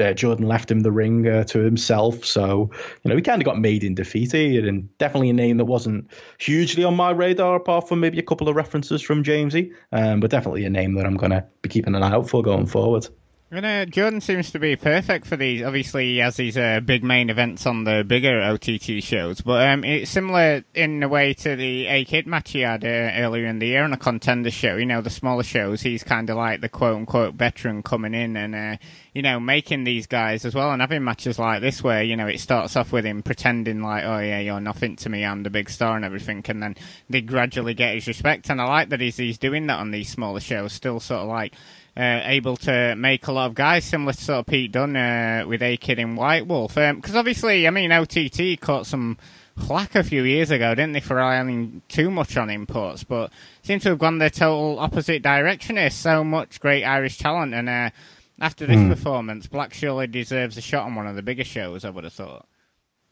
[0.00, 2.24] uh, Jordan left him the ring uh, to himself.
[2.24, 2.70] So,
[3.04, 5.66] you know, he kind of got made in defeat here, and definitely a name that
[5.66, 9.72] wasn't hugely on my radar, apart from maybe a couple of references from Jamesy.
[9.92, 12.42] Um, but definitely a name that I'm going to be keeping an eye out for
[12.42, 13.08] going forward.
[13.52, 15.64] And, uh, Jordan seems to be perfect for these.
[15.64, 19.82] Obviously, he has these uh, big main events on the bigger OTT shows, but um,
[19.82, 23.58] it's similar in a way to the A Kid match he had uh, earlier in
[23.58, 24.76] the year on a contender show.
[24.76, 28.36] You know, the smaller shows, he's kind of like the quote unquote veteran coming in
[28.36, 28.76] and, uh,
[29.14, 32.28] you know, making these guys as well and having matches like this where, you know,
[32.28, 35.50] it starts off with him pretending like, oh yeah, you're nothing to me, I'm the
[35.50, 36.76] big star and everything, and then
[37.08, 38.48] they gradually get his respect.
[38.48, 41.28] And I like that he's, he's doing that on these smaller shows, still sort of
[41.28, 41.52] like
[41.96, 45.44] uh, able to make a lot of guys similar to sort of Pete Dunne uh,
[45.46, 46.74] with A Kid in White Wolf.
[46.74, 49.18] Because um, obviously, I mean, OTT caught some
[49.58, 53.30] flack a few years ago, didn't they, for relying too much on imports, but
[53.62, 55.90] seem to have gone the total opposite direction here.
[55.90, 57.90] So much great Irish talent, and uh,
[58.40, 58.88] after this mm.
[58.88, 62.12] performance, Black surely deserves a shot on one of the bigger shows, I would have
[62.12, 62.46] thought.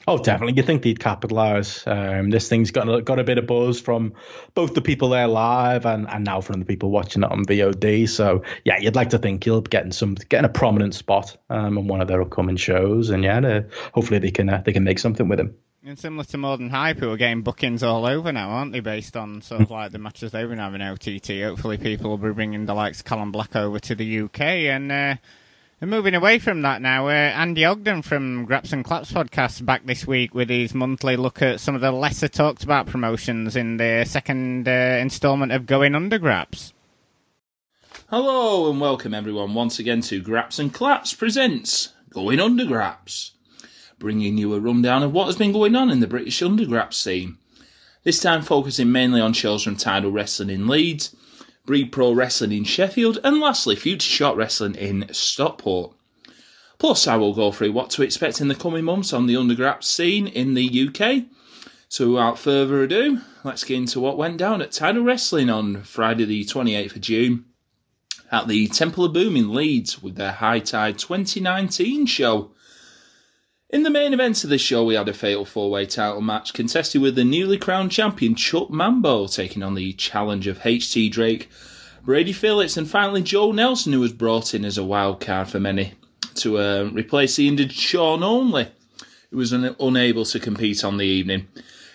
[0.08, 0.54] Oh, definitely.
[0.56, 1.86] You think they'd capitalise.
[1.86, 4.14] Um, this thing's got a, got a bit of buzz from
[4.54, 8.08] both the people there live and, and now from the people watching it on VOD.
[8.08, 11.76] So yeah, you'd like to think he'll be getting some getting a prominent spot um,
[11.76, 13.60] on one of their upcoming shows, and yeah,
[13.92, 15.56] hopefully they can uh, they can make something with him.
[15.84, 18.80] And similar to Modern Hype, who are getting bookings all over now, aren't they?
[18.80, 21.42] Based on sort of like the matches they've been having OTT.
[21.42, 24.90] Hopefully, people will be bringing the likes of Callum Black over to the UK and.
[24.90, 25.16] Uh,
[25.80, 29.86] and moving away from that now, uh, Andy Ogden from Graps and Claps podcast back
[29.86, 33.76] this week with his monthly look at some of the lesser talked about promotions in
[33.76, 36.72] the second uh, instalment of Going Under Graps.
[38.10, 43.32] Hello and welcome everyone once again to Graps and Claps presents Going Under Graps,
[44.00, 47.38] bringing you a rundown of what has been going on in the British undergraps scene.
[48.02, 51.14] This time focusing mainly on shows from Tidal Wrestling in Leeds
[51.68, 55.94] Breed Pro Wrestling in Sheffield, and lastly, Future Shot Wrestling in Stockport.
[56.78, 59.84] Plus, I will go through what to expect in the coming months on the underground
[59.84, 61.26] scene in the UK.
[61.90, 66.24] So, without further ado, let's get into what went down at Tidal Wrestling on Friday,
[66.24, 67.44] the 28th of June,
[68.32, 72.52] at the Temple of Boom in Leeds with their High Tide 2019 show.
[73.70, 76.54] In the main event of the show, we had a fatal four way title match
[76.54, 81.50] contested with the newly crowned champion Chuck Mambo taking on the challenge of HT Drake,
[82.02, 85.60] Brady Phillips, and finally Joe Nelson, who was brought in as a wild card for
[85.60, 85.92] many
[86.36, 88.68] to uh, replace the injured Sean Only,
[89.30, 91.46] who was un- unable to compete on the evening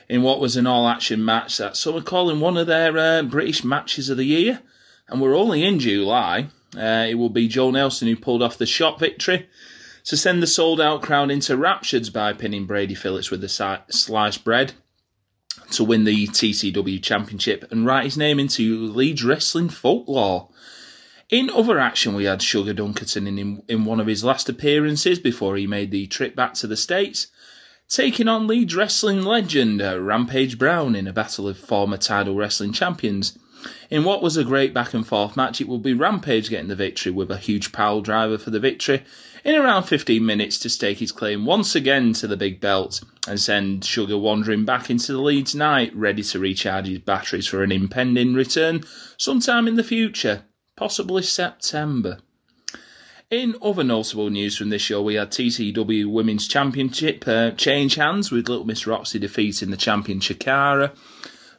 [0.07, 3.63] in what was an all-action match that some are calling one of their uh, British
[3.63, 4.61] matches of the year.
[5.07, 6.49] And we're only in July.
[6.77, 9.49] Uh, it will be Joe Nelson who pulled off the shot victory
[10.05, 14.73] to send the sold-out crowd into raptures by pinning Brady Phillips with si- sliced bread
[15.71, 20.49] to win the TCW Championship and write his name into Leeds Wrestling folklore.
[21.29, 25.55] In other action, we had Sugar Dunkerton in, in one of his last appearances before
[25.55, 27.27] he made the trip back to the States,
[27.87, 32.73] taking on Leeds Wrestling legend uh, Rampage Brown in a battle of former title wrestling
[32.73, 33.37] champions.
[33.89, 36.75] In what was a great back and forth match, it would be Rampage getting the
[36.75, 39.03] victory with a huge pile driver for the victory
[39.43, 43.39] in around 15 minutes to stake his claim once again to the big belt and
[43.39, 47.71] send Sugar wandering back into the Leeds night, ready to recharge his batteries for an
[47.71, 48.83] impending return
[49.17, 50.43] sometime in the future,
[50.75, 52.19] possibly September.
[53.29, 58.31] In other notable news from this show, we had TCW Women's Championship uh, change hands
[58.31, 60.95] with Little Miss Roxy defeating the champion Chikara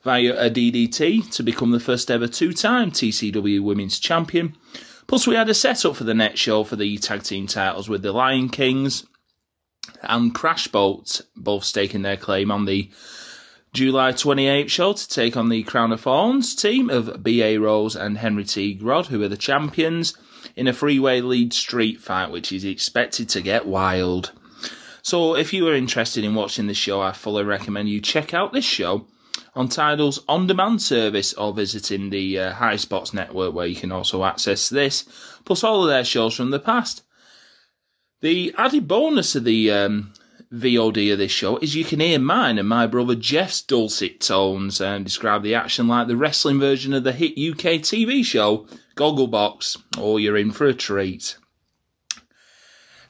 [0.05, 4.55] via a DDT to become the first ever two-time TCW Women's Champion.
[5.07, 8.03] Plus, we had a setup for the next show for the tag team titles with
[8.03, 9.07] the Lion Kings
[10.03, 12.91] and Crash Boat both staking their claim on the
[13.73, 17.59] July 28th show to take on the Crown of Thorns team of B.A.
[17.59, 18.79] Rose and Henry T.
[18.79, 20.17] Grod, who are the champions,
[20.55, 24.33] in a freeway lead street fight, which is expected to get wild.
[25.03, 28.53] So, if you are interested in watching this show, I fully recommend you check out
[28.53, 29.07] this show
[29.55, 33.93] on Tidal's on demand service or visiting the uh, High Spots network where you can
[33.93, 35.05] also access this,
[35.45, 37.03] plus all of their shows from the past.
[38.21, 40.13] The added bonus of the um,
[40.53, 44.81] VOD of this show is you can hear mine and my brother Jeff's dulcet tones
[44.81, 48.67] and describe the action like the wrestling version of the hit UK TV show
[48.97, 51.37] Gogglebox, or you're in for a treat.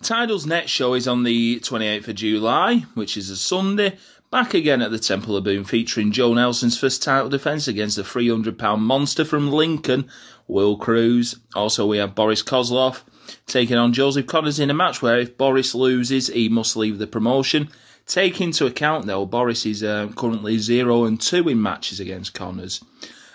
[0.02, 3.96] Tidal's next show is on the 28th of July, which is a Sunday,
[4.34, 8.02] back again at the Temple of Boom featuring Joe Nelson's first title defence against the
[8.02, 10.10] £300 monster from Lincoln,
[10.48, 11.36] Will Cruz.
[11.54, 13.04] Also, we have Boris Kozlov
[13.46, 17.06] taking on Joseph Connors in a match where if Boris loses, he must leave the
[17.06, 17.68] promotion.
[18.08, 22.82] Take into account though, Boris is uh, currently 0 and 2 in matches against Connors.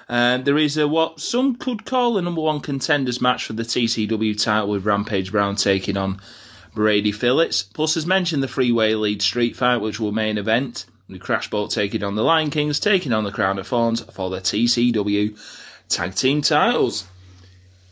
[0.09, 3.63] Uh, there is a, what some could call a number one contenders match for the
[3.63, 6.19] TCW title with Rampage Brown taking on
[6.73, 7.63] Brady Phillips.
[7.63, 10.85] Plus, as mentioned, the freeway lead street fight, which will main event.
[11.09, 14.29] The Crash Boat taking on the Lion Kings, taking on the Crown of Thorns for
[14.29, 15.37] the TCW
[15.89, 17.07] tag team titles.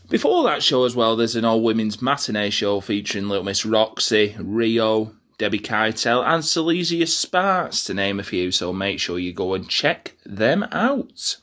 [0.09, 4.36] Before that show as well, there's an all women's matinee show featuring Little Miss Roxy,
[4.39, 8.51] Rio, Debbie Keitel, and Silesia Sparks, to name a few.
[8.51, 11.38] So make sure you go and check them out.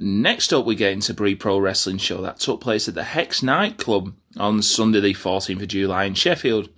[0.00, 3.42] Next up, we get into Breed Pro Wrestling show that took place at the Hex
[3.42, 6.68] Nightclub on Sunday, the 14th of July in Sheffield.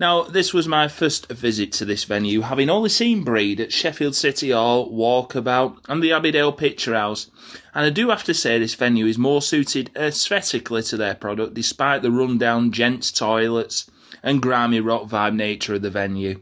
[0.00, 4.14] Now, this was my first visit to this venue, having only seen Breed at Sheffield
[4.14, 7.30] City Hall, Walkabout, and the Abbeydale Picture House.
[7.74, 11.52] And I do have to say this venue is more suited aesthetically to their product,
[11.52, 13.90] despite the rundown gents' toilets
[14.22, 16.40] and grimy rock vibe nature of the venue.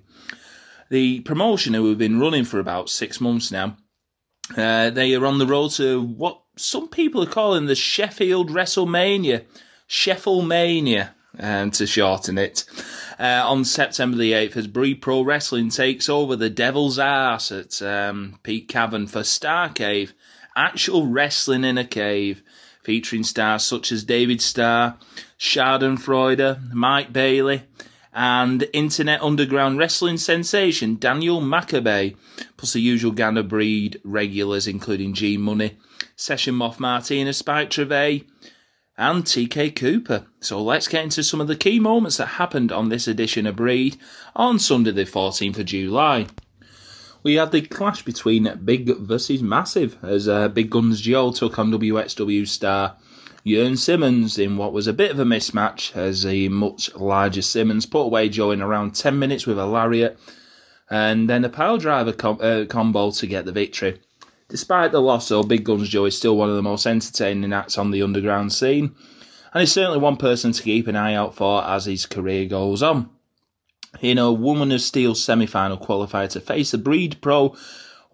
[0.89, 3.77] The promotion, who have been running for about six months now,
[4.57, 9.45] uh, they are on the road to what some people are calling the Sheffield WrestleMania,
[9.87, 12.65] Sheffield Mania, um, to shorten it.
[13.19, 17.83] Uh, on September the 8th, as Breed Pro Wrestling takes over the Devil's Arse at
[17.83, 20.15] um, Peak Cavern for Star Cave,
[20.55, 22.43] actual wrestling in a cave,
[22.83, 24.97] featuring stars such as David Starr,
[25.39, 27.63] Schadenfreude, Mike Bailey,
[28.17, 32.17] and Internet Underground wrestling sensation Daniel Makabe,
[32.57, 35.77] plus the usual Gander Breed regulars including G Money,
[36.17, 38.27] Session Moth Martina, Spike Trivet,
[38.97, 40.27] and TK Cooper.
[40.41, 43.57] So let's get into some of the key moments that happened on this edition of
[43.57, 43.99] Breed
[44.35, 46.27] on Sunday the 14th of July.
[47.23, 51.71] We had the clash between Big versus Massive as uh, Big Guns Joe took on
[51.71, 52.97] WXW star
[53.47, 57.87] Jurn Simmons in what was a bit of a mismatch as a much larger Simmons
[57.87, 60.19] put away Joe in around 10 minutes with a lariat
[60.91, 64.01] and then a pile driver com- uh, combo to get the victory.
[64.49, 67.79] Despite the loss, though, Big Guns Joe is still one of the most entertaining acts
[67.79, 68.95] on the underground scene,
[69.53, 72.83] and he's certainly one person to keep an eye out for as his career goes
[72.83, 73.11] on.
[74.01, 77.57] In a Woman of Steel semi final qualifier to face the Breed Pro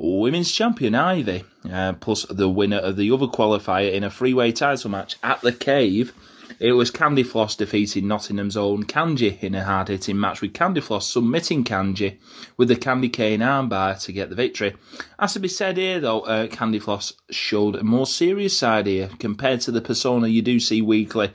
[0.05, 4.90] Women's Champion Ivy, uh, plus the winner of the other qualifier in a freeway title
[4.90, 6.12] match at the Cave.
[6.59, 10.80] It was Candy Floss defeating Nottingham's own Kanji in a hard hitting match with Candy
[10.80, 12.16] Floss submitting Kanji
[12.57, 14.74] with the Candy Cane armbar to get the victory.
[15.20, 19.09] As to be said here though, uh, Candy Floss showed a more serious side here
[19.20, 21.30] compared to the persona you do see weekly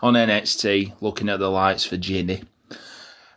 [0.00, 2.44] on NXT, looking at the lights for Jinny.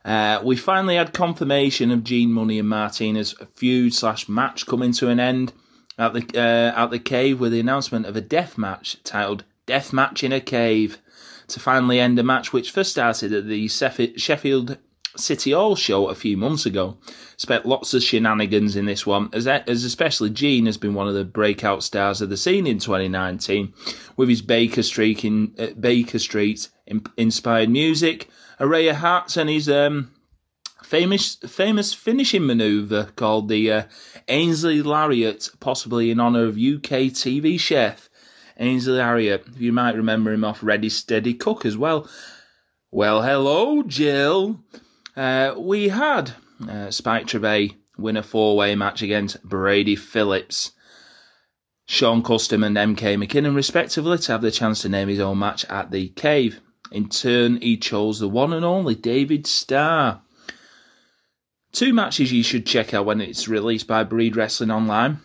[0.05, 5.09] Uh, we finally had confirmation of Gene Money and Martinez feud slash match coming to
[5.09, 5.51] an end
[5.97, 9.91] at the uh, at the cave with the announcement of a death match titled "Death
[9.91, 10.99] Match in a Cave"
[11.47, 14.77] to finally end a match which first started at the Sheffield
[15.15, 16.97] City Hall show a few months ago.
[17.37, 21.13] Spent lots of shenanigans in this one, as, as especially Gene has been one of
[21.13, 23.73] the breakout stars of the scene in 2019,
[24.17, 28.29] with his Baker Street, in, uh, Baker Street in, inspired music,
[28.59, 30.11] array of hats, and his um,
[30.83, 33.83] famous famous finishing maneuver called the uh,
[34.27, 38.09] Ainsley Lariat, possibly in honour of UK TV chef
[38.57, 39.45] Ainsley Harriott.
[39.57, 42.09] You might remember him off Ready Steady Cook as well.
[42.91, 44.59] Well, hello, Jill.
[45.15, 46.31] Uh, we had
[46.67, 50.71] uh, Spike Trivet win a four way match against Brady Phillips.
[51.87, 55.65] Sean Custom and MK McKinnon, respectively, to have the chance to name his own match
[55.65, 56.59] at the cave.
[56.91, 60.21] In turn, he chose the one and only David Starr.
[61.71, 65.19] Two matches you should check out when it's released by Breed Wrestling Online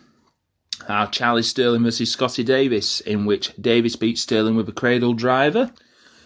[0.87, 5.71] are Charlie Sterling versus Scotty Davis, in which Davis beats Sterling with a cradle driver.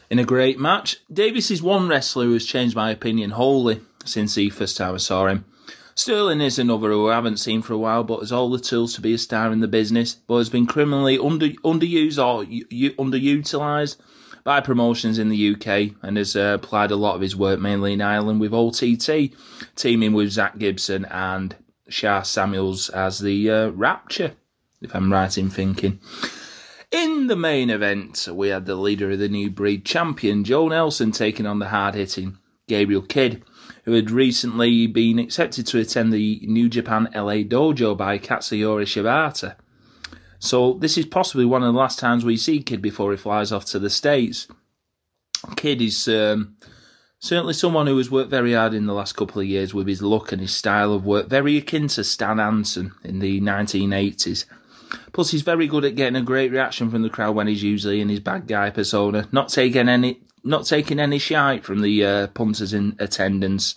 [0.09, 4.35] In a great match, Davis is one wrestler who has changed my opinion wholly since
[4.35, 5.45] the first time I saw him.
[5.95, 8.93] Sterling is another who I haven't seen for a while, but has all the tools
[8.95, 12.93] to be a star in the business, but has been criminally under, underused or u-
[12.93, 13.97] underutilised
[14.45, 17.93] by promotions in the UK and has uh, applied a lot of his work mainly
[17.93, 19.33] in Ireland with OTT,
[19.75, 21.55] teaming with Zach Gibson and
[21.89, 24.33] Sha Samuels as the uh, Rapture,
[24.81, 25.99] if I'm right in thinking.
[26.91, 31.11] In the main event, we had the leader of the new breed champion, Joe Nelson,
[31.11, 32.37] taking on the hard hitting
[32.67, 33.43] Gabriel Kidd,
[33.85, 39.55] who had recently been accepted to attend the New Japan LA dojo by Katsuyori Shibata.
[40.45, 43.51] So, this is possibly one of the last times we see Kid before he flies
[43.51, 44.47] off to the States.
[45.55, 46.55] Kid is um,
[47.19, 50.03] certainly someone who has worked very hard in the last couple of years with his
[50.03, 54.45] look and his style of work, very akin to Stan Hansen in the 1980s.
[55.13, 57.99] Plus, he's very good at getting a great reaction from the crowd when he's usually
[57.99, 62.27] in his bad guy persona, not taking any not taking any shite from the uh,
[62.27, 63.75] punters in attendance.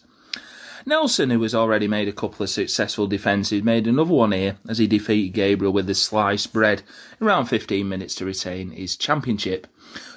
[0.87, 4.79] Nelson, who has already made a couple of successful defences, made another one here as
[4.79, 6.83] he defeated Gabriel with a sliced bread
[7.21, 9.67] in around 15 minutes to retain his championship.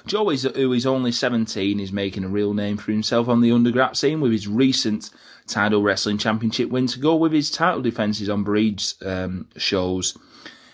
[0.06, 3.96] Joe, who is only 17, is making a real name for himself on the underground
[3.96, 5.10] scene with his recent
[5.46, 10.16] title wrestling championship win to go with his title defences on Breed's um, shows.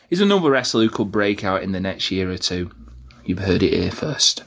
[0.09, 2.71] He's another wrestler who could break out in the next year or two.
[3.25, 4.43] You've heard it here first.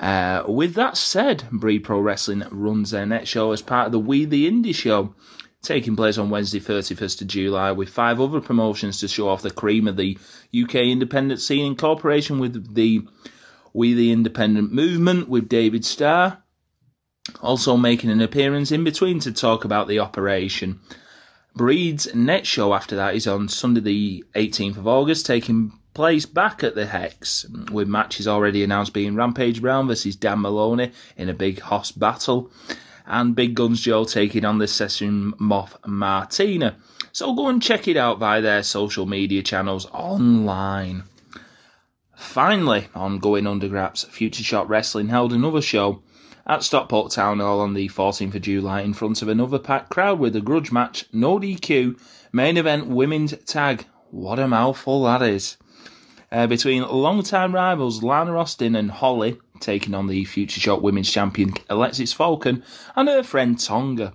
[0.00, 3.98] Uh, with that said, Breed Pro Wrestling runs their next show as part of the
[3.98, 5.14] We the Indie show,
[5.62, 9.50] taking place on Wednesday, 31st of July, with five other promotions to show off the
[9.50, 10.16] cream of the
[10.58, 13.06] UK independent scene in cooperation with the
[13.74, 16.42] We the Independent movement with David Starr.
[17.42, 20.80] Also making an appearance in between to talk about the operation.
[21.54, 26.62] Breed's next show after that is on Sunday, the 18th of August, taking place back
[26.62, 31.34] at the Hex, with matches already announced being Rampage Brown versus Dan Moloney in a
[31.34, 32.50] big hoss battle,
[33.06, 36.76] and Big Guns Joe taking on the Session Moth Martina.
[37.12, 41.02] So go and check it out via their social media channels online.
[42.14, 46.02] Finally, on Going Undergraps, Future Shot Wrestling held another show
[46.46, 50.18] at Stockport Town Hall on the 14th of July in front of another packed crowd
[50.18, 51.98] with a grudge match, no DQ,
[52.32, 53.86] main event women's tag.
[54.10, 55.56] What a mouthful that is.
[56.32, 61.54] Uh, between long-time rivals Lana Austin and Holly, taking on the Future Shock Women's Champion
[61.68, 62.62] Alexis Falcon
[62.94, 64.14] and her friend Tonga.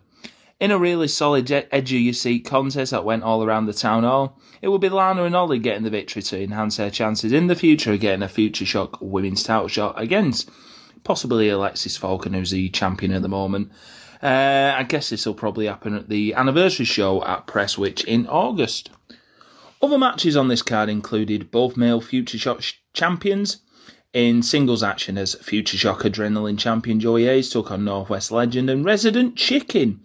[0.58, 4.04] In a really solid edge of your seat contest that went all around the town
[4.04, 7.48] hall, it will be Lana and Holly getting the victory to enhance their chances in
[7.48, 10.50] the future of getting a Future Shock Women's title shot against
[11.04, 13.72] possibly Alexis Falcon, who's the champion at the moment.
[14.24, 18.90] Uh, I guess this will probably happen at the anniversary show at Prestwich in August.
[19.86, 22.64] Other matches on this card included both male Future Shock
[22.94, 23.58] champions
[24.14, 28.84] in singles action as Future Shock Adrenaline champion Joey Hayes took on Northwest legend and
[28.84, 30.04] resident chicken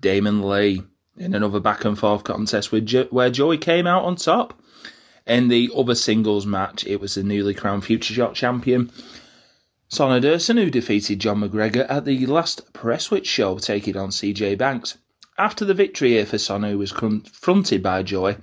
[0.00, 0.82] Damon Lee
[1.18, 4.58] in another back and forth contest jo- where Joey came out on top.
[5.26, 8.90] In the other singles match, it was the newly crowned Future Shock champion
[9.88, 14.96] Sonny Durson, who defeated John McGregor at the last Prestwich show, taking on CJ Banks.
[15.36, 18.38] After the victory here for Sonny, was confronted by Joy,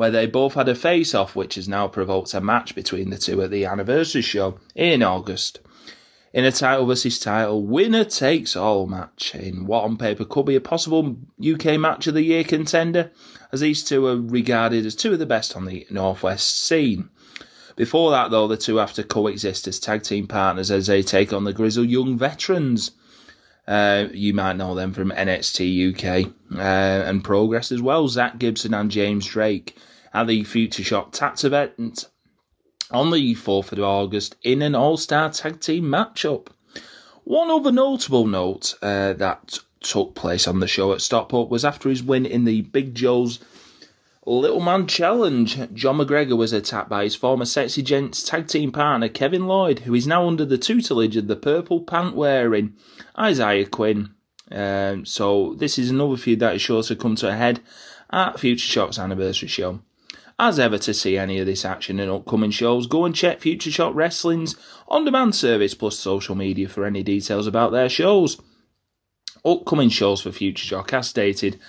[0.00, 3.18] where they both had a face off, which has now provoked a match between the
[3.18, 5.60] two at the anniversary show in August.
[6.32, 10.56] In a title versus title, winner takes all match in what on paper could be
[10.56, 13.10] a possible UK match of the year contender,
[13.52, 17.10] as these two are regarded as two of the best on the Northwest scene.
[17.76, 21.30] Before that, though, the two have to coexist as tag team partners as they take
[21.30, 22.92] on the Grizzled Young Veterans.
[23.68, 28.08] Uh, you might know them from NXT UK uh, and Progress as well.
[28.08, 29.76] Zach Gibson and James Drake
[30.12, 32.06] at the Future Shock Tax event
[32.90, 36.48] on the 4th of August in an all star tag team matchup.
[37.24, 41.88] One other notable note uh, that took place on the show at Stockport was after
[41.88, 43.38] his win in the Big Joe's
[44.26, 45.72] Little Man Challenge.
[45.72, 49.94] John McGregor was attacked by his former Sexy Gents tag team partner Kevin Lloyd, who
[49.94, 52.74] is now under the tutelage of the purple pant wearing
[53.18, 54.10] Isaiah Quinn.
[54.50, 57.60] Um, so this is another feud that is sure to come to a head
[58.10, 59.80] at Future Shock's anniversary show.
[60.42, 63.70] As ever, to see any of this action in upcoming shows, go and check Future
[63.70, 64.56] Shock Wrestling's
[64.88, 68.40] on demand service plus social media for any details about their shows.
[69.44, 71.60] Upcoming shows for Future Shock, as stated,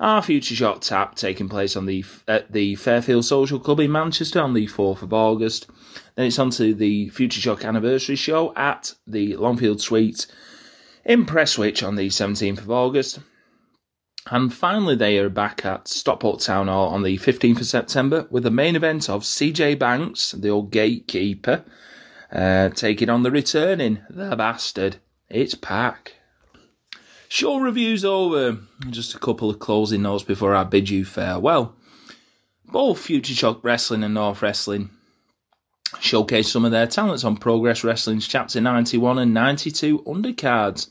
[0.00, 4.40] are Future Shock Tap taking place on the at the Fairfield Social Club in Manchester
[4.40, 5.66] on the 4th of August.
[6.14, 10.26] Then it's on to the Future Shock anniversary show at the Longfield Suite
[11.04, 13.18] in Prestwich on the 17th of August.
[14.28, 18.42] And finally, they are back at Stockport Town Hall on the 15th of September with
[18.42, 21.64] the main event of CJ Banks, the old gatekeeper,
[22.32, 24.96] uh, taking on the returning, the bastard.
[25.28, 26.14] It's Pack.
[27.28, 28.58] Show reviews over.
[28.90, 31.76] Just a couple of closing notes before I bid you farewell.
[32.66, 34.90] Both Future Shock Wrestling and North Wrestling
[36.00, 40.90] showcased some of their talents on Progress Wrestling's Chapter 91 and 92 undercards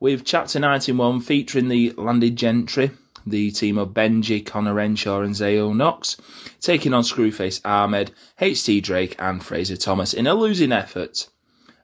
[0.00, 2.90] with Chapter 91 featuring the Landed Gentry,
[3.26, 6.16] the team of Benji, Connor Renshaw, and Zayo Knox,
[6.60, 11.28] taking on Screwface Ahmed, HT Drake, and Fraser Thomas in a losing effort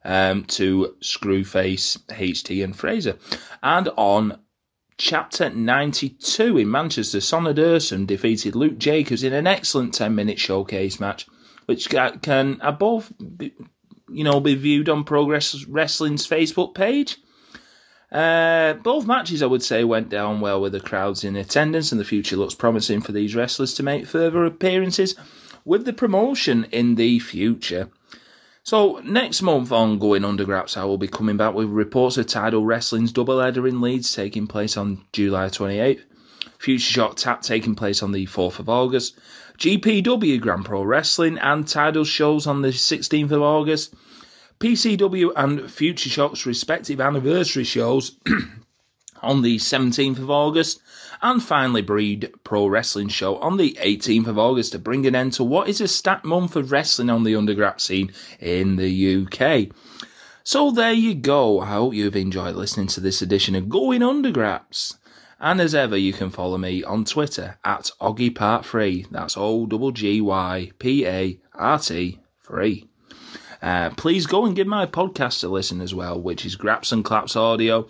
[0.04, 3.18] um, to Screwface, HT, and Fraser.
[3.62, 4.38] And on
[4.98, 11.00] Chapter 92 in Manchester, Sonny Durson defeated Luke Jacobs in an excellent 10 minute showcase
[11.00, 11.26] match,
[11.66, 17.16] which can above, you know, be viewed on Progress Wrestling's Facebook page.
[18.12, 22.00] Uh, both matches, I would say, went down well with the crowds in attendance, and
[22.00, 25.14] the future looks promising for these wrestlers to make further appearances
[25.64, 27.88] with the promotion in the future.
[28.64, 32.64] So, next month on Going Undergraps, I will be coming back with reports of Tidal
[32.64, 36.02] Wrestling's double header in Leeds taking place on July 28th,
[36.58, 39.18] Future Shock Tap taking place on the 4th of August,
[39.58, 43.94] GPW Grand Pro Wrestling and Tidal shows on the 16th of August,
[44.58, 48.16] PCW and Future Shock's respective anniversary shows
[49.22, 50.80] on the 17th of August,
[51.22, 55.34] and finally Breed Pro Wrestling Show on the 18th of August to bring an end
[55.34, 59.74] to what is a stacked month of wrestling on the underground scene in the UK.
[60.44, 61.60] So there you go.
[61.60, 64.98] I hope you've enjoyed listening to this edition of Going Undergraps.
[65.38, 69.06] And as ever, you can follow me on Twitter at Oggy Part 3.
[69.10, 72.88] That's O G Y P A R T 3.
[73.62, 77.04] Uh, please go and give my podcast a listen as well, which is Graps and
[77.04, 77.86] Claps Audio,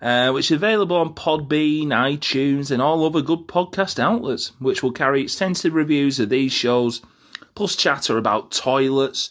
[0.00, 4.92] uh, which is available on Podbean, iTunes, and all other good podcast outlets, which will
[4.92, 7.02] carry extensive reviews of these shows,
[7.54, 9.30] plus chatter about toilets,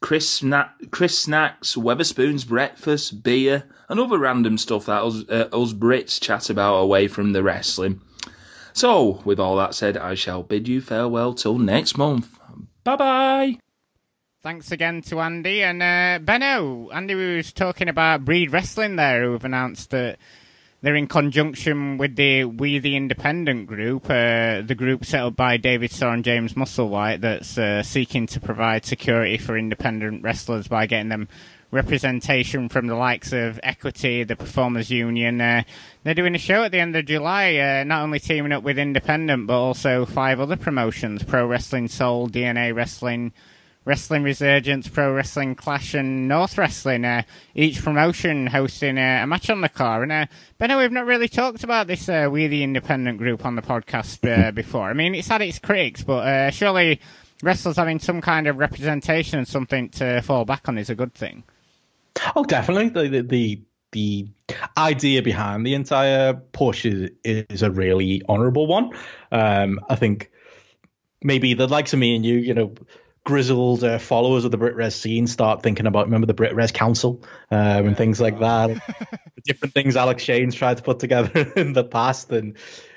[0.00, 0.44] Chris,
[0.90, 6.50] Chris snacks, Wetherspoon's breakfast, beer, and other random stuff that us, uh, us Brits chat
[6.50, 8.02] about away from the wrestling.
[8.74, 12.38] So, with all that said, I shall bid you farewell till next month.
[12.84, 13.71] Bye bye.
[14.42, 16.90] Thanks again to Andy and uh, Benno.
[16.90, 20.18] Andy was talking about Breed Wrestling there, who've announced that
[20.80, 25.58] they're in conjunction with the We the Independent group, uh, the group set up by
[25.58, 30.86] David Starr and James Musselwhite, that's uh, seeking to provide security for independent wrestlers by
[30.86, 31.28] getting them
[31.70, 35.40] representation from the likes of Equity, the Performers Union.
[35.40, 35.62] Uh,
[36.02, 38.76] they're doing a show at the end of July, uh, not only teaming up with
[38.76, 43.32] Independent, but also five other promotions Pro Wrestling Soul, DNA Wrestling.
[43.84, 47.04] Wrestling Resurgence, Pro Wrestling Clash, and North Wrestling.
[47.04, 47.22] Uh,
[47.54, 50.02] each promotion hosting uh, a match on the car.
[50.02, 50.26] And uh,
[50.58, 54.26] Benno, we've not really talked about this uh, We the Independent group on the podcast
[54.30, 54.88] uh, before.
[54.88, 57.00] I mean, it's had its critics, but uh, surely
[57.42, 61.14] wrestlers having some kind of representation and something to fall back on is a good
[61.14, 61.42] thing.
[62.36, 62.88] Oh, definitely.
[62.88, 63.62] The the
[63.92, 68.90] the, the idea behind the entire push is is a really honourable one.
[69.30, 70.30] Um, I think
[71.22, 72.74] maybe the likes of me and you, you know
[73.24, 76.72] grizzled uh, followers of the Brit Res scene start thinking about remember the Brit Res
[76.72, 78.70] Council um, and things like that,
[79.44, 82.56] different things Alex Shane's tried to put together in the past, and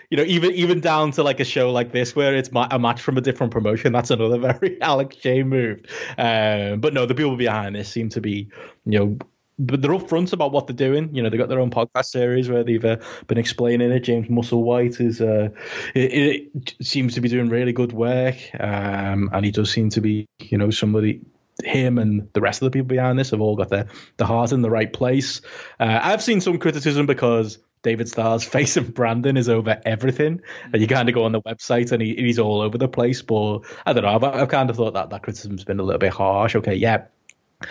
[0.10, 3.02] you know even even down to like a show like this where it's a match
[3.02, 3.94] from a different promotion.
[3.94, 5.82] That's another very Alex Shane move.
[6.18, 8.50] Um, but no, the people behind this seem to be
[8.86, 9.18] you know
[9.58, 11.14] but they're upfront about what they're doing.
[11.16, 12.98] You know, they've got their own podcast series where they've uh,
[13.28, 14.02] been explaining it.
[14.02, 15.50] James Musselwhite is uh,
[15.94, 20.02] it, it, seems to be doing really good work, um, and he does seem to
[20.02, 21.22] be, you know, somebody.
[21.64, 23.88] Him and the rest of the people behind this have all got their
[24.18, 25.40] the heart in the right place.
[25.80, 30.42] Uh, I've seen some criticism because David Starr's face of Brandon is over everything,
[30.74, 33.22] and you kind of go on the website and he, he's all over the place.
[33.22, 34.16] But I don't know.
[34.16, 36.58] I've, I've kind of thought that that criticism's been a little bit harsh.
[36.58, 37.06] Okay, yeah,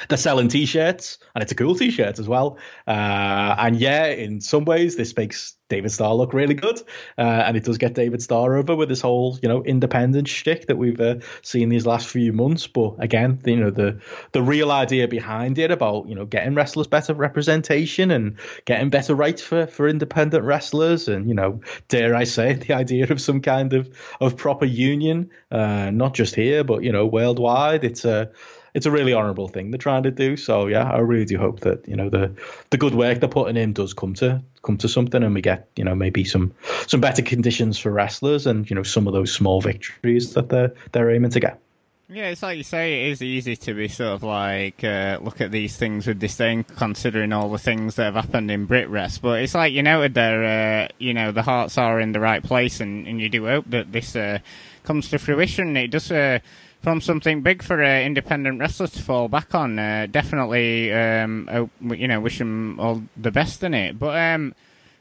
[0.09, 2.59] they're selling t-shirts and it's a cool t-shirt as well.
[2.87, 6.81] Uh, and yeah in some ways this makes david starr look really good.
[7.17, 10.67] Uh, and it does get david starr over with this whole you know independent shtick
[10.67, 12.67] that we've uh, seen these last few months.
[12.67, 14.01] But again you know the
[14.33, 19.15] the real idea behind it about you know getting wrestlers better representation and getting better
[19.15, 23.41] rights for for independent wrestlers and you know dare i say the idea of some
[23.41, 23.89] kind of
[24.21, 27.85] of proper union uh, not just here but you know worldwide.
[27.85, 28.31] It's a
[28.75, 30.37] it's a really honourable thing they're trying to do.
[30.37, 32.35] So yeah, I really do hope that you know the
[32.71, 35.69] the good work they're putting in does come to come to something, and we get
[35.77, 36.53] you know maybe some
[36.87, 40.75] some better conditions for wrestlers, and you know some of those small victories that they're
[40.93, 41.61] they're aiming to get.
[42.07, 45.41] Yeah, it's like you say, it is easy to be sort of like uh, look
[45.41, 49.23] at these things with disdain, considering all the things that have happened in Brit Rest.
[49.23, 52.43] But it's like you noted there, uh, you know, the hearts are in the right
[52.43, 54.41] place, and, and you do hope that this uh,
[54.83, 55.79] comes to fruition.
[55.79, 56.41] It does uh,
[56.85, 59.79] from something big for uh, independent wrestlers to fall back on.
[59.79, 63.99] Uh, definitely, um, oh, you know, wish them all the best in it.
[63.99, 64.55] But um,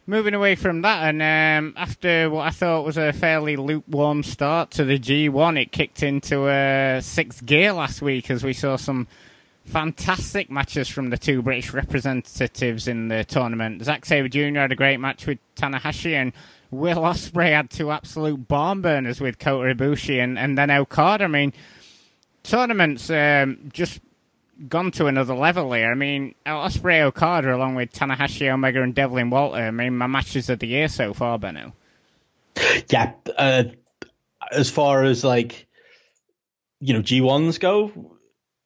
[0.08, 4.72] moving away from that, and um, after what I thought was a fairly lukewarm start
[4.72, 9.06] to the G1, it kicked into a sixth gear last week as we saw some
[9.66, 13.84] fantastic matches from the two British representatives in the tournament.
[13.84, 14.60] Zack Sabre Jr.
[14.60, 16.32] had a great match with Tanahashi, and
[16.72, 21.26] Will Ospreay had two absolute bomb burners with Kota Ibushi and, and then Okada.
[21.26, 21.54] I mean,
[22.44, 24.00] tournaments um, just
[24.68, 25.92] gone to another level here.
[25.92, 29.58] I mean, Ospreay Okada along with Tanahashi Omega and Devlin Walter.
[29.58, 31.74] I mean, my matches of the year so far, Benno.
[32.90, 33.64] Yeah, uh,
[34.52, 35.68] as far as like
[36.80, 38.18] you know G ones go,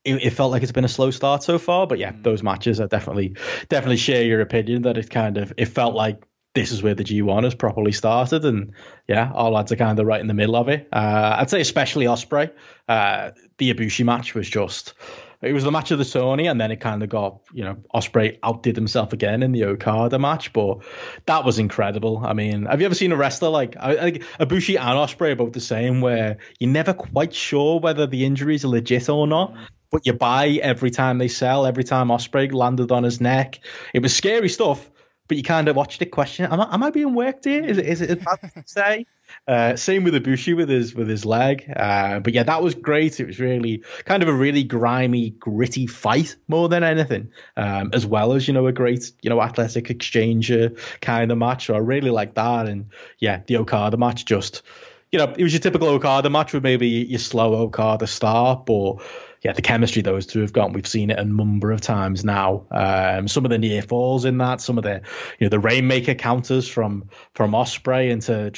[0.04, 1.88] it, it, felt like it's been a slow start so far.
[1.88, 2.24] But yeah, mm.
[2.24, 3.36] those matches are definitely
[3.70, 6.22] definitely share your opinion that it kind of it felt like
[6.58, 8.44] this is where the G1 has properly started.
[8.44, 8.74] And
[9.08, 10.90] yeah, all lads are kind of right in the middle of it.
[10.92, 12.52] Uh, I'd say especially Ospreay.
[12.90, 14.96] Uh, the Ibushi match was just,
[15.40, 17.78] it was the match of the Sony, and then it kind of got, you know,
[17.94, 20.80] Ospreay outdid himself again in the Okada match, but
[21.28, 22.24] that was incredible.
[22.26, 25.54] I mean, have you ever seen a wrestler like, I, think Ibushi and Ospreay both
[25.54, 29.54] the same, where you're never quite sure whether the injuries are legit or not?
[29.92, 33.60] But you buy every time they sell, every time Ospreay landed on his neck.
[33.94, 34.90] It was scary stuff,
[35.28, 37.64] but you kind of watched it question, am I, am I being worked here?
[37.64, 39.06] Is it, is it bad to say?
[39.46, 43.20] Uh, same with Ibushi with his with his leg, uh, but yeah, that was great.
[43.20, 48.06] It was really kind of a really grimy, gritty fight more than anything, um, as
[48.06, 51.66] well as you know a great you know athletic exchanger kind of match.
[51.66, 52.86] So I really like that, and
[53.20, 54.62] yeah, the Okada match just
[55.12, 59.02] you know it was your typical Okada match with maybe your slow Okada start, but
[59.44, 62.66] yeah, the chemistry those two have got, we've seen it a number of times now.
[62.72, 65.02] Um, some of the near falls in that, some of the
[65.40, 68.52] you know the rainmaker counters from from Ospreay into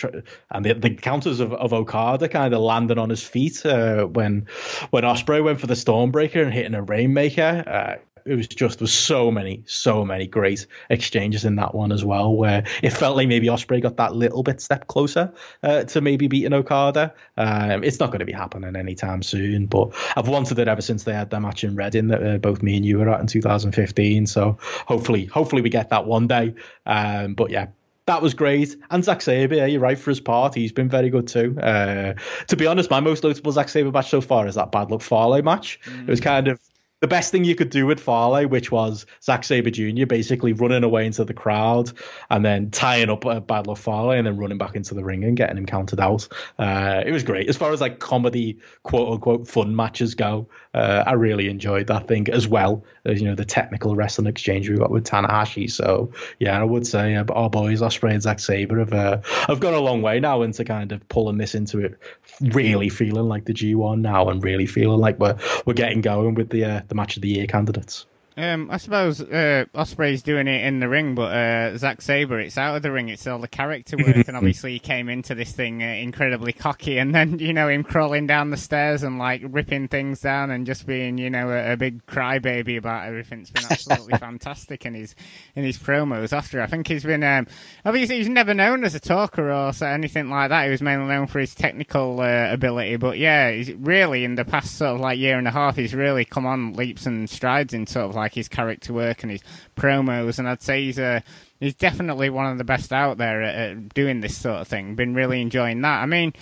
[0.49, 4.47] and the, the counters of, of Okada kind of landing on his feet uh, when
[4.89, 7.63] when Ospreay went for the Stormbreaker and hitting a rainmaker.
[7.67, 11.91] Uh, it was just there was so many, so many great exchanges in that one
[11.91, 15.83] as well, where it felt like maybe Ospreay got that little bit step closer uh,
[15.85, 17.13] to maybe beating Okada.
[17.37, 21.03] Um, it's not going to be happening anytime soon, but I've wanted it ever since
[21.03, 23.27] they had their match in Reading that uh, both me and you were at in
[23.27, 24.27] 2015.
[24.27, 26.55] So hopefully, hopefully we get that one day.
[26.85, 27.67] Um, but yeah,
[28.09, 28.75] that was great.
[28.89, 30.55] And Zack Sabre, yeah, you're right for his part.
[30.55, 31.55] He's been very good too.
[31.59, 32.15] Uh,
[32.47, 35.01] to be honest, my most notable Zack Sabre match so far is that Bad Luck
[35.01, 35.79] Fale match.
[35.85, 36.03] Mm.
[36.03, 36.59] It was kind of
[37.01, 40.05] the best thing you could do with Fale, which was Zack Sabre Jr.
[40.05, 41.91] basically running away into the crowd
[42.29, 45.23] and then tying up a Bad Luck Fale and then running back into the ring
[45.23, 46.27] and getting him counted out.
[46.57, 47.47] Uh, it was great.
[47.47, 52.07] As far as like comedy, quote unquote, fun matches go, uh, I really enjoyed that
[52.07, 55.71] thing as well as, you know, the technical wrestling exchange we got with Tanahashi.
[55.71, 59.59] So, yeah, I would say uh, our boys, Ospreay and Zack Sabre, have, uh, have
[59.59, 61.97] gone a long way now into kind of pulling this into it,
[62.41, 66.49] really feeling like the G1 now and really feeling like we're, we're getting going with
[66.49, 68.05] the, uh, the match of the year candidates.
[68.39, 72.57] Um, I suppose uh, Ospreay's doing it in the ring, but uh, Zack Sabre, it's
[72.57, 73.09] out of the ring.
[73.09, 76.99] It's all the character work, and obviously he came into this thing uh, incredibly cocky,
[76.99, 80.65] and then you know him crawling down the stairs and like ripping things down, and
[80.65, 83.41] just being you know a, a big crybaby about everything.
[83.41, 85.15] It's been absolutely fantastic in his
[85.55, 86.61] in his promos after.
[86.61, 87.45] I think he's been um,
[87.83, 90.63] obviously he's never known as a talker or anything like that.
[90.63, 94.45] He was mainly known for his technical uh, ability, but yeah, he's really in the
[94.45, 97.73] past sort of like year and a half, he's really come on leaps and strides
[97.73, 99.41] in sort of like like his character work and his
[99.75, 101.23] promos, and I'd say he's a
[101.59, 104.95] he's definitely one of the best out there at, at doing this sort of thing.
[104.95, 106.01] Been really enjoying that.
[106.01, 106.33] I mean.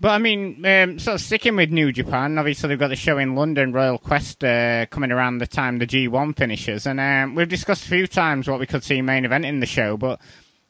[0.00, 3.18] But I mean, um, sort of sticking with New Japan, obviously they've got the show
[3.18, 6.88] in London, Royal Quest, uh, coming around the time the G1 finishes.
[6.88, 9.66] And um, we've discussed a few times what we could see main event in the
[9.66, 10.20] show, but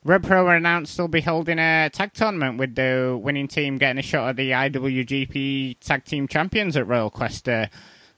[0.05, 4.03] Rev Pro announced they'll be holding a tag tournament with the winning team getting a
[4.03, 7.49] shot at the IWGP Tag Team Champions at Royal Quest.
[7.49, 7.69] Uh,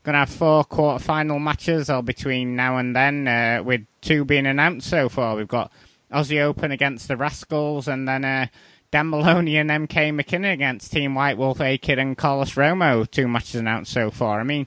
[0.05, 4.47] Going to have four quarter-final matches all between now and then, uh, with two being
[4.47, 5.35] announced so far.
[5.35, 5.73] We've got
[6.13, 8.47] Aussie Open against the Rascals, and then uh,
[8.91, 13.11] Dan Moloney and MK McKinnon against Team White Wolf, A-Kid and Carlos Romo.
[13.11, 14.41] Two matches announced so far.
[14.41, 14.67] I mean,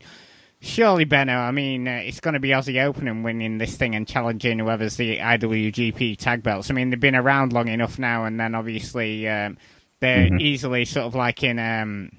[0.60, 3.96] surely, Benno, I mean, uh, it's going to be Aussie Open and winning this thing
[3.96, 6.72] and challenging whoever's the IWGP tag belts.
[6.72, 9.58] I mean, they've been around long enough now, and then obviously um,
[10.00, 10.42] they're mm-hmm.
[10.42, 12.12] easily sort of like in um,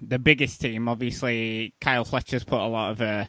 [0.00, 0.88] the biggest team.
[0.88, 3.02] Obviously, Kyle Fletcher's put a lot of.
[3.02, 3.24] Uh,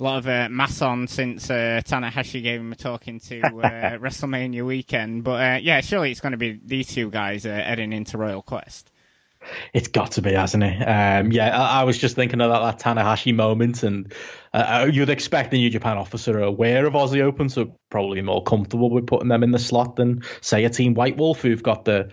[0.00, 3.98] a lot of uh, mass on since uh, Tanahashi gave him a talking to uh,
[3.98, 5.22] WrestleMania weekend.
[5.22, 8.42] But uh, yeah, surely it's going to be these two guys uh, heading into Royal
[8.42, 8.90] Quest.
[9.72, 10.82] It's got to be, hasn't it?
[10.82, 14.12] Um, yeah, I, I, was just thinking of that, that Tanahashi moment, and
[14.52, 18.90] uh, you'd expect the New Japan officer aware of Aussie Open, so probably more comfortable
[18.90, 22.10] with putting them in the slot than, say, a team White Wolf, who've got the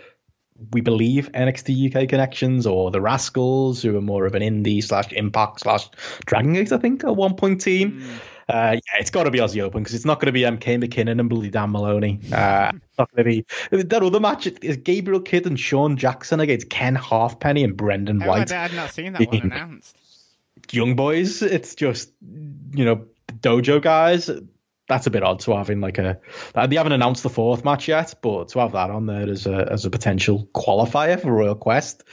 [0.71, 5.11] we believe NXT UK connections or the Rascals, who are more of an indie slash
[5.11, 5.89] Impact slash
[6.25, 8.01] Dragon Gate, I think, at one point team.
[8.01, 8.19] Mm.
[8.49, 10.83] Uh, yeah, it's got to be Aussie Open because it's not going to be MK
[10.83, 12.19] McKinnon and Bloody Dan Moloney.
[12.39, 16.69] Uh, not going to be that other match is Gabriel Kidd and Sean Jackson against
[16.69, 18.51] Ken Halfpenny and Brendan oh, White.
[18.51, 19.95] I, I've not seen that one announced.
[20.71, 23.05] Young boys, it's just you know
[23.41, 24.29] dojo guys
[24.89, 26.19] that's a bit odd to having like a
[26.53, 29.71] they haven't announced the fourth match yet, but to have that on there as a
[29.71, 32.03] as a potential qualifier for Royal Quest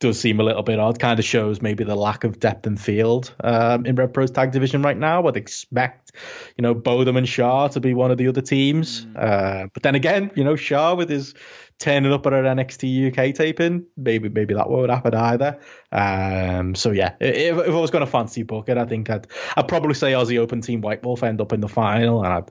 [0.00, 0.98] does seem a little bit odd.
[0.98, 4.50] Kind of shows maybe the lack of depth and field um, in Rev Pro's tag
[4.50, 5.26] division right now.
[5.26, 6.12] I'd expect,
[6.56, 9.04] you know, Bodom and Sha to be one of the other teams.
[9.04, 9.16] Mm.
[9.16, 11.34] Uh, but then again, you know, Sha with his
[11.80, 15.58] turning up at an NXT UK taping, maybe maybe that won't happen either.
[15.90, 19.26] Um, so yeah, if, if I was going to fancy book it, I think I'd
[19.56, 22.50] I'd probably say Aussie Open Team White Wolf end up in the final, and I'd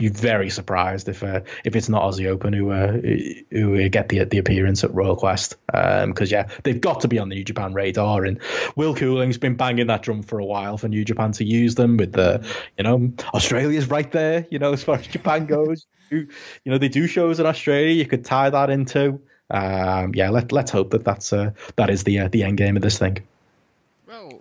[0.00, 2.92] be very surprised if uh, if it's not Aussie Open who uh,
[3.50, 5.56] who get the the appearance at Royal Quest.
[5.66, 8.40] Because um, yeah they've got to be on the New Japan radar and
[8.76, 11.98] Will Cooling's been banging that drum for a while for New Japan to use them
[11.98, 12.46] with the
[12.78, 15.86] you know Australia's right there you know as far as Japan goes.
[16.12, 16.26] You
[16.72, 19.20] know they do shows in Australia you could tie that into.
[19.48, 22.74] Um, yeah let let's hope that that's uh, that is the uh, the end game
[22.74, 23.18] of this thing.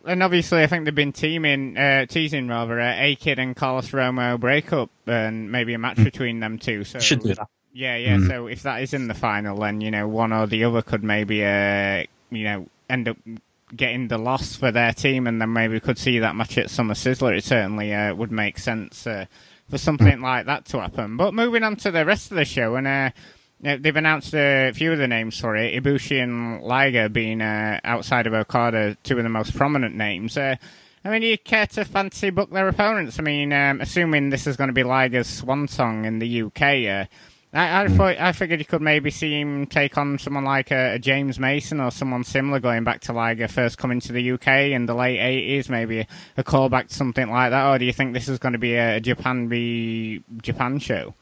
[0.03, 3.55] Well, and obviously, I think they've been teaming, uh, teasing rather, uh, A Kid and
[3.55, 6.03] Carlos Romo breakup, and maybe a match mm.
[6.03, 6.83] between them two.
[6.83, 7.47] So should do that.
[7.73, 8.15] Yeah, yeah.
[8.17, 8.27] Mm.
[8.27, 11.03] So if that is in the final, then you know one or the other could
[11.03, 13.17] maybe, uh, you know, end up
[13.75, 16.69] getting the loss for their team, and then maybe we could see that match at
[16.69, 17.37] Summer Sizzler.
[17.37, 19.25] It certainly uh, would make sense uh,
[19.69, 20.23] for something mm.
[20.23, 21.17] like that to happen.
[21.17, 23.11] But moving on to the rest of the show, and uh,
[23.61, 25.81] they've announced a few of the names for it.
[25.81, 30.37] Ibushi and Liger being uh, outside of Okada, two of the most prominent names.
[30.37, 30.55] Uh,
[31.03, 33.19] I mean, you care to fancy book their opponents?
[33.19, 36.61] I mean, um, assuming this is going to be Liger's swan song in the UK,
[36.61, 37.05] uh,
[37.51, 37.97] I, I, hmm.
[37.97, 41.39] thought I figured you could maybe see him take on someone like a, a, James
[41.39, 44.93] Mason or someone similar, going back to Liger first coming to the UK in the
[44.93, 46.07] late eighties, maybe a,
[46.37, 47.65] a callback to something like that.
[47.65, 51.15] Or do you think this is going to be a, Japan v Japan show?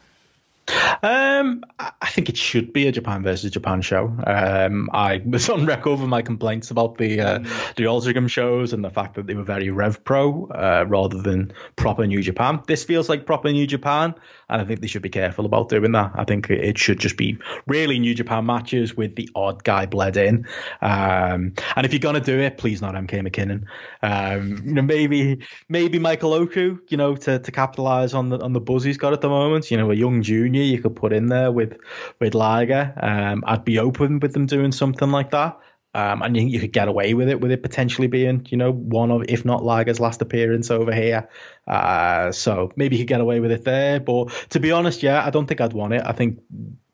[1.01, 4.13] Um, I think it should be a Japan versus Japan show.
[4.25, 7.75] Um, I was on record with my complaints about the uh, mm.
[7.75, 11.53] the Ultragam shows and the fact that they were very Rev Pro uh, rather than
[11.75, 12.61] proper New Japan.
[12.67, 14.15] This feels like proper New Japan,
[14.49, 16.11] and I think they should be careful about doing that.
[16.15, 20.17] I think it should just be really New Japan matches with the odd guy bled
[20.17, 20.47] in.
[20.81, 23.65] Um, and if you're gonna do it, please not MK McKinnon.
[24.01, 25.39] Um, you know, maybe
[25.69, 26.79] maybe Michael Oku.
[26.87, 29.69] You know, to, to capitalize on the on the buzz he's got at the moment.
[29.69, 31.77] You know, a young junior you could put in there with
[32.19, 32.93] with Liger.
[33.01, 35.59] Um, I'd be open with them doing something like that.
[35.97, 38.71] Um, and you, you could get away with it, with it potentially being, you know,
[38.71, 41.27] one of, if not Liger's last appearance over here.
[41.65, 43.99] Uh, so maybe you could get away with it there.
[43.99, 46.03] But to be honest, yeah, I don't think I'd want it.
[46.05, 46.39] I think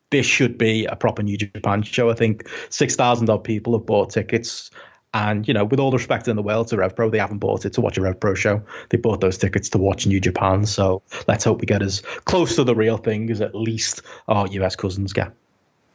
[0.10, 2.10] this should be a proper New Japan show.
[2.10, 4.72] I think 6,000 odd people have bought tickets.
[5.14, 7.66] And, you know, with all the respect in the world to RevPro, they haven't bought
[7.66, 8.64] it to watch a RevPro show.
[8.88, 10.66] They bought those tickets to watch New Japan.
[10.66, 14.48] So let's hope we get as close to the real thing as at least our
[14.48, 15.34] US cousins get.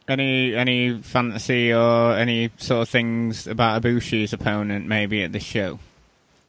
[0.08, 5.78] Any any fantasy or any sort of things about Ibushi's opponent maybe at this show?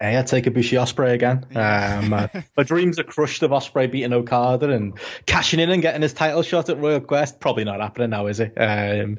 [0.01, 1.45] Hey, I'd take Ibushi Ospreay again.
[1.53, 2.27] Um, uh,
[2.57, 4.93] my dreams are crushed of Ospreay beating Okada and
[5.25, 7.41] cashing in and getting his title shot at Royal Quest.
[7.41, 8.53] Probably not happening now, is it?
[8.55, 9.17] Um,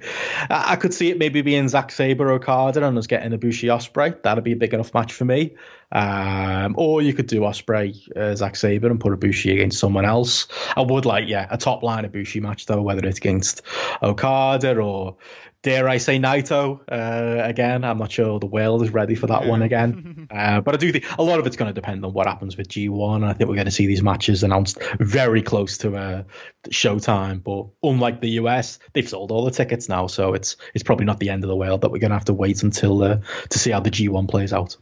[0.49, 4.23] I, I, could see it maybe being Zack Sabre Okada and us getting Ibushi Ospreay.
[4.23, 5.55] That'd be a big enough match for me.
[5.93, 10.47] Um, or you could do Ospreay, uh, Zack Sabre, and put Ibushi against someone else.
[10.77, 13.62] I would like, yeah, a top line Ibushi match though, whether it's against
[14.03, 15.17] Okada or
[15.62, 17.85] dare I say Naito uh, again.
[17.85, 20.29] I'm not sure the world is ready for that one again.
[20.31, 22.57] uh, but I do think a lot of it's going to depend on what happens
[22.57, 23.17] with G1.
[23.17, 26.23] And I think we're going to see these matches announced very close to uh,
[26.69, 27.43] showtime.
[27.43, 31.21] But unlike the US, they've sold all the tickets now, so it's it's probably not
[31.21, 33.19] the end of the world that we're going to have to wait until uh,
[33.51, 34.77] to see how the G1 plays out.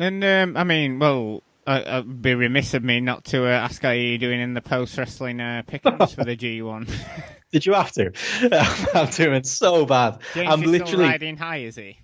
[0.00, 3.82] And um, I mean, well, uh, it'd be remiss of me not to uh, ask
[3.82, 6.90] how you're doing in the post wrestling uh, pickings for the G1.
[7.52, 8.10] Did you have to?
[8.94, 10.20] I'm doing so bad.
[10.32, 11.98] James I'm literally still riding high, is he?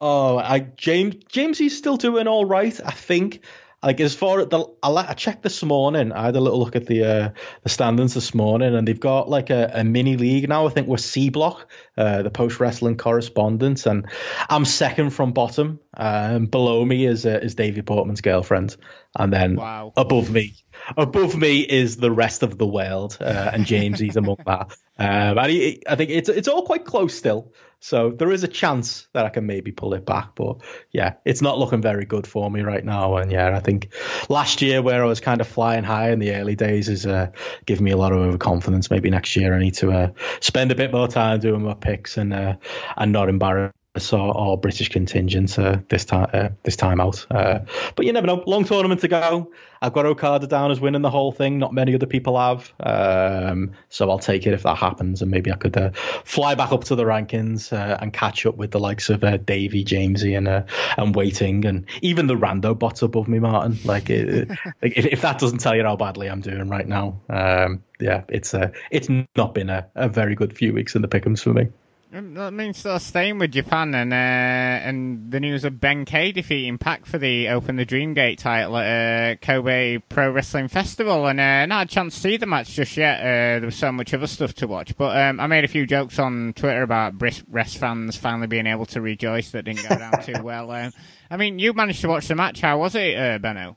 [0.00, 3.44] Oh, I James James he's still doing all right, I think.
[3.82, 6.10] Like as far as the, I, I checked this morning.
[6.10, 7.30] I had a little look at the uh,
[7.62, 10.66] the standings this morning, and they've got like a, a mini league now.
[10.66, 14.06] I think we're C block, uh, the post wrestling correspondence, and
[14.48, 15.78] I'm second from bottom.
[15.96, 18.76] Um, below me is uh, is Davey Portman's girlfriend,
[19.16, 19.92] and then wow.
[19.96, 20.54] above me,
[20.96, 24.76] above me is the rest of the world, uh, and James he's among that.
[24.98, 27.52] Um, and he, I think it's it's all quite close still.
[27.80, 30.56] So there is a chance that I can maybe pull it back, but
[30.90, 33.18] yeah, it's not looking very good for me right now.
[33.18, 33.92] And yeah, I think
[34.28, 37.30] last year where I was kind of flying high in the early days is uh,
[37.66, 38.90] giving me a lot of overconfidence.
[38.90, 40.10] Maybe next year I need to uh,
[40.40, 42.56] spend a bit more time doing my picks and uh,
[42.96, 47.26] and not embarrass saw all British contingent uh, this time uh, this time out.
[47.30, 47.60] Uh,
[47.96, 48.42] but you never know.
[48.46, 49.52] Long tournament to go.
[49.80, 51.58] I've got Okada down as winning the whole thing.
[51.58, 52.72] Not many other people have.
[52.80, 55.90] Um, so I'll take it if that happens, and maybe I could uh,
[56.24, 59.36] fly back up to the rankings uh, and catch up with the likes of uh,
[59.36, 63.78] Davey, Jamesy, and and Wai Ting, and even the rando bots above me, Martin.
[63.84, 64.48] Like, it,
[64.82, 68.54] if, if, that doesn't tell you how badly I'm doing right now, um, yeah, it's
[68.54, 71.68] uh, it's not been a, a very good few weeks in the pickums for me.
[72.10, 76.32] That means sort of staying with Japan and uh, and the news of Ben K
[76.32, 81.26] defeating Pac for the Open the Dream Gate title at uh, Kobe Pro Wrestling Festival,
[81.26, 83.20] and uh, not a chance to see the match just yet.
[83.20, 85.86] Uh, there was so much other stuff to watch, but um, I made a few
[85.86, 90.12] jokes on Twitter about Brest fans finally being able to rejoice that didn't go down
[90.22, 90.70] too well.
[90.70, 90.92] Um,
[91.30, 92.62] I mean, you managed to watch the match.
[92.62, 93.76] How was it, uh, Benno?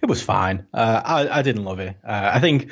[0.00, 0.66] It was fine.
[0.72, 1.96] Uh, I, I didn't love it.
[2.02, 2.70] I think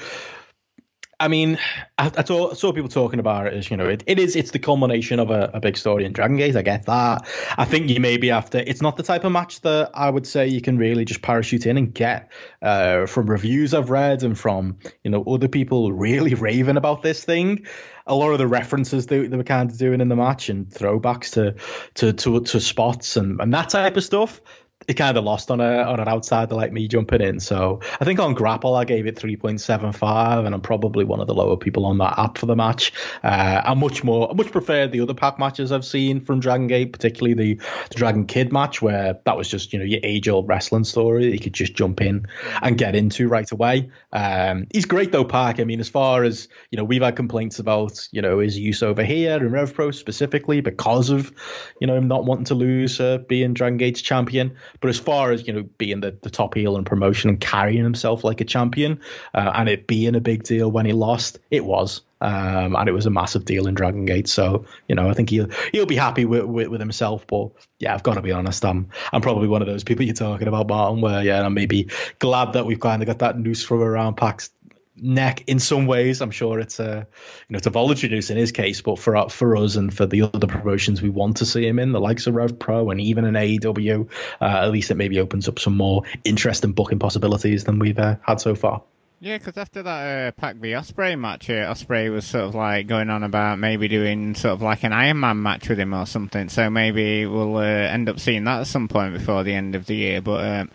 [1.24, 1.58] I mean,
[1.96, 4.50] I, I, saw, saw, people talking about it as you know, it, it is it's
[4.50, 6.54] the culmination of a, a, big story in Dragon Gate.
[6.54, 7.26] I get that.
[7.56, 10.48] I think you maybe after it's not the type of match that I would say
[10.48, 12.30] you can really just parachute in and get
[12.60, 17.24] uh, from reviews I've read and from you know other people really raving about this
[17.24, 17.64] thing.
[18.06, 20.68] A lot of the references they, they were kind of doing in the match and
[20.68, 21.54] throwbacks to
[21.94, 24.42] to to, to spots and, and that type of stuff
[24.88, 27.40] it kind of lost on a on an outsider like me jumping in.
[27.40, 31.34] So I think on Grapple I gave it 3.75, and I'm probably one of the
[31.34, 32.92] lower people on that app for the match.
[33.22, 36.66] Uh, I much more, I much prefer the other Pac matches I've seen from Dragon
[36.66, 37.54] Gate, particularly the,
[37.90, 41.26] the Dragon Kid match where that was just you know your age old wrestling story
[41.26, 42.26] that you could just jump in
[42.62, 43.90] and get into right away.
[44.12, 45.60] Um, he's great though, Pac.
[45.60, 48.82] I mean, as far as you know, we've had complaints about you know his use
[48.82, 51.32] over here in RevPro specifically because of
[51.80, 54.56] you know him not wanting to lose uh, being Dragon Gate's champion.
[54.80, 57.82] But as far as you know, being the, the top heel in promotion and carrying
[57.82, 59.00] himself like a champion,
[59.32, 62.02] uh, and it being a big deal when he lost, it was.
[62.20, 64.28] Um, and it was a massive deal in Dragon Gate.
[64.28, 67.26] So you know, I think he'll he'll be happy with, with, with himself.
[67.26, 68.64] But yeah, I've got to be honest.
[68.64, 71.02] I'm I'm probably one of those people you're talking about, Martin.
[71.02, 74.50] Where yeah, I'm maybe glad that we've kind of got that noose from around Pac's
[74.96, 76.20] neck in some ways.
[76.20, 77.06] I'm sure it's a
[77.48, 80.06] you know it's a voluntary news in his case, but for for us and for
[80.06, 83.00] the other promotions we want to see him in, the likes of Rev Pro and
[83.00, 84.08] even an AEW,
[84.40, 88.16] uh, at least it maybe opens up some more interesting booking possibilities than we've uh,
[88.22, 88.82] had so far.
[89.20, 92.86] Yeah, because after that uh, Pac v Osprey match, uh, Osprey was sort of like
[92.86, 96.04] going on about maybe doing sort of like an Iron Man match with him or
[96.04, 96.50] something.
[96.50, 99.86] So maybe we'll uh, end up seeing that at some point before the end of
[99.86, 100.20] the year.
[100.20, 100.70] But um,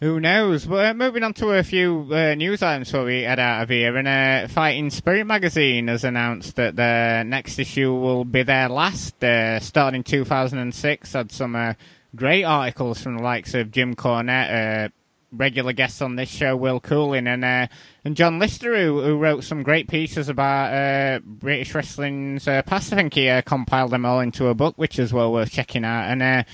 [0.00, 0.64] who knows?
[0.64, 3.68] But uh, moving on to a few uh, news items before we head out of
[3.68, 3.96] here.
[3.96, 9.22] And uh, Fighting Spirit magazine has announced that the next issue will be their last,
[9.22, 11.12] uh, starting 2006.
[11.12, 11.74] Had some uh,
[12.16, 14.88] great articles from the likes of Jim Cornette, uh,
[15.32, 19.62] regular guests on this show, Will Cooling, and and John Lister, who, who, wrote some
[19.62, 22.92] great pieces about British wrestling's past.
[22.94, 26.10] I think he compiled them all into a book, which is well worth checking out.
[26.10, 26.46] And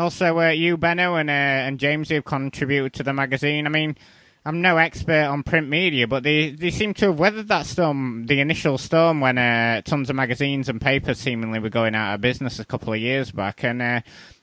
[0.00, 3.66] also, uh, you, Benno, and uh, and James, who've contributed to the magazine.
[3.66, 3.96] I mean,
[4.44, 8.26] I'm no expert on print media, but they, they seem to have weathered that storm,
[8.26, 12.20] the initial storm, when uh, tons of magazines and papers seemingly were going out of
[12.20, 13.62] business a couple of years back.
[13.62, 14.00] And uh,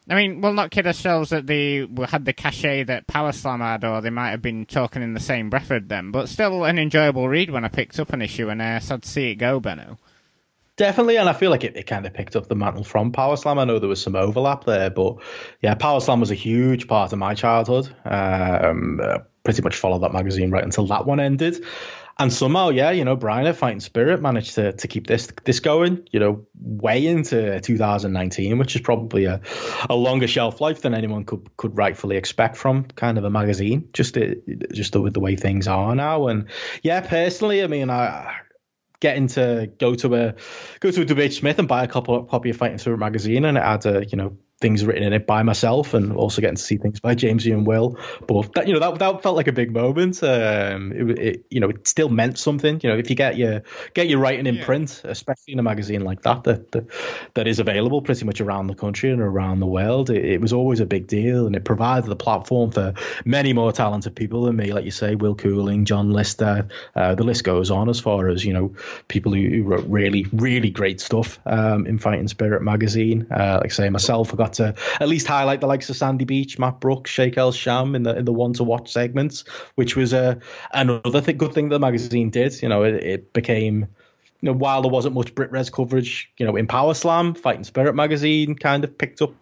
[0.08, 3.84] I mean, we'll not kid ourselves that they had the cachet that Power Slam had,
[3.84, 6.78] or they might have been talking in the same breath with them, but still an
[6.78, 9.60] enjoyable read when I picked up an issue, and uh, sad to see it go,
[9.60, 9.98] Benno.
[10.78, 13.38] Definitely, and I feel like it, it kind of picked up the mantle from Power
[13.38, 13.60] Slam.
[13.60, 15.18] I know there was some overlap there, but
[15.62, 17.96] yeah, Power Slam was a huge part of my childhood.
[18.04, 19.00] Um,
[19.46, 21.64] pretty much followed that magazine right until that one ended.
[22.18, 25.60] And somehow, yeah, you know, Brian at Fighting Spirit managed to, to keep this this
[25.60, 29.42] going, you know, way into 2019, which is probably a,
[29.90, 33.90] a longer shelf life than anyone could could rightfully expect from kind of a magazine,
[33.92, 34.42] just to,
[34.74, 36.28] just with the way things are now.
[36.28, 36.48] And
[36.84, 38.34] yeah, personally, I mean, I
[39.06, 40.34] getting to go to a
[40.80, 43.56] go to a WH Smith and buy a couple copy of Fighting Spirit magazine, and
[43.56, 46.62] it had a you know things written in it by myself, and also getting to
[46.62, 47.98] see things by James and Will.
[48.28, 50.24] But that you know that that felt like a big moment.
[50.24, 52.80] Um, it, it, you know it still meant something.
[52.82, 53.64] You know if you get your
[53.94, 54.66] get your writing in yeah.
[54.66, 56.86] print, especially in a magazine like that that, that
[57.34, 60.54] that is available pretty much around the country and around the world, it, it was
[60.54, 62.94] always a big deal, and it provided the platform for
[63.26, 66.70] many more talented people than me, like you say, Will Cooling, John Lister.
[66.96, 68.74] Uh, the list goes on as far as you know
[69.08, 73.28] people who, who wrote really really great stuff um, in Fighting Spirit magazine.
[73.30, 76.26] Uh, like I say, myself, I got to at least highlight the likes of Sandy
[76.26, 79.44] Beach, Matt Brooks, Sheikh El Sham in the in the one to watch segments,
[79.76, 80.36] which was uh,
[80.74, 82.62] another th- good thing the magazine did.
[82.62, 83.88] You know, it, it became
[84.46, 87.64] you know, while there wasn't much Brit BritRes coverage, you know, in Power Slam, Fighting
[87.64, 89.34] Spirit magazine kind of picked up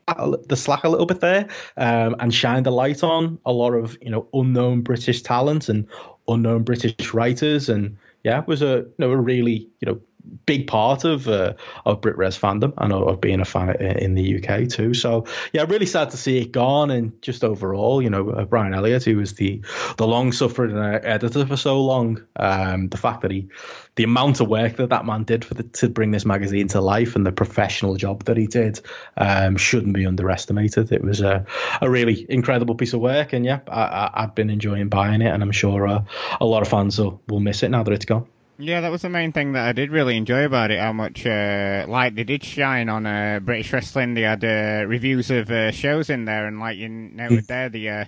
[0.48, 3.98] the slack a little bit there um, and shined a light on a lot of,
[4.02, 5.88] you know, unknown British talent and
[6.28, 7.68] unknown British writers.
[7.68, 10.00] And yeah, it was a, you know, a really, you know,
[10.46, 11.54] big part of uh,
[11.86, 14.94] of BritRes fandom and of being a fan in the UK too.
[14.94, 16.92] So yeah, really sad to see it gone.
[16.92, 19.62] And just overall, you know, uh, Brian Elliott, who was the
[19.98, 23.50] the long suffering uh, editor for so long, um, the fact that he,
[23.96, 26.82] the amount of work that that man did for the, to bring this magazine to
[26.82, 28.80] life and the professional job that he did,
[29.18, 30.92] um, shouldn't be underestimated.
[30.92, 31.46] It was a
[31.82, 35.44] a really incredible piece of work, and yeah, I, have been enjoying buying it, and
[35.44, 36.04] I'm sure uh,
[36.40, 38.28] a lot of fans will, will miss it now that it's gone.
[38.60, 40.80] Yeah, that was the main thing that I did really enjoy about it.
[40.80, 44.14] How much uh, light they did shine on uh, British wrestling.
[44.14, 47.90] They had uh, reviews of uh, shows in there, and like you noted there, the
[47.90, 48.06] uh,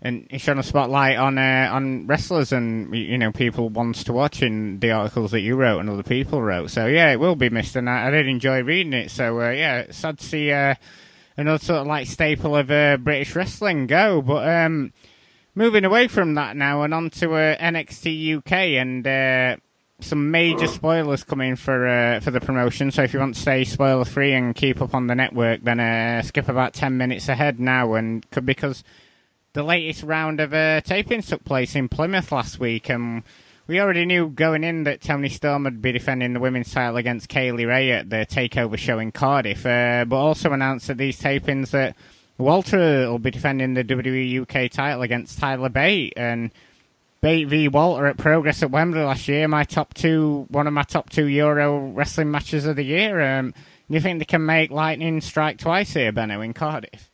[0.00, 4.12] and it shone a spotlight on uh, on wrestlers and you know people wants to
[4.12, 6.70] watch in the articles that you wrote and other people wrote.
[6.70, 9.10] So yeah, it will be missed, and I, I did enjoy reading it.
[9.10, 14.48] So yeah, sad to see another sort of like staple of British wrestling go, but.
[14.48, 14.92] um
[15.52, 19.60] Moving away from that now and on to NXT UK and
[20.04, 22.90] some major spoilers coming for uh, for the promotion.
[22.90, 25.80] So if you want to stay spoiler free and keep up on the network, then
[25.80, 28.84] uh, skip about ten minutes ahead now, and because
[29.52, 33.22] the latest round of uh, tapings took place in Plymouth last week, and
[33.66, 37.28] we already knew going in that Toni Storm would be defending the women's title against
[37.28, 41.20] Kay Lee Ray at the Takeover show in Cardiff, uh, but also announced at these
[41.20, 41.96] tapings that
[42.36, 46.14] Walter will be defending the WWE UK title against Tyler Bate.
[46.16, 46.50] And
[47.22, 49.46] Bate v Walter at Progress at Wembley last year.
[49.46, 53.20] My top two, one of my top two Euro wrestling matches of the year.
[53.20, 53.52] Um,
[53.88, 57.09] you think they can make lightning strike twice here, Benno, in Cardiff?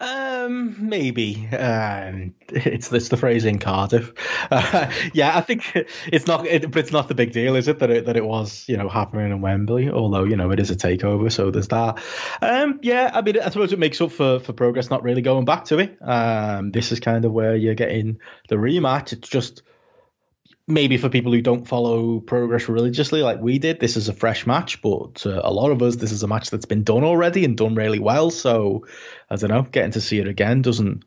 [0.00, 1.48] Um, maybe.
[1.48, 4.12] Um, it's it's the phrase in Cardiff.
[4.50, 5.72] Uh, yeah, I think
[6.06, 6.46] it's not.
[6.46, 7.78] It, but it's not the big deal, is it?
[7.78, 9.90] That it that it was you know happening in Wembley.
[9.90, 12.02] Although you know it is a takeover, so there's that.
[12.40, 15.44] Um, yeah, I mean, I suppose it makes up for for progress not really going
[15.44, 15.98] back to it.
[16.00, 18.18] Um, this is kind of where you're getting
[18.48, 19.12] the rematch.
[19.12, 19.62] It's just
[20.66, 24.46] maybe for people who don't follow progress religiously like we did this is a fresh
[24.46, 27.58] match but a lot of us this is a match that's been done already and
[27.58, 28.86] done really well so
[29.30, 31.04] i don't know getting to see her again doesn't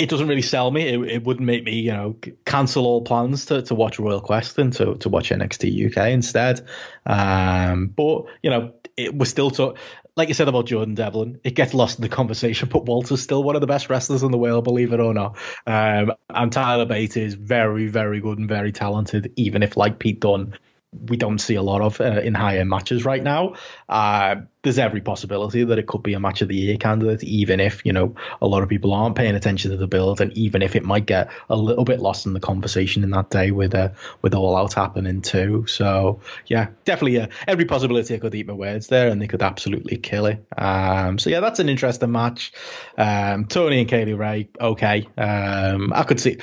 [0.00, 0.88] it doesn't really sell me.
[0.88, 4.58] It, it wouldn't make me, you know, cancel all plans to, to watch Royal Quest
[4.58, 6.66] and to, to watch NXT UK instead.
[7.04, 9.74] Um, but you know, it was still to,
[10.16, 13.42] like you said about Jordan Devlin, it gets lost in the conversation, but Walter's still
[13.42, 15.36] one of the best wrestlers in the world, believe it or not.
[15.66, 20.20] Um, and Tyler Bate is very, very good and very talented, even if, like Pete
[20.20, 20.54] Dunne,
[20.92, 23.54] we don't see a lot of uh, in higher matches right now.
[23.88, 27.60] Uh, there's every possibility that it could be a match of the year candidate, even
[27.60, 30.62] if you know a lot of people aren't paying attention to the build, and even
[30.62, 33.74] if it might get a little bit lost in the conversation in that day with
[33.74, 33.90] uh,
[34.20, 35.64] with all out happening too.
[35.68, 39.42] So yeah, definitely uh, every possibility I could eat my words there, and they could
[39.42, 40.44] absolutely kill it.
[40.58, 42.52] Um, so yeah, that's an interesting match.
[42.98, 45.08] Um, Toni and Kay Lee Ray, okay.
[45.16, 46.38] Um, I could see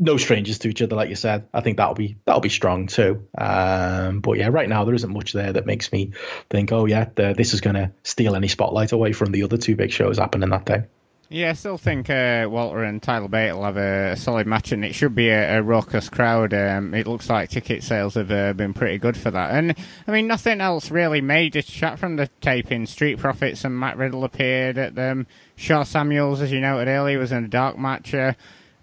[0.00, 1.46] no strangers to each other, like you said.
[1.52, 3.28] I think that'll be that'll be strong too.
[3.36, 6.12] Um, but yeah, right now there isn't much there that makes me
[6.48, 9.58] think, oh yeah, the, this is going to steal any spotlight away from the other
[9.58, 10.84] two big shows happening that day.
[11.32, 14.72] Yeah, I still think uh, Walter and Tyler Bate will have a, a, solid match,
[14.72, 16.52] and it should be a, a raucous crowd.
[16.52, 19.52] Um, it looks like ticket sales have uh, been pretty good for that.
[19.52, 19.76] And
[20.08, 22.84] I mean, nothing else really major to chat from the taping.
[22.86, 25.28] Street Profits and Matt Riddle appeared at them.
[25.54, 28.12] Sha Samuels, as you noted earlier, was in a dark match.
[28.12, 28.32] Uh,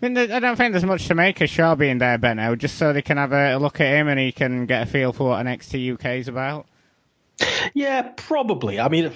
[0.02, 2.78] I, mean, I don't think there's much to make of Sha being there, Benno, just
[2.78, 5.30] so they can have a, look at him and he can get a feel for
[5.30, 6.68] what NXT UK is about.
[7.74, 8.80] Yeah, probably.
[8.80, 9.12] I mean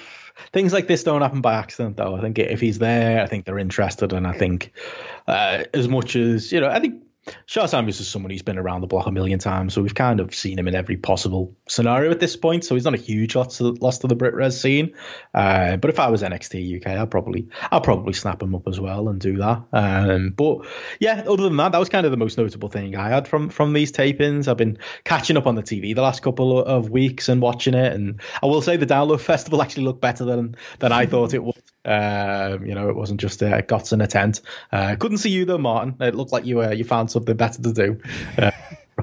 [0.51, 2.15] things like this don't happen by accident, though.
[2.15, 4.71] I think if he's there, I think they're interested, and I think
[5.27, 7.03] uh, as much as you know, I think
[7.45, 10.19] Sha Samuels is someone who's been around the block a million times, so we've kind
[10.19, 12.63] of seen him in every possible scenario at this point.
[12.63, 14.93] So he's not a huge loss to, loss to the Brit Res scene.
[15.33, 18.79] Uh, but if I was NXT UK, I'd probably I'd probably snap him up as
[18.79, 19.63] well and do that.
[19.73, 20.65] Um, but
[20.99, 23.49] yeah, other than that, that was kind of the most notable thing I had from
[23.49, 24.47] from these tapings.
[24.47, 27.93] I've been catching up on the TV the last couple of weeks and watching it,
[27.93, 31.43] and I will say the Download Festival actually looked better than than I thought it
[31.43, 31.61] would.
[31.83, 34.41] Um, you know, it wasn't just a Gots in a tent.
[34.71, 35.95] Uh, couldn't see you though, Martin.
[35.99, 38.01] It looked like you uh, you found something better to do.
[38.37, 38.51] Uh,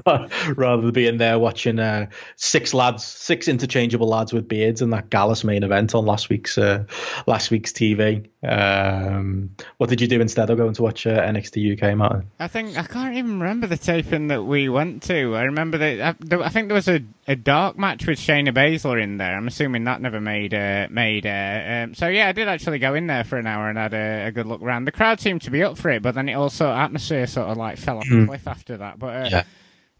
[0.55, 5.09] rather than being there watching uh, six lads, six interchangeable lads with beards in that
[5.09, 6.85] Gallus main event on last week's uh,
[7.27, 8.27] last week's TV.
[8.41, 12.29] Um, what did you do instead of going to watch uh, NXT UK, Martin?
[12.39, 15.35] I think I can't even remember the taping that we went to.
[15.35, 18.53] I remember that I, uh, I think there was a, a dark match with Shayna
[18.53, 19.35] Baszler in there.
[19.35, 21.25] I'm assuming that never made uh, made.
[21.25, 23.93] Uh, um, so yeah, I did actually go in there for an hour and had
[23.93, 24.85] a, a, good look around.
[24.85, 27.57] The crowd seemed to be up for it, but then it also atmosphere sort of
[27.57, 28.25] like fell off the hmm.
[28.25, 28.99] cliff after that.
[28.99, 29.43] But uh, yeah.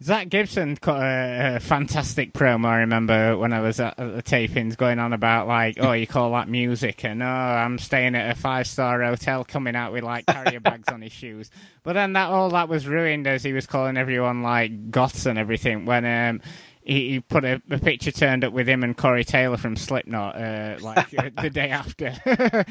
[0.01, 2.67] Zack Gibson cut a, a, fantastic promo.
[2.67, 6.31] I remember when I was at, the tapings going on about like, oh, you call
[6.31, 10.25] that music, and oh, I'm staying at a five star hotel, coming out with like
[10.25, 11.51] carrier bags on his shoes.
[11.83, 15.37] But then that all that was ruined as he was calling everyone like goths and
[15.37, 16.41] everything when um,
[16.81, 20.35] he, he, put a, a, picture turned up with him and Corey Taylor from Slipknot
[20.37, 22.15] uh, like the day after.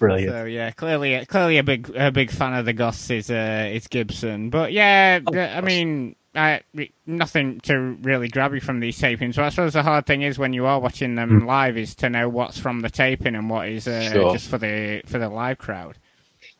[0.00, 0.32] Brilliant.
[0.32, 3.86] So yeah, clearly, clearly a big a big fan of the Goths is uh, is
[3.86, 4.50] Gibson.
[4.50, 6.58] But yeah, oh, I mean uh,
[7.06, 9.36] nothing to really grab you from these tapings.
[9.36, 11.46] But I suppose the hard thing is when you are watching them mm.
[11.46, 14.32] live is to know what's from the taping and what is uh, sure.
[14.32, 15.96] just for the for the live crowd.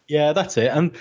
[0.08, 0.68] Yeah, that's it.
[0.68, 0.96] And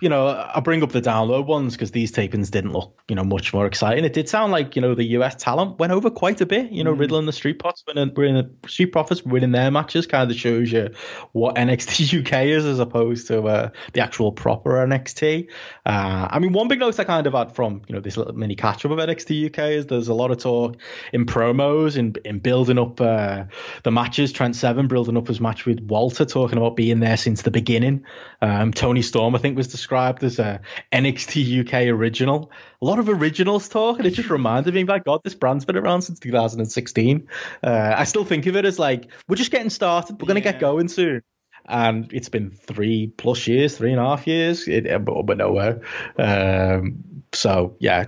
[0.00, 3.22] you know, I bring up the download ones because these tapings didn't look, you know,
[3.22, 4.04] much more exciting.
[4.04, 6.72] It did sound like, you know, the US talent went over quite a bit.
[6.72, 6.98] You know, mm.
[6.98, 10.72] Riddle and the Street Profits winning, winning, Street Profits winning their matches kind of shows
[10.72, 10.90] you
[11.32, 15.50] what NXT UK is as opposed to uh, the actual proper NXT.
[15.84, 18.34] Uh, I mean, one big note I kind of had from, you know, this little
[18.34, 20.78] mini catch up of NXT UK is there's a lot of talk
[21.12, 23.44] in promos in, in building up uh,
[23.84, 24.32] the matches.
[24.32, 28.04] Trent Seven building up his match with Walter, talking about being there since the beginning.
[28.40, 30.60] Um, Toni Storm, I think, was described described as a
[30.92, 32.52] NXT UK original.
[32.80, 35.76] A lot of originals talk, and it just reminded me, my God, this brand's been
[35.76, 37.26] around since 2016.
[37.62, 40.20] Uh, I still think of it as like, we're just getting started.
[40.20, 40.52] We're going to yeah.
[40.52, 41.22] get going soon
[41.66, 45.80] and it's been three plus years, three and a half years, it, but, but nowhere.
[46.16, 48.06] Um, so yeah,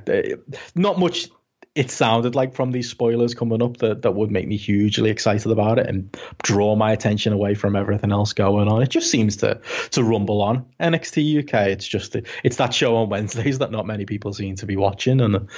[0.75, 1.29] not much
[1.75, 5.51] it sounded like from these spoilers coming up that, that would make me hugely excited
[5.51, 8.83] about it and draw my attention away from everything else going on.
[8.83, 9.61] It just seems to
[9.93, 11.69] to rumble on NXT UK.
[11.69, 15.21] It's just it's that show on Wednesdays that not many people seem to be watching,
[15.23, 15.49] and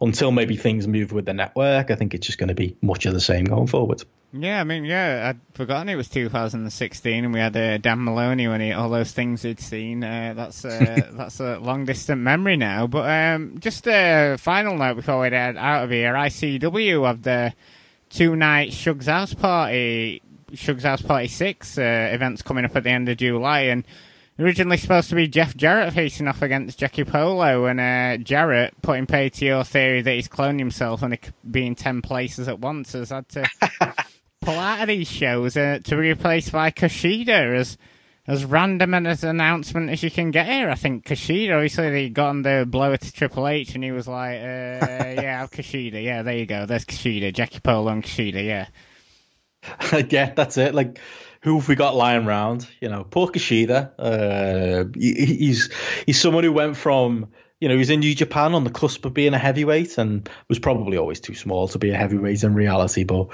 [0.00, 3.06] until maybe things move with the network, I think it's just going to be much
[3.06, 4.02] of the same going forward.
[4.32, 8.46] Yeah, I mean, yeah, I'd forgotten it was 2016, and we had uh, Dan Moloney
[8.46, 10.04] when he all those things he'd seen.
[10.04, 12.86] Uh, that's uh, that's a long distant memory now.
[12.86, 17.52] But um, just a final note before we head out of here: ICW have the
[18.08, 22.90] two night Shugs House Party, Shugs House Party Six uh, events coming up at the
[22.90, 23.84] end of July, and
[24.38, 29.06] originally supposed to be Jeff Jarrett facing off against Jackie Polo, and uh, Jarrett, putting
[29.06, 31.18] pay to your theory that he's cloned himself and
[31.50, 33.44] being ten places at once, has had to
[34.40, 37.78] pull out of these shows uh, to be replaced by Kushida as
[38.26, 40.70] as random an announcement as you can get here.
[40.70, 44.06] I think Kushida, obviously, they got on the blower to Triple H, and he was
[44.06, 44.40] like, uh,
[45.20, 46.02] "Yeah, Kushida.
[46.02, 46.66] Yeah, there you go.
[46.66, 48.44] There's Kushida, Jackie Polo and Kushida.
[48.44, 48.66] Yeah."
[50.10, 50.74] yeah, that's it.
[50.74, 50.98] Like,
[51.42, 52.68] who have we got lying around?
[52.80, 53.92] You know, poor Kushida.
[53.98, 55.70] Uh, he, he's
[56.06, 57.28] he's someone who went from
[57.60, 60.26] you know, he was in New Japan on the cusp of being a heavyweight and
[60.48, 63.04] was probably always too small to be a heavyweight in reality.
[63.04, 63.28] But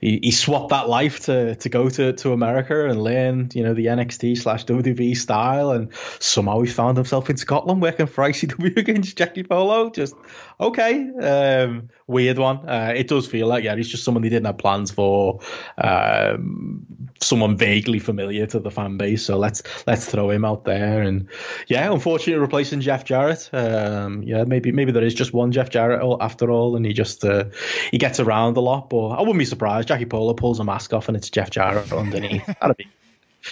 [0.00, 3.74] he, he swapped that life to to go to, to America and learn, you know,
[3.74, 5.72] the NXT slash WWE style.
[5.72, 9.90] And somehow he found himself in Scotland working for ICW against Jackie Polo.
[9.90, 10.14] Just
[10.60, 12.68] okay, um, weird one.
[12.68, 15.40] Uh, it does feel like yeah, he's just someone they didn't have plans for.
[15.78, 16.86] Um,
[17.20, 19.24] someone vaguely familiar to the fan base.
[19.24, 21.02] So let's let's throw him out there.
[21.02, 21.28] And
[21.68, 23.48] yeah, unfortunately, replacing Jeff Jarrett.
[23.52, 27.24] Um, yeah, maybe maybe there is just one Jeff Jarrett after all, and he just
[27.24, 27.44] uh,
[27.90, 28.90] he gets around a lot.
[28.90, 29.88] But I wouldn't be surprised.
[29.88, 32.46] Jackie Polo pulls a mask off and it's Jeff Jarrett underneath.
[32.60, 32.88] That'd be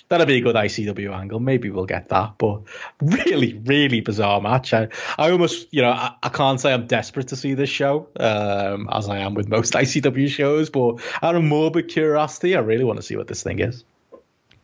[0.08, 1.40] that'd be a good ICW angle.
[1.40, 2.34] Maybe we'll get that.
[2.38, 2.62] But
[3.02, 4.72] really, really bizarre match.
[4.72, 4.88] I,
[5.18, 8.88] I almost, you know, I, I can't say I'm desperate to see this show, um,
[8.92, 10.70] as I am with most ICW shows.
[10.70, 13.84] But out of morbid curiosity, I really want to see what this thing is.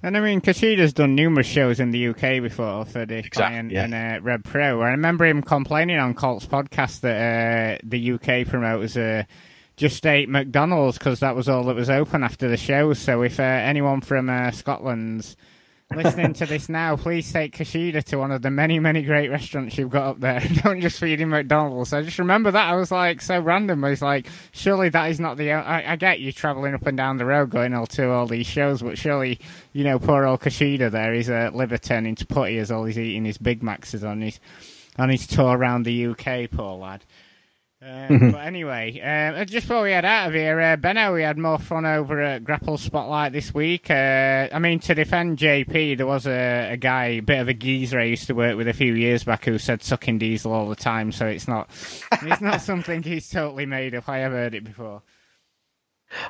[0.02, 3.72] And I mean, Kushida's done numerous shows in the UK before for the Exactly, and,
[3.72, 3.84] yeah.
[3.84, 4.82] and uh, Rev Pro.
[4.82, 9.24] I remember him complaining on Colt's podcast that uh, the UK promoters uh,
[9.76, 12.94] just ate McDonald's because that was all that was open after the show.
[12.94, 15.36] So if uh, anyone from uh, Scotland's
[15.94, 19.76] listening to this now, please take Kushida to one of the many, many great restaurants
[19.78, 20.40] you've got up there.
[20.62, 21.92] Don't just feed him McDonald's.
[21.92, 22.68] I just remember that.
[22.68, 23.84] I was like, so random.
[23.84, 25.52] I was like, surely that is not the.
[25.52, 28.46] I, I get you traveling up and down the road going all to all these
[28.46, 29.38] shows, but surely,
[29.72, 32.98] you know, poor old Kushida there, his uh, liver turning to putty as all he's
[32.98, 34.40] eating his Big Macs on his,
[34.98, 37.04] on his tour around the UK, poor lad.
[37.82, 41.36] Um, but anyway, uh, just before we head out of here, uh, Benno, we had
[41.36, 43.90] more fun over at Grapple Spotlight this week.
[43.90, 47.54] Uh, I mean, to defend JP, there was a, a guy, a bit of a
[47.54, 50.68] geezer I used to work with a few years back, who said "sucking diesel" all
[50.68, 51.12] the time.
[51.12, 51.68] So it's not,
[52.22, 54.08] it's not something he's totally made up.
[54.08, 55.02] I have heard it before.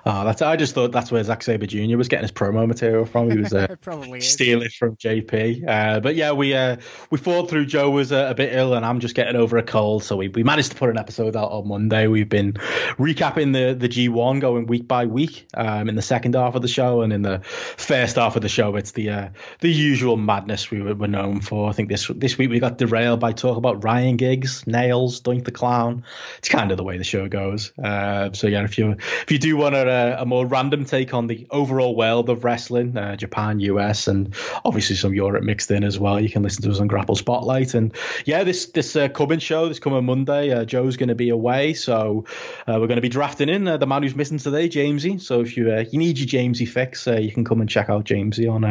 [0.07, 0.41] Oh, that's.
[0.41, 1.97] I just thought that's where Zack Sabre Jr.
[1.97, 3.31] was getting his promo material from.
[3.31, 4.31] He was uh, probably is.
[4.31, 5.69] steal it from JP.
[5.69, 6.77] Uh, but yeah, we uh,
[7.11, 7.67] we fought through.
[7.67, 10.29] Joe was uh, a bit ill, and I'm just getting over a cold, so we,
[10.29, 12.07] we managed to put an episode out on Monday.
[12.07, 15.47] We've been recapping the the G1, going week by week.
[15.55, 17.41] Um, in the second half of the show, and in the
[17.77, 19.29] first half of the show, it's the uh,
[19.61, 21.69] the usual madness we were, were known for.
[21.69, 25.45] I think this this week we got derailed by talk about Ryan Giggs, nails, Doink
[25.45, 26.05] the Clown.
[26.39, 27.73] It's kind of the way the show goes.
[27.79, 31.27] Uh, so yeah, if you if you do want a, a more random take on
[31.27, 34.35] the overall world of wrestling, uh, Japan, US, and
[34.65, 37.75] obviously some Europe mixed in as well, you can listen to us on Grapple Spotlight.
[37.75, 37.93] And
[38.25, 41.75] yeah, this this uh, coming show, this coming Monday, uh, Joe's going to be away,
[41.75, 42.27] so
[42.67, 45.21] uh, we're going to be drafting in uh, the man who's missing today, Jamesy.
[45.21, 48.05] So if you uh, you need your Jamesy fix, you can come and check out
[48.05, 48.65] Jamesy on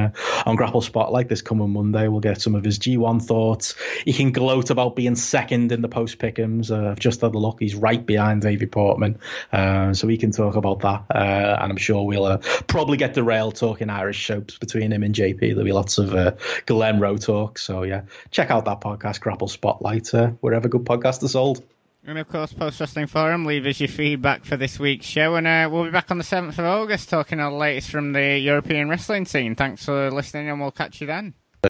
[0.46, 2.08] on Grapple Spotlight this coming Monday.
[2.08, 3.76] We'll get some of his G1 thoughts.
[4.06, 6.72] He can gloat about being second in the post pickums.
[6.72, 9.20] I've just had a look; he's right behind Davey Portman,
[9.52, 11.06] so we can talk about that.
[11.14, 12.38] Uh, and I'm sure we'll uh,
[12.68, 15.40] probably get the derailed talking Irish soaps between him and JP.
[15.40, 16.32] There'll be lots of uh,
[16.68, 17.58] Glenroe talk.
[17.58, 21.64] So yeah, check out that podcast, Grapple Spotlight, uh, wherever good podcasts are sold.
[22.08, 25.36] And of course, Post Wrestling Forum, leave us your feedback for this week's show.
[25.36, 28.14] And uh, we'll be back on the 7th of August talking all the latest from
[28.14, 29.56] the European wrestling scene.
[29.56, 31.34] Thanks for listening, and we'll catch you then.